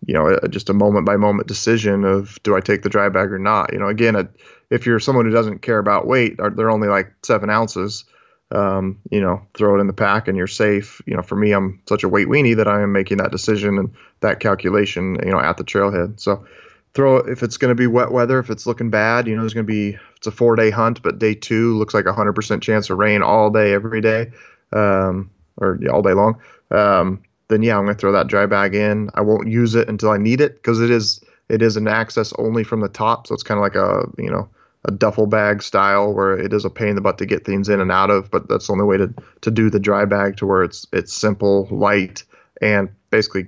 you 0.05 0.13
know 0.13 0.37
a, 0.41 0.47
just 0.47 0.69
a 0.69 0.73
moment 0.73 1.05
by 1.05 1.17
moment 1.17 1.47
decision 1.47 2.03
of 2.03 2.41
do 2.43 2.55
I 2.55 2.61
take 2.61 2.81
the 2.81 2.89
dry 2.89 3.09
bag 3.09 3.31
or 3.31 3.39
not. 3.39 3.73
You 3.73 3.79
know, 3.79 3.87
again, 3.87 4.15
a, 4.15 4.29
if 4.69 4.85
you're 4.85 4.99
someone 4.99 5.25
who 5.25 5.31
doesn't 5.31 5.61
care 5.61 5.79
about 5.79 6.07
weight, 6.07 6.37
they're 6.37 6.69
only 6.69 6.87
like 6.87 7.13
seven 7.23 7.49
ounces. 7.49 8.05
Um, 8.51 8.99
you 9.11 9.21
know, 9.21 9.45
throw 9.53 9.77
it 9.77 9.81
in 9.81 9.85
the 9.85 9.93
pack 9.93 10.27
and 10.27 10.35
you're 10.35 10.47
safe. 10.47 11.03
You 11.05 11.15
know, 11.15 11.21
for 11.21 11.35
me, 11.35 11.51
I'm 11.51 11.81
such 11.87 12.03
a 12.03 12.09
weight 12.09 12.27
weenie 12.27 12.55
that 12.57 12.67
I 12.67 12.81
am 12.81 12.91
making 12.91 13.17
that 13.17 13.31
decision 13.31 13.77
and 13.77 13.93
that 14.21 14.39
calculation, 14.39 15.17
you 15.23 15.31
know, 15.31 15.39
at 15.39 15.57
the 15.57 15.63
trailhead. 15.63 16.19
So, 16.19 16.45
throw 16.93 17.17
it 17.17 17.29
if 17.29 17.43
it's 17.43 17.57
going 17.57 17.69
to 17.69 17.75
be 17.75 17.85
wet 17.85 18.11
weather, 18.11 18.39
if 18.39 18.49
it's 18.49 18.65
looking 18.65 18.89
bad, 18.89 19.27
you 19.27 19.35
know, 19.35 19.41
there's 19.41 19.53
going 19.53 19.67
to 19.67 19.71
be 19.71 19.97
it's 20.17 20.27
a 20.27 20.31
four 20.31 20.55
day 20.55 20.71
hunt, 20.71 21.03
but 21.03 21.19
day 21.19 21.35
two 21.35 21.77
looks 21.77 21.93
like 21.93 22.05
a 22.05 22.13
hundred 22.13 22.33
percent 22.33 22.63
chance 22.63 22.89
of 22.89 22.97
rain 22.97 23.21
all 23.21 23.51
day 23.51 23.73
every 23.73 24.01
day, 24.01 24.31
um, 24.73 25.29
or 25.57 25.79
all 25.91 26.01
day 26.01 26.13
long. 26.13 26.41
Um, 26.71 27.21
then 27.49 27.63
yeah, 27.63 27.77
I'm 27.77 27.83
going 27.83 27.95
to 27.95 27.99
throw 27.99 28.11
that 28.11 28.27
dry 28.27 28.45
bag 28.45 28.75
in. 28.75 29.09
I 29.15 29.21
won't 29.21 29.49
use 29.49 29.75
it 29.75 29.89
until 29.89 30.11
I 30.11 30.17
need 30.17 30.39
it 30.39 30.55
because 30.55 30.79
it 30.79 30.89
is 30.89 31.19
it 31.49 31.61
is 31.61 31.75
an 31.75 31.87
access 31.87 32.31
only 32.37 32.63
from 32.63 32.81
the 32.81 32.89
top, 32.89 33.27
so 33.27 33.33
it's 33.33 33.43
kind 33.43 33.57
of 33.57 33.63
like 33.63 33.75
a 33.75 34.05
you 34.21 34.29
know 34.29 34.47
a 34.85 34.91
duffel 34.91 35.25
bag 35.25 35.61
style 35.61 36.13
where 36.13 36.37
it 36.37 36.53
is 36.53 36.63
a 36.63 36.69
pain 36.69 36.89
in 36.89 36.95
the 36.95 37.01
butt 37.01 37.17
to 37.17 37.25
get 37.25 37.45
things 37.45 37.67
in 37.67 37.81
and 37.81 37.91
out 37.91 38.09
of, 38.09 38.31
but 38.31 38.47
that's 38.47 38.67
the 38.67 38.73
only 38.73 38.85
way 38.85 38.97
to 38.97 39.13
to 39.41 39.51
do 39.51 39.69
the 39.69 39.79
dry 39.79 40.05
bag 40.05 40.37
to 40.37 40.45
where 40.45 40.63
it's 40.63 40.87
it's 40.93 41.13
simple, 41.13 41.67
light, 41.71 42.23
and 42.61 42.89
basically 43.09 43.47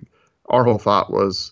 our 0.49 0.63
whole 0.63 0.79
thought 0.79 1.11
was 1.13 1.51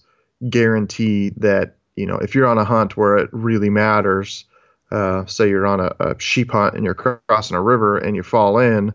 guarantee 0.50 1.30
that 1.38 1.76
you 1.96 2.06
know 2.06 2.18
if 2.18 2.34
you're 2.34 2.48
on 2.48 2.58
a 2.58 2.66
hunt 2.66 2.98
where 2.98 3.18
it 3.18 3.30
really 3.32 3.70
matters, 3.70 4.46
uh, 4.92 5.24
say 5.28 5.48
you're 5.48 5.68
on 5.68 5.80
a, 5.80 5.94
a 6.00 6.20
sheep 6.20 6.52
hunt 6.52 6.74
and 6.74 6.84
you're 6.84 6.96
crossing 6.96 7.56
a 7.56 7.62
river 7.62 7.98
and 7.98 8.16
you 8.16 8.24
fall 8.24 8.58
in, 8.58 8.92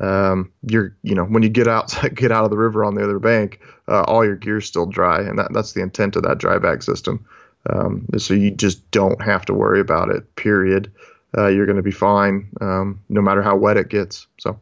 um, 0.00 0.52
you're 0.62 0.96
you 1.02 1.14
know 1.14 1.24
when 1.24 1.42
you 1.42 1.48
get 1.48 1.68
out 1.68 1.94
get 2.14 2.32
out 2.32 2.44
of 2.44 2.50
the 2.50 2.58
river 2.58 2.84
on 2.84 2.94
the 2.94 3.02
other 3.02 3.18
bank, 3.18 3.60
uh, 3.88 4.02
all 4.02 4.24
your 4.24 4.36
gear's 4.36 4.66
still 4.66 4.86
dry, 4.86 5.20
and 5.20 5.38
that, 5.38 5.52
that's 5.52 5.72
the 5.72 5.82
intent 5.82 6.16
of 6.16 6.22
that 6.22 6.38
dry 6.38 6.58
bag 6.58 6.82
system. 6.82 7.26
Um, 7.68 8.06
so 8.16 8.34
you 8.34 8.50
just 8.50 8.88
don't 8.90 9.20
have 9.20 9.44
to 9.46 9.54
worry 9.54 9.80
about 9.80 10.10
it. 10.10 10.36
Period. 10.36 10.92
Uh, 11.36 11.48
you're 11.48 11.66
going 11.66 11.76
to 11.76 11.82
be 11.82 11.90
fine, 11.90 12.48
um, 12.60 13.02
no 13.10 13.20
matter 13.20 13.42
how 13.42 13.54
wet 13.56 13.76
it 13.76 13.90
gets. 13.90 14.26
So, 14.38 14.58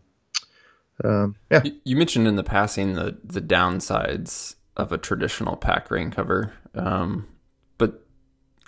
um, 1.04 1.36
yeah. 1.50 1.62
You 1.84 1.96
mentioned 1.96 2.26
in 2.26 2.36
the 2.36 2.42
passing 2.42 2.94
the 2.94 3.18
the 3.22 3.42
downsides 3.42 4.56
of 4.76 4.92
a 4.92 4.98
traditional 4.98 5.56
pack 5.56 5.90
rain 5.90 6.10
cover, 6.10 6.54
um, 6.74 7.28
but 7.78 8.04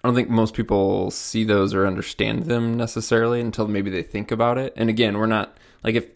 I 0.02 0.08
don't 0.08 0.14
think 0.14 0.28
most 0.28 0.54
people 0.54 1.10
see 1.10 1.44
those 1.44 1.74
or 1.74 1.86
understand 1.86 2.44
them 2.44 2.76
necessarily 2.76 3.40
until 3.40 3.66
maybe 3.66 3.90
they 3.90 4.02
think 4.02 4.30
about 4.30 4.58
it. 4.58 4.72
And 4.76 4.88
again, 4.88 5.18
we're 5.18 5.26
not 5.26 5.56
like 5.82 5.94
if 5.94 6.06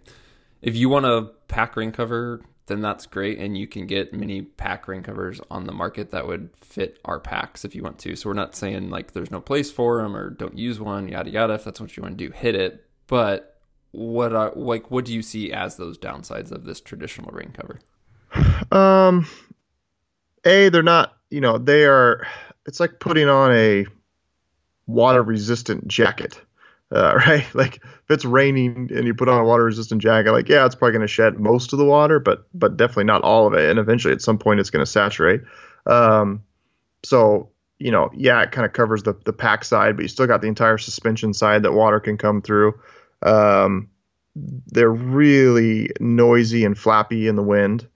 if 0.62 0.76
you 0.76 0.88
want 0.88 1.06
a 1.06 1.30
pack 1.48 1.76
rain 1.76 1.92
cover, 1.92 2.40
then 2.66 2.80
that's 2.80 3.06
great, 3.06 3.38
and 3.38 3.58
you 3.58 3.66
can 3.66 3.86
get 3.86 4.14
many 4.14 4.42
pack 4.42 4.86
rain 4.86 5.02
covers 5.02 5.40
on 5.50 5.64
the 5.66 5.72
market 5.72 6.12
that 6.12 6.26
would 6.26 6.50
fit 6.56 6.98
our 7.04 7.18
packs 7.18 7.64
if 7.64 7.74
you 7.74 7.82
want 7.82 7.98
to. 7.98 8.14
So 8.14 8.30
we're 8.30 8.34
not 8.34 8.54
saying 8.54 8.88
like 8.88 9.12
there's 9.12 9.30
no 9.30 9.40
place 9.40 9.70
for 9.70 10.00
them 10.00 10.16
or 10.16 10.30
don't 10.30 10.56
use 10.56 10.80
one, 10.80 11.08
yada 11.08 11.30
yada. 11.30 11.54
If 11.54 11.64
that's 11.64 11.80
what 11.80 11.96
you 11.96 12.02
want 12.02 12.16
to 12.16 12.24
do, 12.24 12.32
hit 12.32 12.54
it. 12.54 12.86
But 13.08 13.60
what 13.90 14.32
are 14.32 14.52
like 14.54 14.90
what 14.90 15.04
do 15.04 15.12
you 15.12 15.22
see 15.22 15.52
as 15.52 15.76
those 15.76 15.98
downsides 15.98 16.50
of 16.50 16.64
this 16.64 16.80
traditional 16.80 17.30
rain 17.32 17.52
cover? 17.52 17.80
Um, 18.70 19.26
a 20.44 20.68
they're 20.68 20.82
not. 20.82 21.16
You 21.30 21.40
know, 21.40 21.58
they 21.58 21.84
are. 21.84 22.26
It's 22.66 22.80
like 22.80 23.00
putting 23.00 23.28
on 23.28 23.52
a 23.52 23.86
water 24.86 25.22
resistant 25.22 25.88
jacket 25.88 26.40
uh, 26.92 27.14
right? 27.26 27.46
Like 27.54 27.76
if 27.76 28.10
it's 28.10 28.24
raining 28.24 28.90
and 28.94 29.06
you 29.06 29.14
put 29.14 29.28
on 29.28 29.40
a 29.40 29.44
water 29.44 29.64
resistant 29.64 30.02
jacket, 30.02 30.32
like 30.32 30.48
yeah, 30.48 30.66
it's 30.66 30.74
probably 30.74 30.92
going 30.92 31.06
to 31.06 31.08
shed 31.08 31.38
most 31.38 31.72
of 31.72 31.78
the 31.78 31.84
water, 31.84 32.20
but 32.20 32.46
but 32.54 32.76
definitely 32.76 33.04
not 33.04 33.22
all 33.22 33.46
of 33.46 33.54
it. 33.54 33.70
And 33.70 33.78
eventually, 33.78 34.12
at 34.12 34.22
some 34.22 34.38
point, 34.38 34.60
it's 34.60 34.70
going 34.70 34.84
to 34.84 34.90
saturate. 34.90 35.42
Um, 35.86 36.42
so 37.04 37.50
you 37.78 37.90
know, 37.90 38.10
yeah, 38.14 38.42
it 38.42 38.52
kind 38.52 38.64
of 38.64 38.72
covers 38.72 39.02
the 39.02 39.14
the 39.24 39.32
pack 39.32 39.64
side, 39.64 39.96
but 39.96 40.02
you 40.02 40.08
still 40.08 40.26
got 40.26 40.42
the 40.42 40.48
entire 40.48 40.78
suspension 40.78 41.34
side 41.34 41.62
that 41.62 41.72
water 41.72 42.00
can 42.00 42.16
come 42.16 42.42
through. 42.42 42.78
Um, 43.22 43.88
they're 44.34 44.90
really 44.90 45.90
noisy 46.00 46.64
and 46.64 46.78
flappy 46.78 47.28
in 47.28 47.36
the 47.36 47.42
wind. 47.42 47.86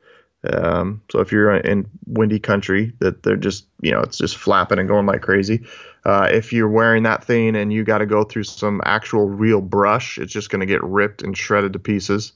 Um, 0.44 1.02
so 1.10 1.20
if 1.20 1.32
you're 1.32 1.56
in 1.56 1.86
windy 2.06 2.38
country, 2.38 2.92
that 3.00 3.22
they're 3.22 3.36
just 3.36 3.66
you 3.80 3.90
know 3.90 4.00
it's 4.00 4.18
just 4.18 4.36
flapping 4.36 4.78
and 4.78 4.88
going 4.88 5.06
like 5.06 5.22
crazy. 5.22 5.66
Uh, 6.04 6.28
if 6.30 6.52
you're 6.52 6.68
wearing 6.68 7.02
that 7.02 7.24
thing 7.24 7.56
and 7.56 7.72
you 7.72 7.82
got 7.82 7.98
to 7.98 8.06
go 8.06 8.22
through 8.22 8.44
some 8.44 8.80
actual 8.84 9.28
real 9.28 9.60
brush, 9.60 10.18
it's 10.18 10.32
just 10.32 10.50
going 10.50 10.60
to 10.60 10.66
get 10.66 10.82
ripped 10.84 11.22
and 11.22 11.36
shredded 11.36 11.72
to 11.72 11.78
pieces. 11.78 12.32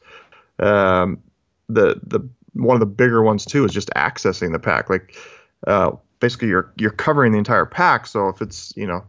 Um, 0.58 1.22
the 1.68 2.00
the 2.02 2.20
one 2.54 2.74
of 2.74 2.80
the 2.80 2.86
bigger 2.86 3.22
ones 3.22 3.44
too 3.44 3.64
is 3.64 3.72
just 3.72 3.90
accessing 3.90 4.52
the 4.52 4.58
pack. 4.58 4.90
Like 4.90 5.16
uh, 5.66 5.92
basically 6.20 6.48
you're 6.48 6.72
you're 6.76 6.90
covering 6.90 7.32
the 7.32 7.38
entire 7.38 7.66
pack. 7.66 8.06
So 8.06 8.28
if 8.28 8.42
it's 8.42 8.76
you 8.76 8.86
know 8.86 9.04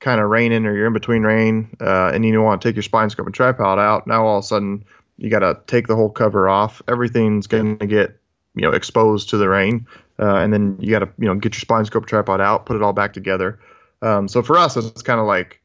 kind 0.00 0.20
of 0.20 0.28
raining 0.28 0.66
or 0.66 0.74
you're 0.74 0.86
in 0.86 0.92
between 0.92 1.22
rain 1.22 1.76
uh, 1.80 2.10
and 2.12 2.24
you 2.24 2.40
want 2.40 2.62
to 2.62 2.68
take 2.68 2.76
your 2.76 2.82
spotting 2.82 3.10
scope 3.10 3.26
and 3.26 3.34
tripod 3.34 3.78
out, 3.78 4.06
now 4.06 4.26
all 4.26 4.38
of 4.38 4.44
a 4.44 4.46
sudden 4.46 4.84
you 5.18 5.28
got 5.28 5.40
to 5.40 5.58
take 5.66 5.86
the 5.86 5.96
whole 5.96 6.10
cover 6.10 6.48
off. 6.48 6.80
Everything's 6.88 7.46
going 7.46 7.78
to 7.78 7.86
get 7.86 8.19
you 8.54 8.62
know 8.62 8.70
exposed 8.70 9.30
to 9.30 9.36
the 9.36 9.48
rain, 9.48 9.86
uh, 10.18 10.36
and 10.36 10.52
then 10.52 10.76
you 10.80 10.90
got 10.90 11.00
to 11.00 11.08
you 11.18 11.26
know 11.26 11.34
get 11.34 11.54
your 11.54 11.60
spotting 11.60 11.86
scope 11.86 12.06
tripod 12.06 12.40
out, 12.40 12.66
put 12.66 12.76
it 12.76 12.82
all 12.82 12.92
back 12.92 13.12
together. 13.12 13.58
Um, 14.02 14.28
so 14.28 14.42
for 14.42 14.56
us, 14.58 14.76
it's 14.76 15.02
kind 15.02 15.20
of 15.20 15.26
like 15.26 15.60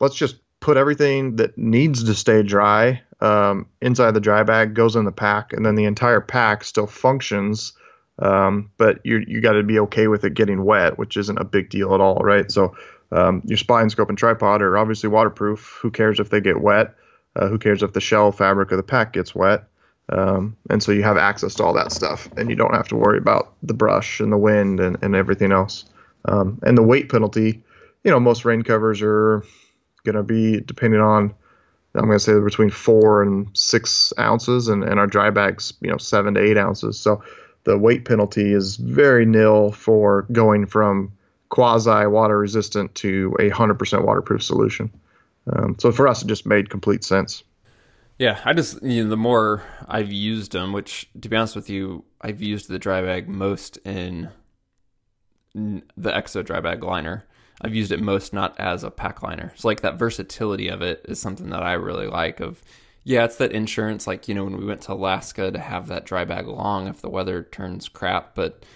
let's 0.00 0.14
just 0.14 0.36
put 0.60 0.76
everything 0.76 1.36
that 1.36 1.56
needs 1.56 2.04
to 2.04 2.14
stay 2.14 2.42
dry 2.42 3.02
um, 3.20 3.66
inside 3.80 4.12
the 4.12 4.20
dry 4.20 4.42
bag, 4.42 4.74
goes 4.74 4.96
in 4.96 5.04
the 5.04 5.12
pack, 5.12 5.52
and 5.52 5.64
then 5.64 5.74
the 5.74 5.84
entire 5.84 6.20
pack 6.20 6.64
still 6.64 6.86
functions. 6.86 7.74
Um, 8.18 8.70
but 8.76 9.00
you 9.04 9.24
you 9.26 9.40
got 9.40 9.52
to 9.52 9.62
be 9.62 9.78
okay 9.80 10.06
with 10.06 10.24
it 10.24 10.34
getting 10.34 10.64
wet, 10.64 10.98
which 10.98 11.16
isn't 11.16 11.38
a 11.38 11.44
big 11.44 11.70
deal 11.70 11.94
at 11.94 12.00
all, 12.00 12.16
right? 12.16 12.50
So 12.50 12.76
um, 13.12 13.42
your 13.44 13.56
spotting 13.56 13.90
scope 13.90 14.08
and 14.08 14.18
tripod 14.18 14.62
are 14.62 14.76
obviously 14.76 15.08
waterproof. 15.08 15.78
Who 15.82 15.90
cares 15.90 16.20
if 16.20 16.30
they 16.30 16.40
get 16.40 16.60
wet? 16.60 16.94
Uh, 17.34 17.48
who 17.48 17.58
cares 17.58 17.82
if 17.82 17.92
the 17.92 18.00
shell 18.00 18.32
fabric 18.32 18.72
of 18.72 18.76
the 18.76 18.82
pack 18.82 19.12
gets 19.12 19.34
wet? 19.34 19.64
Um, 20.10 20.56
and 20.68 20.82
so 20.82 20.92
you 20.92 21.02
have 21.02 21.16
access 21.16 21.54
to 21.54 21.64
all 21.64 21.72
that 21.74 21.92
stuff, 21.92 22.28
and 22.36 22.50
you 22.50 22.56
don't 22.56 22.74
have 22.74 22.88
to 22.88 22.96
worry 22.96 23.18
about 23.18 23.54
the 23.62 23.74
brush 23.74 24.20
and 24.20 24.32
the 24.32 24.36
wind 24.36 24.80
and, 24.80 24.96
and 25.02 25.14
everything 25.14 25.52
else. 25.52 25.84
Um, 26.24 26.58
and 26.62 26.76
the 26.76 26.82
weight 26.82 27.08
penalty, 27.08 27.62
you 28.04 28.10
know, 28.10 28.20
most 28.20 28.44
rain 28.44 28.62
covers 28.62 29.00
are 29.02 29.44
going 30.04 30.16
to 30.16 30.22
be 30.22 30.60
depending 30.60 31.00
on, 31.00 31.34
I'm 31.94 32.06
going 32.06 32.18
to 32.18 32.24
say 32.24 32.38
between 32.40 32.70
four 32.70 33.22
and 33.22 33.48
six 33.56 34.12
ounces, 34.18 34.68
and, 34.68 34.82
and 34.82 34.98
our 34.98 35.06
dry 35.06 35.30
bags, 35.30 35.72
you 35.80 35.90
know, 35.90 35.98
seven 35.98 36.34
to 36.34 36.40
eight 36.42 36.58
ounces. 36.58 36.98
So 36.98 37.22
the 37.64 37.78
weight 37.78 38.04
penalty 38.04 38.52
is 38.52 38.76
very 38.76 39.26
nil 39.26 39.70
for 39.70 40.22
going 40.32 40.66
from 40.66 41.12
quasi 41.50 42.06
water 42.06 42.38
resistant 42.38 42.94
to 42.96 43.34
a 43.38 43.50
100% 43.50 44.04
waterproof 44.04 44.42
solution. 44.42 44.90
Um, 45.52 45.76
so 45.78 45.92
for 45.92 46.08
us, 46.08 46.22
it 46.22 46.28
just 46.28 46.46
made 46.46 46.70
complete 46.70 47.04
sense. 47.04 47.42
Yeah, 48.20 48.38
I 48.44 48.52
just 48.52 48.82
you 48.82 49.02
know, 49.02 49.08
the 49.08 49.16
more 49.16 49.62
I've 49.88 50.12
used 50.12 50.52
them, 50.52 50.74
which 50.74 51.08
to 51.18 51.30
be 51.30 51.36
honest 51.36 51.56
with 51.56 51.70
you, 51.70 52.04
I've 52.20 52.42
used 52.42 52.68
the 52.68 52.78
dry 52.78 53.00
bag 53.00 53.30
most 53.30 53.78
in 53.78 54.28
the 55.54 56.10
EXO 56.10 56.44
dry 56.44 56.60
bag 56.60 56.84
liner. 56.84 57.26
I've 57.62 57.74
used 57.74 57.90
it 57.90 58.02
most 58.02 58.34
not 58.34 58.60
as 58.60 58.84
a 58.84 58.90
pack 58.90 59.22
liner. 59.22 59.54
So 59.56 59.68
like 59.68 59.80
that 59.80 59.98
versatility 59.98 60.68
of 60.68 60.82
it 60.82 61.06
is 61.08 61.18
something 61.18 61.48
that 61.48 61.62
I 61.62 61.72
really 61.72 62.08
like. 62.08 62.40
Of 62.40 62.60
yeah, 63.04 63.24
it's 63.24 63.36
that 63.36 63.52
insurance. 63.52 64.06
Like 64.06 64.28
you 64.28 64.34
know 64.34 64.44
when 64.44 64.58
we 64.58 64.66
went 64.66 64.82
to 64.82 64.92
Alaska 64.92 65.50
to 65.50 65.58
have 65.58 65.86
that 65.86 66.04
dry 66.04 66.26
bag 66.26 66.46
along 66.46 66.88
if 66.88 67.00
the 67.00 67.08
weather 67.08 67.42
turns 67.42 67.88
crap, 67.88 68.34
but 68.34 68.66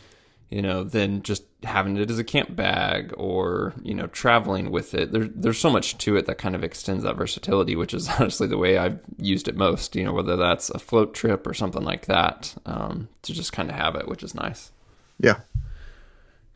you 0.48 0.62
know 0.62 0.84
then 0.84 1.20
just 1.20 1.42
having 1.64 1.96
it 1.96 2.10
as 2.10 2.18
a 2.18 2.24
camp 2.24 2.54
bag 2.54 3.12
or 3.16 3.74
you 3.82 3.94
know 3.94 4.06
traveling 4.08 4.70
with 4.70 4.94
it. 4.94 5.12
There's 5.12 5.28
there's 5.34 5.58
so 5.58 5.70
much 5.70 5.98
to 5.98 6.16
it 6.16 6.26
that 6.26 6.38
kind 6.38 6.54
of 6.54 6.64
extends 6.64 7.04
that 7.04 7.16
versatility, 7.16 7.76
which 7.76 7.94
is 7.94 8.08
honestly 8.18 8.46
the 8.46 8.58
way 8.58 8.78
I've 8.78 9.00
used 9.18 9.48
it 9.48 9.56
most. 9.56 9.96
You 9.96 10.04
know 10.04 10.12
whether 10.12 10.36
that's 10.36 10.70
a 10.70 10.78
float 10.78 11.14
trip 11.14 11.46
or 11.46 11.54
something 11.54 11.82
like 11.82 12.06
that 12.06 12.54
um, 12.66 13.08
to 13.22 13.32
just 13.32 13.52
kind 13.52 13.70
of 13.70 13.76
have 13.76 13.96
it, 13.96 14.08
which 14.08 14.22
is 14.22 14.34
nice. 14.34 14.72
Yeah. 15.18 15.40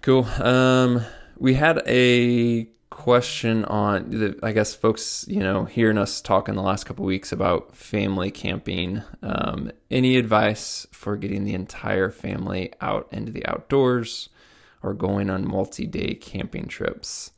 Cool. 0.02 0.24
Um, 0.24 1.04
we 1.38 1.54
had 1.54 1.82
a 1.86 2.68
question 2.90 3.64
on 3.66 4.10
the, 4.10 4.38
I 4.42 4.52
guess 4.52 4.74
folks, 4.74 5.24
you 5.28 5.40
know, 5.40 5.64
hearing 5.64 5.98
us 5.98 6.20
talk 6.20 6.48
in 6.48 6.56
the 6.56 6.62
last 6.62 6.84
couple 6.84 7.04
weeks 7.04 7.30
about 7.30 7.76
family 7.76 8.30
camping. 8.30 9.02
Um, 9.22 9.70
any 9.90 10.16
advice 10.16 10.86
for 10.90 11.16
getting 11.16 11.44
the 11.44 11.54
entire 11.54 12.10
family 12.10 12.72
out 12.80 13.08
into 13.12 13.30
the 13.30 13.46
outdoors 13.46 14.28
or 14.82 14.94
going 14.94 15.30
on 15.30 15.46
multi-day 15.46 16.14
camping 16.14 16.66
trips? 16.66 17.32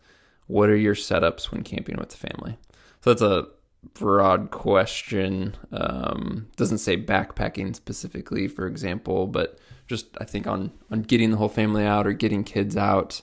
What 0.46 0.68
are 0.68 0.76
your 0.76 0.94
setups 0.94 1.50
when 1.50 1.62
camping 1.62 1.96
with 1.96 2.10
the 2.10 2.16
family? 2.16 2.58
So 3.02 3.10
that's 3.10 3.22
a 3.22 3.48
broad 3.94 4.50
question. 4.50 5.56
Um, 5.72 6.48
doesn't 6.56 6.78
say 6.78 6.96
backpacking 6.96 7.74
specifically, 7.74 8.48
for 8.48 8.66
example, 8.66 9.26
but 9.26 9.58
just 9.86 10.06
I 10.20 10.24
think 10.24 10.46
on 10.46 10.72
on 10.90 11.02
getting 11.02 11.30
the 11.30 11.36
whole 11.36 11.48
family 11.48 11.84
out 11.84 12.06
or 12.06 12.12
getting 12.12 12.44
kids 12.44 12.76
out 12.76 13.22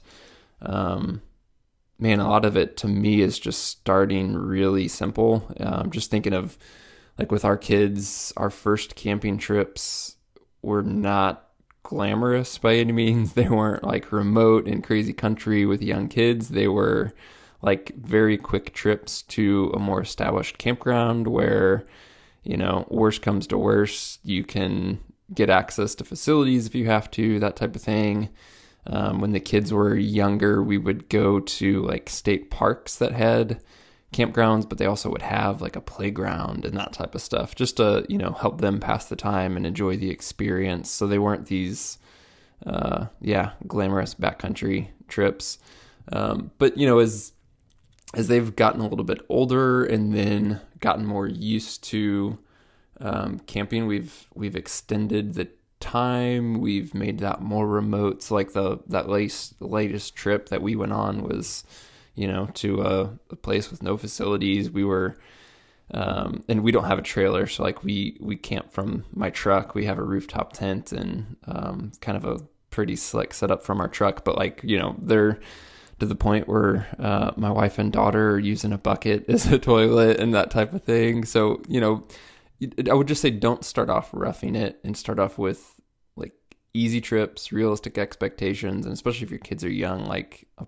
um, 0.61 1.21
man, 1.99 2.19
a 2.19 2.29
lot 2.29 2.45
of 2.45 2.55
it 2.57 2.77
to 2.77 2.87
me 2.87 3.21
is 3.21 3.39
just 3.39 3.65
starting 3.65 4.33
really 4.33 4.87
simple. 4.87 5.51
Um, 5.59 5.91
just 5.91 6.11
thinking 6.11 6.33
of 6.33 6.57
like 7.17 7.31
with 7.31 7.45
our 7.45 7.57
kids, 7.57 8.33
our 8.37 8.49
first 8.49 8.95
camping 8.95 9.37
trips 9.37 10.15
were 10.61 10.83
not 10.83 11.46
glamorous 11.87 12.57
by 12.57 12.75
any 12.75 12.91
means. 12.91 13.33
They 13.37 13.47
weren't 13.47 13.83
like 13.83 14.11
remote 14.11 14.67
and 14.67 14.83
crazy 14.83 15.13
country 15.13 15.65
with 15.65 15.81
young 15.81 16.09
kids. 16.09 16.49
They 16.49 16.67
were 16.67 17.13
like 17.61 17.93
very 17.95 18.37
quick 18.37 18.73
trips 18.73 19.21
to 19.23 19.71
a 19.73 19.79
more 19.79 20.01
established 20.01 20.57
campground 20.57 21.27
where, 21.27 21.85
you 22.43 22.57
know, 22.57 22.85
worst 22.89 23.21
comes 23.21 23.47
to 23.47 23.57
worst, 23.57 24.19
you 24.23 24.43
can 24.43 24.99
get 25.33 25.49
access 25.49 25.95
to 25.95 26.03
facilities 26.03 26.67
if 26.67 26.75
you 26.75 26.85
have 26.85 27.09
to, 27.11 27.39
that 27.39 27.55
type 27.55 27.75
of 27.75 27.81
thing. 27.81 28.29
Um, 28.85 29.19
when 29.19 29.31
the 29.31 29.39
kids 29.39 29.73
were 29.73 29.95
younger, 29.95 30.61
we 30.61 30.77
would 30.77 31.09
go 31.09 31.39
to 31.39 31.81
like 31.83 32.09
state 32.09 32.51
parks 32.51 32.97
that 32.97 33.11
had 33.13 33.61
campgrounds, 34.13 34.67
but 34.67 34.77
they 34.77 34.85
also 34.85 35.09
would 35.09 35.21
have 35.21 35.61
like 35.61 35.75
a 35.75 35.81
playground 35.81 36.65
and 36.65 36.77
that 36.77 36.93
type 36.93 37.13
of 37.13 37.21
stuff 37.21 37.55
just 37.55 37.77
to, 37.77 38.05
you 38.07 38.17
know, 38.17 38.31
help 38.31 38.61
them 38.61 38.79
pass 38.79 39.05
the 39.05 39.15
time 39.15 39.57
and 39.57 39.65
enjoy 39.65 39.97
the 39.97 40.09
experience. 40.09 40.89
So 40.89 41.07
they 41.07 41.19
weren't 41.19 41.47
these, 41.47 41.97
uh, 42.65 43.07
yeah, 43.19 43.51
glamorous 43.67 44.15
backcountry 44.15 44.87
trips. 45.07 45.59
Um, 46.11 46.51
but, 46.57 46.77
you 46.77 46.87
know, 46.87 46.99
as, 46.99 47.33
as 48.13 48.29
they've 48.29 48.55
gotten 48.55 48.79
a 48.79 48.87
little 48.87 49.03
bit 49.03 49.19
older 49.27 49.83
and 49.83 50.13
then 50.13 50.61
gotten 50.79 51.05
more 51.05 51.27
used 51.27 51.83
to 51.85 52.37
um, 53.01 53.39
camping, 53.39 53.85
we've 53.85 54.27
we've 54.33 54.55
extended 54.55 55.33
the 55.33 55.49
time. 55.81 56.61
We've 56.61 56.93
made 56.93 57.19
that 57.19 57.41
more 57.41 57.67
remote. 57.67 58.23
So 58.23 58.35
like 58.35 58.53
the 58.53 58.79
that 58.87 59.09
latest 59.09 59.61
latest 59.61 60.15
trip 60.15 60.47
that 60.49 60.61
we 60.61 60.75
went 60.77 60.93
on 60.93 61.21
was, 61.21 61.65
you 62.17 62.27
know, 62.27 62.47
to 62.55 62.81
a, 62.81 63.17
a 63.29 63.35
place 63.37 63.71
with 63.71 63.81
no 63.81 63.95
facilities. 63.95 64.69
We 64.69 64.83
were. 64.83 65.17
Um, 65.89 66.43
and 66.49 66.63
we 66.63 66.73
don't 66.73 66.83
have 66.83 66.99
a 66.99 67.01
trailer, 67.01 67.47
so 67.47 67.63
like 67.63 67.81
we 67.81 68.17
we 68.19 68.35
camp 68.35 68.73
from 68.73 69.05
my 69.13 69.29
truck. 69.29 69.73
We 69.73 69.85
have 69.85 69.97
a 69.97 70.03
rooftop 70.03 70.51
tent 70.51 70.91
and 70.91 71.37
um, 71.45 71.93
kind 72.01 72.17
of 72.17 72.25
a 72.25 72.43
pretty 72.71 72.97
slick 72.97 73.33
setup 73.33 73.63
from 73.63 73.79
our 73.79 73.87
truck. 73.87 74.25
But 74.25 74.35
like 74.35 74.59
you 74.65 74.77
know, 74.77 74.97
they're 75.01 75.39
to 75.99 76.05
the 76.05 76.15
point 76.15 76.47
where 76.47 76.87
uh, 76.99 77.31
my 77.37 77.49
wife 77.49 77.79
and 77.79 77.91
daughter 77.91 78.31
are 78.31 78.39
using 78.39 78.73
a 78.73 78.77
bucket 78.77 79.25
as 79.29 79.45
a 79.47 79.57
toilet 79.57 80.19
and 80.19 80.33
that 80.33 80.51
type 80.51 80.73
of 80.73 80.83
thing. 80.83 81.25
So 81.25 81.61
you 81.67 81.81
know, 81.81 82.07
I 82.89 82.93
would 82.93 83.07
just 83.07 83.21
say 83.21 83.29
don't 83.29 83.63
start 83.63 83.89
off 83.89 84.09
roughing 84.13 84.55
it 84.55 84.79
and 84.83 84.97
start 84.97 85.19
off 85.19 85.37
with 85.37 85.79
like 86.15 86.33
easy 86.73 87.01
trips, 87.01 87.51
realistic 87.51 87.97
expectations, 87.97 88.85
and 88.85 88.93
especially 88.93 89.23
if 89.23 89.31
your 89.31 89.39
kids 89.39 89.63
are 89.63 89.69
young, 89.71 90.05
like 90.05 90.47
a, 90.57 90.67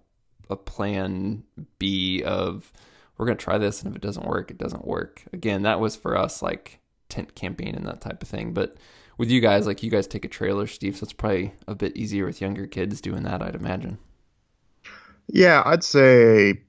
a 0.50 0.56
plan 0.56 1.44
B 1.78 2.24
of 2.24 2.72
we're 3.18 3.26
gonna 3.26 3.38
try 3.38 3.58
this, 3.58 3.82
and 3.82 3.92
if 3.92 3.96
it 3.96 4.02
doesn't 4.02 4.26
work, 4.26 4.50
it 4.50 4.58
doesn't 4.58 4.86
work. 4.86 5.24
Again, 5.34 5.64
that 5.64 5.80
was 5.80 5.96
for 5.96 6.18
us 6.18 6.42
like 6.42 6.80
tent 7.10 7.36
camping 7.36 7.76
and 7.76 7.86
that 7.86 8.02
type 8.02 8.24
of 8.24 8.30
thing. 8.30 8.54
But 8.54 8.76
with 9.18 9.30
you 9.30 9.42
guys, 9.42 9.68
like 9.68 9.84
you 9.84 9.92
guys 9.92 10.08
take 10.08 10.24
a 10.24 10.30
trailer, 10.30 10.68
Steve, 10.68 10.96
so 10.96 11.04
it's 11.04 11.14
probably 11.14 11.54
a 11.68 11.76
bit 11.76 11.98
easier 11.98 12.26
with 12.26 12.40
younger 12.40 12.66
kids 12.66 13.02
doing 13.02 13.24
that, 13.24 13.42
I'd 13.42 13.56
imagine. 13.56 13.98
Yeah, 15.28 15.62
I'd 15.66 15.84
say 15.84 16.62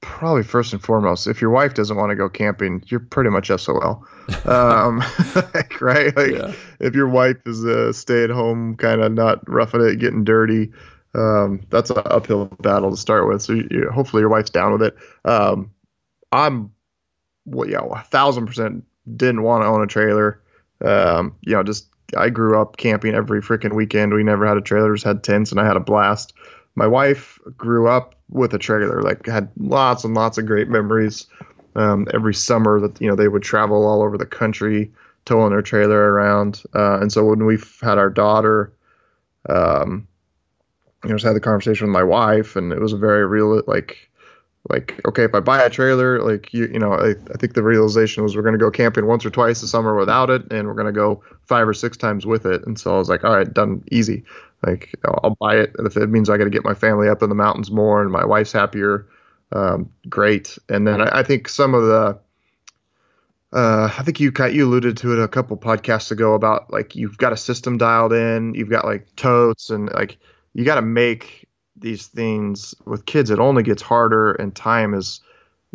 probably 0.00 0.42
first 0.42 0.72
and 0.72 0.82
foremost, 0.82 1.26
if 1.26 1.40
your 1.40 1.50
wife 1.50 1.74
doesn't 1.74 1.96
want 1.96 2.10
to 2.10 2.16
go 2.16 2.28
camping, 2.28 2.82
you're 2.86 3.00
pretty 3.00 3.30
much 3.30 3.48
SOL. 3.48 4.06
Um, 4.46 5.00
like, 5.54 5.82
right? 5.82 6.16
Like, 6.16 6.32
yeah. 6.32 6.54
if 6.80 6.94
your 6.94 7.08
wife 7.08 7.36
is 7.44 7.62
a 7.62 7.92
stay 7.92 8.24
at 8.24 8.30
home, 8.30 8.74
kind 8.74 9.02
of 9.02 9.12
not 9.12 9.46
roughing 9.46 9.82
it, 9.82 9.98
getting 9.98 10.24
dirty, 10.24 10.72
um, 11.14 11.60
that's 11.70 11.90
an 11.90 12.02
uphill 12.06 12.46
battle 12.60 12.90
to 12.90 12.96
start 12.96 13.28
with. 13.28 13.42
So 13.42 13.54
you, 13.54 13.90
hopefully 13.92 14.20
your 14.20 14.30
wife's 14.30 14.50
down 14.50 14.72
with 14.72 14.82
it. 14.82 14.96
Um, 15.24 15.70
I'm, 16.32 16.72
well, 17.44 17.68
yeah, 17.68 17.80
a 17.90 18.02
thousand 18.02 18.46
percent 18.46 18.84
didn't 19.16 19.42
want 19.42 19.62
to 19.62 19.68
own 19.68 19.82
a 19.82 19.86
trailer. 19.86 20.40
Um, 20.84 21.34
you 21.42 21.52
know, 21.52 21.62
just 21.62 21.88
I 22.16 22.30
grew 22.30 22.60
up 22.60 22.76
camping 22.76 23.14
every 23.14 23.40
freaking 23.40 23.74
weekend. 23.74 24.12
We 24.12 24.22
never 24.22 24.46
had 24.46 24.56
a 24.56 24.62
trailer, 24.62 24.94
just 24.94 25.06
had 25.06 25.22
tents, 25.22 25.50
and 25.50 25.60
I 25.60 25.66
had 25.66 25.76
a 25.76 25.80
blast 25.80 26.32
my 26.74 26.86
wife 26.86 27.38
grew 27.56 27.88
up 27.88 28.14
with 28.28 28.52
a 28.54 28.58
trailer, 28.58 29.02
like 29.02 29.26
had 29.26 29.48
lots 29.56 30.04
and 30.04 30.14
lots 30.14 30.38
of 30.38 30.46
great 30.46 30.68
memories. 30.68 31.26
Um, 31.76 32.06
every 32.14 32.34
summer 32.34 32.80
that 32.80 33.00
you 33.00 33.08
know 33.08 33.16
they 33.16 33.28
would 33.28 33.42
travel 33.42 33.84
all 33.84 34.02
over 34.02 34.16
the 34.16 34.26
country 34.26 34.92
towing 35.24 35.50
their 35.50 35.62
trailer 35.62 36.12
around. 36.12 36.62
Uh, 36.74 37.00
and 37.00 37.12
so 37.12 37.24
when 37.24 37.46
we 37.46 37.58
had 37.82 37.98
our 37.98 38.10
daughter, 38.10 38.72
um, 39.48 40.06
you 41.04 41.10
know, 41.10 41.16
just 41.16 41.26
had 41.26 41.36
the 41.36 41.40
conversation 41.40 41.86
with 41.86 41.92
my 41.92 42.02
wife, 42.02 42.56
and 42.56 42.72
it 42.72 42.80
was 42.80 42.92
a 42.92 42.98
very 42.98 43.26
real 43.26 43.62
like 43.66 44.10
like 44.70 44.98
okay 45.06 45.24
if 45.24 45.34
i 45.34 45.40
buy 45.40 45.62
a 45.62 45.68
trailer 45.68 46.22
like 46.22 46.54
you 46.54 46.66
you 46.72 46.78
know 46.78 46.94
i, 46.94 47.10
I 47.10 47.36
think 47.36 47.52
the 47.52 47.62
realization 47.62 48.22
was 48.22 48.34
we're 48.34 48.40
going 48.40 48.54
to 48.54 48.58
go 48.58 48.70
camping 48.70 49.06
once 49.06 49.26
or 49.26 49.28
twice 49.28 49.62
a 49.62 49.68
summer 49.68 49.94
without 49.94 50.30
it 50.30 50.50
and 50.50 50.66
we're 50.66 50.72
going 50.72 50.86
to 50.86 50.92
go 50.92 51.22
five 51.42 51.68
or 51.68 51.74
six 51.74 51.98
times 51.98 52.24
with 52.24 52.46
it. 52.46 52.66
And 52.66 52.78
so 52.78 52.94
i 52.94 52.98
was 52.98 53.10
like 53.10 53.24
all 53.24 53.36
right 53.36 53.52
done 53.52 53.84
easy. 53.92 54.24
Like 54.66 54.94
i'll 55.04 55.36
buy 55.38 55.56
it. 55.56 55.76
If 55.80 55.98
it 55.98 56.08
means 56.08 56.30
i 56.30 56.38
got 56.38 56.44
to 56.44 56.50
get 56.50 56.64
my 56.64 56.72
family 56.72 57.10
up 57.10 57.22
in 57.22 57.28
the 57.28 57.34
mountains 57.34 57.70
more 57.70 58.00
and 58.00 58.10
my 58.10 58.24
wife's 58.24 58.52
happier 58.52 59.06
um, 59.52 59.90
great. 60.08 60.58
And 60.68 60.86
then 60.86 61.00
I, 61.00 61.20
I, 61.20 61.22
think 61.22 61.48
some 61.48 61.74
of 61.74 61.84
the 61.84 62.18
uh, 63.52 63.88
I 63.96 64.02
think 64.02 64.18
you 64.18 64.32
you 64.50 64.66
alluded 64.66 64.96
to 64.98 65.12
it 65.12 65.22
a 65.22 65.28
couple 65.28 65.56
podcasts 65.56 66.10
ago 66.10 66.34
about 66.34 66.72
like 66.72 66.96
you've 66.96 67.18
got 67.18 67.32
a 67.32 67.36
system 67.36 67.78
dialed 67.78 68.12
in, 68.12 68.54
you've 68.54 68.70
got 68.70 68.84
like 68.84 69.14
totes 69.14 69.70
and 69.70 69.92
like 69.92 70.18
you 70.54 70.64
got 70.64 70.76
to 70.76 70.82
make 70.82 71.46
these 71.76 72.06
things 72.06 72.74
with 72.86 73.04
kids, 73.04 73.30
it 73.30 73.38
only 73.38 73.62
gets 73.62 73.82
harder, 73.82 74.32
and 74.32 74.54
time 74.54 74.94
is, 74.94 75.20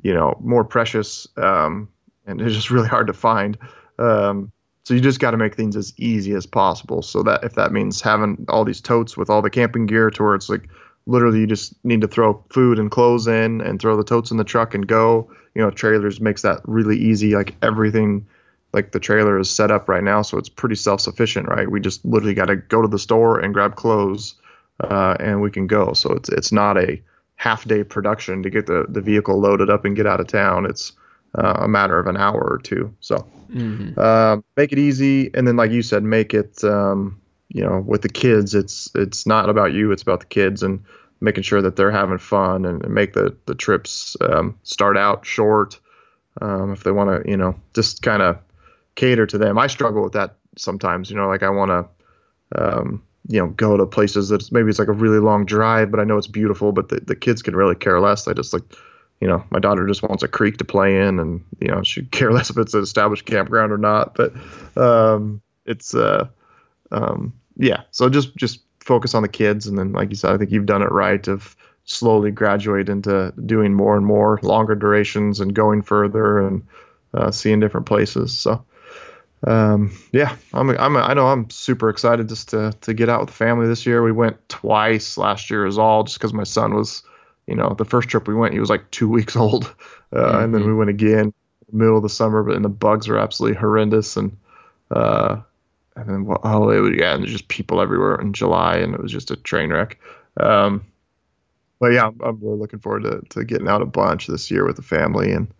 you 0.01 0.13
know, 0.13 0.37
more 0.41 0.63
precious, 0.63 1.27
um, 1.37 1.89
and 2.25 2.41
it's 2.41 2.55
just 2.55 2.71
really 2.71 2.87
hard 2.87 3.07
to 3.07 3.13
find. 3.13 3.57
Um, 3.99 4.51
so 4.85 4.93
you 4.93 5.01
just 5.01 5.19
got 5.19 5.31
to 5.31 5.37
make 5.37 5.55
things 5.55 5.75
as 5.75 5.93
easy 5.97 6.33
as 6.33 6.45
possible. 6.45 7.01
So 7.01 7.21
that 7.23 7.43
if 7.43 7.53
that 7.55 7.71
means 7.71 8.01
having 8.01 8.45
all 8.47 8.65
these 8.65 8.81
totes 8.81 9.15
with 9.15 9.29
all 9.29 9.41
the 9.41 9.49
camping 9.49 9.85
gear, 9.85 10.09
to 10.09 10.23
where 10.23 10.35
it's 10.35 10.49
like 10.49 10.69
literally 11.05 11.41
you 11.41 11.47
just 11.47 11.73
need 11.83 12.01
to 12.01 12.07
throw 12.07 12.43
food 12.49 12.79
and 12.79 12.89
clothes 12.89 13.27
in 13.27 13.61
and 13.61 13.79
throw 13.79 13.97
the 13.97 14.03
totes 14.03 14.31
in 14.31 14.37
the 14.37 14.43
truck 14.43 14.73
and 14.73 14.87
go. 14.87 15.29
You 15.53 15.61
know, 15.61 15.69
trailers 15.69 16.21
makes 16.21 16.41
that 16.43 16.61
really 16.63 16.97
easy. 16.97 17.35
Like 17.35 17.55
everything, 17.61 18.25
like 18.73 18.91
the 18.91 18.99
trailer 18.99 19.37
is 19.37 19.49
set 19.49 19.69
up 19.69 19.89
right 19.89 20.03
now, 20.03 20.21
so 20.21 20.37
it's 20.37 20.49
pretty 20.49 20.75
self-sufficient, 20.75 21.47
right? 21.47 21.69
We 21.69 21.81
just 21.81 22.03
literally 22.05 22.33
got 22.33 22.45
to 22.45 22.55
go 22.55 22.81
to 22.81 22.87
the 22.87 22.97
store 22.97 23.39
and 23.39 23.53
grab 23.53 23.75
clothes 23.75 24.35
uh, 24.79 25.15
and 25.19 25.41
we 25.41 25.51
can 25.51 25.67
go. 25.67 25.93
So 25.93 26.13
it's 26.13 26.29
it's 26.29 26.51
not 26.51 26.77
a 26.77 27.01
half 27.35 27.65
day 27.65 27.83
production 27.83 28.43
to 28.43 28.49
get 28.49 28.65
the, 28.65 28.85
the 28.89 29.01
vehicle 29.01 29.39
loaded 29.39 29.69
up 29.69 29.85
and 29.85 29.95
get 29.95 30.05
out 30.05 30.19
of 30.19 30.27
town. 30.27 30.65
It's 30.65 30.91
uh, 31.35 31.53
a 31.59 31.67
matter 31.67 31.97
of 31.99 32.07
an 32.07 32.17
hour 32.17 32.41
or 32.41 32.57
two. 32.57 32.93
So 32.99 33.17
mm-hmm. 33.51 33.97
uh, 33.97 34.37
make 34.57 34.71
it 34.71 34.79
easy, 34.79 35.31
and 35.33 35.47
then 35.47 35.55
like 35.55 35.71
you 35.71 35.81
said, 35.81 36.03
make 36.03 36.33
it 36.33 36.63
um, 36.63 37.19
you 37.49 37.63
know 37.63 37.79
with 37.79 38.01
the 38.01 38.09
kids. 38.09 38.55
It's 38.55 38.89
it's 38.95 39.25
not 39.25 39.49
about 39.49 39.73
you. 39.73 39.91
It's 39.91 40.01
about 40.01 40.21
the 40.21 40.25
kids 40.27 40.63
and 40.63 40.83
making 41.21 41.43
sure 41.43 41.61
that 41.61 41.75
they're 41.75 41.91
having 41.91 42.17
fun 42.17 42.65
and, 42.65 42.83
and 42.83 42.93
make 42.93 43.13
the 43.13 43.35
the 43.45 43.55
trips 43.55 44.15
um, 44.21 44.57
start 44.63 44.97
out 44.97 45.25
short. 45.25 45.79
Um, 46.41 46.71
if 46.71 46.83
they 46.83 46.91
want 46.91 47.23
to, 47.23 47.29
you 47.29 47.35
know, 47.35 47.59
just 47.73 48.01
kind 48.01 48.21
of 48.21 48.37
cater 48.95 49.25
to 49.25 49.37
them. 49.37 49.57
I 49.57 49.67
struggle 49.67 50.03
with 50.03 50.13
that 50.13 50.35
sometimes. 50.57 51.09
You 51.09 51.17
know, 51.17 51.27
like 51.27 51.43
I 51.43 51.49
want 51.49 51.69
to. 51.69 51.87
Um, 52.51 53.03
you 53.27 53.39
know 53.39 53.47
go 53.47 53.77
to 53.77 53.85
places 53.85 54.29
that 54.29 54.51
maybe 54.51 54.69
it's 54.69 54.79
like 54.79 54.87
a 54.87 54.93
really 54.93 55.19
long 55.19 55.45
drive, 55.45 55.91
but 55.91 55.99
I 55.99 56.03
know 56.03 56.17
it's 56.17 56.27
beautiful. 56.27 56.71
But 56.71 56.89
the, 56.89 56.99
the 57.01 57.15
kids 57.15 57.41
can 57.41 57.55
really 57.55 57.75
care 57.75 57.99
less. 57.99 58.25
They 58.25 58.33
just 58.33 58.53
like 58.53 58.63
you 59.19 59.27
know 59.27 59.43
my 59.49 59.59
daughter 59.59 59.85
just 59.87 60.03
wants 60.03 60.23
a 60.23 60.27
creek 60.27 60.57
to 60.57 60.65
play 60.65 61.01
in, 61.01 61.19
and 61.19 61.43
you 61.59 61.67
know 61.67 61.83
she 61.83 62.03
care 62.11 62.31
less 62.31 62.49
if 62.49 62.57
it's 62.57 62.73
an 62.73 62.81
established 62.81 63.25
campground 63.25 63.71
or 63.71 63.77
not. 63.77 64.15
But 64.15 64.33
um, 64.77 65.41
it's 65.65 65.93
uh, 65.93 66.27
um, 66.91 67.33
yeah. 67.57 67.83
So 67.91 68.09
just 68.09 68.35
just 68.35 68.61
focus 68.79 69.13
on 69.13 69.21
the 69.21 69.29
kids, 69.29 69.67
and 69.67 69.77
then 69.77 69.91
like 69.91 70.09
you 70.09 70.15
said, 70.15 70.31
I 70.31 70.37
think 70.37 70.51
you've 70.51 70.65
done 70.65 70.81
it 70.81 70.91
right 70.91 71.27
of 71.27 71.55
slowly 71.85 72.29
graduate 72.29 72.87
into 72.87 73.33
doing 73.45 73.73
more 73.73 73.97
and 73.97 74.05
more 74.05 74.39
longer 74.43 74.75
durations 74.75 75.39
and 75.39 75.55
going 75.55 75.81
further 75.81 76.39
and 76.45 76.67
uh, 77.13 77.31
seeing 77.31 77.59
different 77.59 77.87
places. 77.87 78.37
So 78.37 78.63
um, 79.47 79.91
yeah, 80.11 80.35
I'm, 80.53 80.69
I'm, 80.71 80.97
I 80.97 81.13
know 81.13 81.27
I'm 81.27 81.49
super 81.49 81.89
excited 81.89 82.27
just 82.27 82.49
to, 82.49 82.73
to 82.81 82.93
get 82.93 83.09
out 83.09 83.21
with 83.21 83.29
the 83.29 83.35
family 83.35 83.67
this 83.67 83.85
year. 83.85 84.03
We 84.03 84.11
went 84.11 84.37
twice 84.49 85.17
last 85.17 85.49
year 85.49 85.65
as 85.65 85.77
all 85.77 86.03
just 86.03 86.17
because 86.17 86.33
my 86.33 86.43
son 86.43 86.73
was, 86.75 87.03
you 87.47 87.55
know, 87.55 87.73
the 87.77 87.85
first 87.85 88.09
trip 88.09 88.27
we 88.27 88.35
went, 88.35 88.53
he 88.53 88.59
was 88.59 88.69
like 88.69 88.91
two 88.91 89.09
weeks 89.09 89.35
old. 89.35 89.73
Uh, 90.11 90.17
mm-hmm. 90.17 90.43
and 90.43 90.53
then 90.53 90.65
we 90.65 90.73
went 90.73 90.89
again 90.89 91.33
middle 91.71 91.97
of 91.97 92.03
the 92.03 92.09
summer, 92.09 92.41
but 92.43 92.55
and 92.55 92.65
the 92.65 92.69
bugs 92.69 93.07
were 93.07 93.19
absolutely 93.19 93.57
horrendous. 93.57 94.17
And, 94.17 94.35
uh, 94.91 95.37
and 95.95 96.09
then 96.09 96.25
well, 96.25 96.41
oh, 96.43 96.69
it 96.69 96.79
was, 96.79 96.93
yeah, 96.97 97.13
and 97.13 97.23
there's 97.23 97.31
just 97.31 97.47
people 97.47 97.79
everywhere 97.79 98.15
in 98.15 98.33
July 98.33 98.77
and 98.77 98.93
it 98.93 99.01
was 99.01 99.11
just 99.11 99.31
a 99.31 99.35
train 99.35 99.69
wreck. 99.69 99.99
Um, 100.37 100.85
but 101.79 101.93
yeah, 101.93 102.07
I'm, 102.07 102.19
I'm, 102.21 102.39
really 102.41 102.57
looking 102.57 102.79
forward 102.79 103.03
to, 103.03 103.21
to 103.29 103.45
getting 103.45 103.67
out 103.67 103.81
a 103.81 103.85
bunch 103.85 104.27
this 104.27 104.49
year 104.51 104.65
with 104.65 104.75
the 104.75 104.81
family 104.81 105.31
and, 105.31 105.53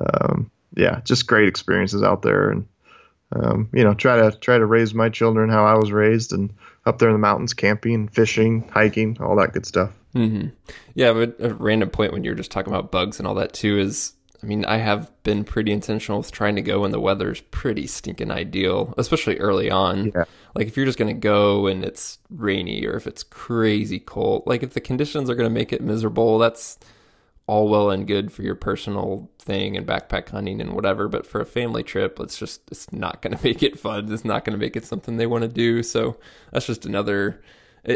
um, 0.00 0.50
yeah, 0.74 1.00
just 1.04 1.26
great 1.26 1.48
experiences 1.48 2.02
out 2.02 2.22
there. 2.22 2.50
And, 2.50 2.66
um, 3.34 3.68
you 3.72 3.82
know, 3.84 3.94
try 3.94 4.16
to 4.16 4.36
try 4.38 4.58
to 4.58 4.66
raise 4.66 4.94
my 4.94 5.08
children 5.08 5.50
how 5.50 5.64
I 5.64 5.74
was 5.74 5.92
raised, 5.92 6.32
and 6.32 6.52
up 6.86 6.98
there 6.98 7.08
in 7.08 7.14
the 7.14 7.18
mountains, 7.18 7.54
camping, 7.54 8.08
fishing, 8.08 8.68
hiking, 8.68 9.16
all 9.20 9.36
that 9.36 9.52
good 9.52 9.66
stuff. 9.66 9.90
Mm-hmm. 10.14 10.48
Yeah, 10.94 11.12
but 11.12 11.36
a 11.38 11.54
random 11.54 11.90
point 11.90 12.12
when 12.12 12.24
you're 12.24 12.34
just 12.34 12.50
talking 12.50 12.72
about 12.72 12.92
bugs 12.92 13.18
and 13.18 13.26
all 13.26 13.34
that 13.36 13.52
too 13.52 13.78
is, 13.78 14.12
I 14.42 14.46
mean, 14.46 14.64
I 14.64 14.76
have 14.76 15.10
been 15.22 15.44
pretty 15.44 15.72
intentional 15.72 16.18
with 16.18 16.32
trying 16.32 16.56
to 16.56 16.62
go 16.62 16.80
when 16.80 16.90
the 16.90 17.00
weather's 17.00 17.40
pretty 17.40 17.86
stinking 17.86 18.30
ideal, 18.30 18.92
especially 18.98 19.38
early 19.38 19.70
on. 19.70 20.12
Yeah. 20.14 20.24
Like 20.54 20.66
if 20.66 20.76
you're 20.76 20.86
just 20.86 20.98
gonna 20.98 21.14
go 21.14 21.66
and 21.66 21.84
it's 21.84 22.18
rainy 22.28 22.84
or 22.84 22.94
if 22.94 23.06
it's 23.06 23.22
crazy 23.22 24.00
cold, 24.00 24.42
like 24.46 24.62
if 24.62 24.74
the 24.74 24.80
conditions 24.80 25.30
are 25.30 25.34
gonna 25.34 25.50
make 25.50 25.72
it 25.72 25.80
miserable, 25.80 26.38
that's 26.38 26.78
all 27.52 27.68
well 27.68 27.90
and 27.90 28.06
good 28.06 28.32
for 28.32 28.42
your 28.42 28.54
personal 28.54 29.30
thing 29.38 29.76
and 29.76 29.86
backpack 29.86 30.28
hunting 30.30 30.60
and 30.60 30.72
whatever, 30.72 31.06
but 31.06 31.26
for 31.26 31.40
a 31.40 31.46
family 31.46 31.82
trip, 31.82 32.18
it's 32.18 32.38
just 32.38 32.62
it's 32.70 32.90
not 32.92 33.20
going 33.20 33.36
to 33.36 33.44
make 33.44 33.62
it 33.62 33.78
fun. 33.78 34.10
It's 34.10 34.24
not 34.24 34.44
going 34.44 34.58
to 34.58 34.64
make 34.64 34.76
it 34.76 34.86
something 34.86 35.16
they 35.16 35.26
want 35.26 35.42
to 35.42 35.48
do. 35.48 35.82
So 35.82 36.16
that's 36.50 36.66
just 36.66 36.86
another 36.86 37.42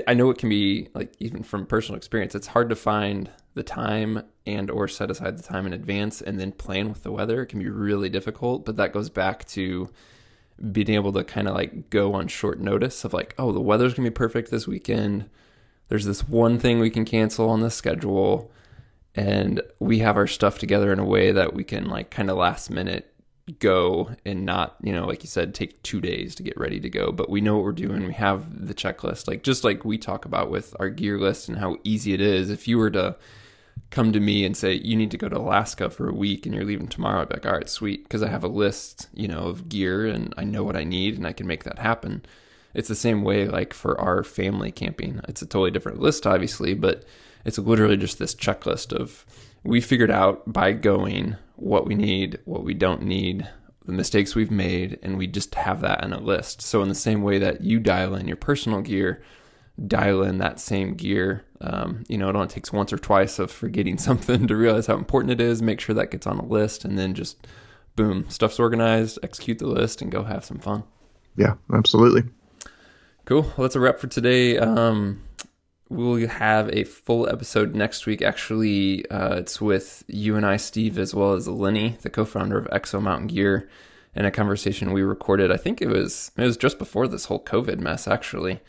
I 0.07 0.14
know 0.14 0.30
it 0.30 0.38
can 0.38 0.48
be 0.48 0.88
like 0.94 1.14
even 1.20 1.44
from 1.44 1.64
personal 1.64 1.96
experience, 1.96 2.34
it's 2.34 2.48
hard 2.48 2.68
to 2.70 2.76
find 2.76 3.30
the 3.54 3.62
time 3.62 4.22
and 4.44 4.68
or 4.68 4.88
set 4.88 5.11
aside 5.11 5.38
the 5.38 5.44
time 5.44 5.64
in 5.64 5.72
advance 5.72 6.20
and 6.20 6.40
then 6.40 6.52
plan 6.52 6.88
with 6.88 7.04
the 7.04 7.12
weather. 7.12 7.42
It 7.42 7.46
can 7.46 7.61
be 7.61 7.68
really 7.68 8.09
difficult, 8.09 8.64
but 8.64 8.76
that 8.76 8.92
goes 8.92 9.09
back 9.09 9.44
to 9.48 9.88
being 10.72 10.90
able 10.90 11.12
to 11.12 11.22
kind 11.22 11.46
of 11.46 11.54
like 11.54 11.88
go 11.90 12.14
on 12.14 12.26
short 12.26 12.59
notice 12.59 13.04
of 13.04 13.12
like, 13.12 13.34
oh, 13.38 13.52
the 13.52 13.61
weather's 13.61 13.94
gonna 13.94 14.11
be 14.11 14.14
perfect 14.14 14.50
this 14.50 14.66
weekend. 14.66 15.30
There's 15.88 16.04
this 16.04 16.28
one 16.28 16.59
thing 16.59 16.80
we 16.80 16.90
can 16.90 17.04
cancel 17.04 17.48
on 17.48 17.61
the 17.61 17.70
schedule, 17.70 18.50
and 19.17 19.62
we 19.81 20.01
have 20.01 20.17
our 20.17 20.27
stuff 20.27 20.59
together 20.59 20.93
in 20.93 20.99
a 20.99 21.05
way 21.05 21.33
that 21.33 21.55
we 21.55 21.64
can 21.64 21.89
like 21.89 22.11
kind 22.11 22.31
of 22.31 22.37
last 22.37 22.71
minute 22.71 23.12
go 23.61 24.11
and 24.25 24.45
not, 24.45 24.77
you 24.83 24.93
know, 24.93 25.07
like 25.07 25.23
you 25.23 25.29
said, 25.29 25.55
take 25.55 25.83
two 25.83 26.01
days 26.01 26.35
to 26.35 26.43
get 26.43 26.59
ready 26.59 26.81
to 26.81 26.91
go. 26.91 27.12
But 27.12 27.31
we 27.31 27.41
know 27.41 27.57
what 27.57 27.64
we're 27.64 27.73
doing. 27.73 28.05
We 28.07 28.12
have 28.14 28.67
the 28.67 28.75
checklist, 28.75 29.29
like 29.29 29.43
just 29.43 29.64
like 29.64 29.85
we 29.85 29.99
talk 29.99 30.25
about 30.25 30.51
with 30.51 30.75
our 30.81 30.91
gear 30.91 31.19
list 31.19 31.49
and 31.49 31.59
how 31.59 31.79
easy 31.85 32.12
it 32.12 32.21
is. 32.21 32.51
If 32.51 32.69
you 32.69 32.77
were 32.77 32.91
to 32.91 33.17
come 33.91 34.12
to 34.12 34.21
me 34.21 34.45
and 34.45 34.57
say 34.57 34.75
you 34.75 34.97
need 34.97 35.12
to 35.12 35.19
go 35.19 35.29
to 35.29 35.39
Alaska 35.39 35.91
for 35.91 36.09
a 36.09 36.14
week 36.14 36.45
and 36.45 36.55
you're 36.55 36.64
leaving 36.64 36.89
tomorrow, 36.89 37.23
I'd 37.23 37.29
be 37.29 37.37
like, 37.37 37.47
all 37.47 37.53
right, 37.53 37.69
sweet, 37.69 38.03
because 38.03 38.23
I 38.23 38.29
have 38.29 38.45
a 38.45 38.49
list, 38.49 39.09
you 39.14 39.29
know, 39.29 39.47
of 39.47 39.69
gear 39.69 40.07
and 40.07 40.35
I 40.37 40.45
know 40.45 40.64
what 40.64 40.77
I 40.77 40.85
need 40.85 41.17
and 41.17 41.27
I 41.27 41.33
can 41.33 41.47
make 41.47 41.64
that 41.64 41.79
happen. 41.79 42.25
It's 42.75 42.89
the 42.89 42.95
same 42.95 43.23
way 43.23 43.47
like 43.47 43.73
for 43.73 43.99
our 44.01 44.25
family 44.25 44.73
camping. 44.73 45.21
It's 45.29 45.41
a 45.41 45.47
totally 45.47 45.71
different 45.71 46.01
list, 46.01 46.27
obviously, 46.27 46.75
but 46.75 47.05
it's 47.47 47.59
literally 47.59 47.97
just 47.97 48.18
this 48.18 48.34
checklist 48.34 48.92
of 48.92 49.24
we 49.62 49.80
figured 49.80 50.11
out 50.11 50.53
by 50.53 50.72
going 50.72 51.36
what 51.55 51.86
we 51.86 51.94
need, 51.94 52.38
what 52.44 52.64
we 52.64 52.74
don't 52.74 53.03
need, 53.03 53.49
the 53.84 53.92
mistakes 53.92 54.34
we've 54.34 54.51
made, 54.51 54.99
and 55.03 55.16
we 55.16 55.26
just 55.26 55.55
have 55.55 55.80
that 55.80 56.05
in 56.05 56.12
a 56.12 56.20
list. 56.20 56.61
So 56.61 56.82
in 56.82 56.88
the 56.88 56.94
same 56.94 57.22
way 57.22 57.38
that 57.38 57.62
you 57.62 57.78
dial 57.78 58.16
in 58.16 58.26
your 58.26 58.36
personal 58.36 58.80
gear, 58.80 59.22
dial 59.86 60.22
in 60.22 60.38
that 60.38 60.59
same 60.59 60.94
gear. 60.94 61.44
Um, 61.61 62.05
you 62.09 62.18
know, 62.18 62.28
it 62.28 62.36
only 62.36 62.49
takes 62.49 62.72
once 62.72 62.92
or 62.92 62.99
twice 62.99 63.38
of 63.38 63.51
forgetting 63.51 63.99
something 63.99 64.49
to 64.49 64.57
realize 64.57 64.88
how 64.88 64.97
important 64.97 65.30
it 65.30 65.40
is. 65.40 65.62
Make 65.62 65.80
sure 65.80 65.94
that 65.94 66.11
gets 66.11 66.26
on 66.26 66.38
a 66.38 66.44
list, 66.44 66.84
and 66.84 66.99
then 66.99 67.14
just 67.14 67.47
boom, 67.94 68.28
stuff's 68.28 68.59
organized. 68.59 69.20
Execute 69.22 69.59
the 69.59 69.68
list 69.68 70.03
and 70.03 70.11
go 70.11 70.24
have 70.24 70.44
some 70.44 70.59
fun. 70.59 70.82
Yeah, 71.36 71.55
absolutely. 71.72 72.24
Cool. 73.24 73.42
Well, 73.42 73.66
that's 73.66 73.76
a 73.76 73.80
wrap 73.80 73.99
for 73.99 74.07
today. 74.09 74.59
Um, 74.59 75.22
we'll 75.89 76.26
have 76.28 76.68
a 76.70 76.84
full 76.84 77.28
episode 77.28 77.74
next 77.74 78.07
week. 78.07 78.22
Actually, 78.22 79.09
uh, 79.11 79.37
it's 79.37 79.61
with 79.61 80.05
you 80.09 80.37
and 80.37 80.45
I, 80.45 80.57
Steve, 80.57 80.99
as 80.99 81.14
well 81.14 81.32
as 81.32 81.49
Lenny, 81.49 81.97
the 82.03 82.11
co-founder 82.11 82.59
of 82.59 82.66
Exo 82.68 83.01
Mountain 83.01 83.28
Gear, 83.28 83.68
and 84.14 84.26
a 84.26 84.30
conversation 84.30 84.93
we 84.93 85.03
recorded. 85.03 85.53
I 85.53 85.57
think 85.57 85.80
it 85.80 85.89
was 85.89 86.30
it 86.37 86.43
was 86.43 86.57
just 86.57 86.78
before 86.78 87.09
this 87.09 87.26
whole 87.26 87.43
COVID 87.43 87.78
mess, 87.78 88.09
actually, 88.09 88.61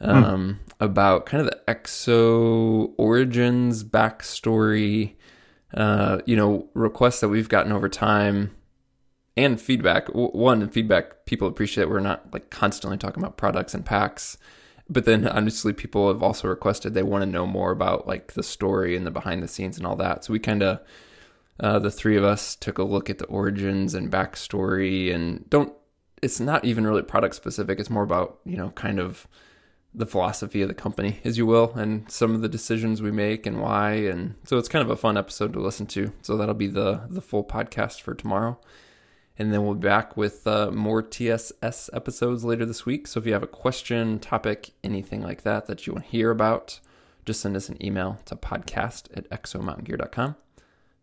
um, 0.00 0.60
hmm. 0.68 0.84
about 0.84 1.26
kind 1.26 1.40
of 1.40 1.50
the 1.50 1.72
Exo 1.72 2.92
origins, 2.96 3.84
backstory. 3.84 5.14
Uh, 5.72 6.18
you 6.26 6.34
know, 6.34 6.68
requests 6.74 7.20
that 7.20 7.28
we've 7.28 7.48
gotten 7.48 7.70
over 7.70 7.88
time 7.88 8.50
and 9.36 9.60
feedback. 9.60 10.08
One, 10.08 10.68
feedback 10.68 11.26
people 11.26 11.46
appreciate. 11.46 11.88
We're 11.88 12.00
not 12.00 12.32
like 12.32 12.50
constantly 12.50 12.98
talking 12.98 13.22
about 13.22 13.36
products 13.36 13.72
and 13.72 13.86
packs 13.86 14.36
but 14.90 15.04
then 15.04 15.26
honestly 15.28 15.72
people 15.72 16.08
have 16.08 16.22
also 16.22 16.48
requested 16.48 16.92
they 16.92 17.02
want 17.02 17.22
to 17.22 17.30
know 17.30 17.46
more 17.46 17.70
about 17.70 18.06
like 18.06 18.32
the 18.34 18.42
story 18.42 18.96
and 18.96 19.06
the 19.06 19.10
behind 19.10 19.42
the 19.42 19.48
scenes 19.48 19.78
and 19.78 19.86
all 19.86 19.96
that. 19.96 20.24
So 20.24 20.32
we 20.32 20.38
kind 20.38 20.62
of 20.62 20.80
uh, 21.60 21.78
the 21.78 21.90
three 21.90 22.16
of 22.16 22.24
us 22.24 22.56
took 22.56 22.78
a 22.78 22.82
look 22.82 23.08
at 23.08 23.18
the 23.18 23.26
origins 23.26 23.94
and 23.94 24.10
backstory 24.10 25.14
and 25.14 25.48
don't 25.48 25.72
it's 26.22 26.40
not 26.40 26.64
even 26.66 26.86
really 26.86 27.02
product 27.02 27.34
specific. 27.34 27.78
It's 27.78 27.88
more 27.88 28.02
about 28.02 28.40
you 28.44 28.56
know 28.56 28.70
kind 28.70 28.98
of 28.98 29.26
the 29.94 30.06
philosophy 30.06 30.62
of 30.62 30.68
the 30.68 30.74
company 30.74 31.20
as 31.24 31.38
you 31.38 31.46
will 31.46 31.72
and 31.74 32.10
some 32.10 32.34
of 32.34 32.42
the 32.42 32.48
decisions 32.48 33.00
we 33.00 33.12
make 33.12 33.46
and 33.46 33.60
why. 33.60 33.92
And 33.92 34.34
so 34.44 34.58
it's 34.58 34.68
kind 34.68 34.84
of 34.84 34.90
a 34.90 34.96
fun 34.96 35.16
episode 35.16 35.52
to 35.52 35.60
listen 35.60 35.86
to. 35.88 36.12
So 36.22 36.36
that'll 36.36 36.54
be 36.54 36.66
the 36.66 37.02
the 37.08 37.22
full 37.22 37.44
podcast 37.44 38.00
for 38.00 38.14
tomorrow 38.14 38.58
and 39.40 39.54
then 39.54 39.64
we'll 39.64 39.74
be 39.74 39.88
back 39.88 40.18
with 40.18 40.46
uh, 40.46 40.70
more 40.70 41.00
TSS 41.00 41.88
episodes 41.94 42.44
later 42.44 42.66
this 42.66 42.84
week. 42.84 43.06
So 43.06 43.18
if 43.18 43.24
you 43.24 43.32
have 43.32 43.42
a 43.42 43.46
question, 43.46 44.18
topic, 44.18 44.72
anything 44.84 45.22
like 45.22 45.44
that 45.44 45.64
that 45.64 45.86
you 45.86 45.94
want 45.94 46.04
to 46.04 46.10
hear 46.10 46.30
about, 46.30 46.78
just 47.24 47.40
send 47.40 47.56
us 47.56 47.70
an 47.70 47.82
email 47.82 48.20
to 48.26 48.36
podcast 48.36 49.06
at 49.16 49.26
exomountaingear.com. 49.30 50.36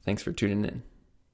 Thanks 0.05 0.21
for 0.21 0.31
tuning 0.31 0.65
in. 0.65 0.83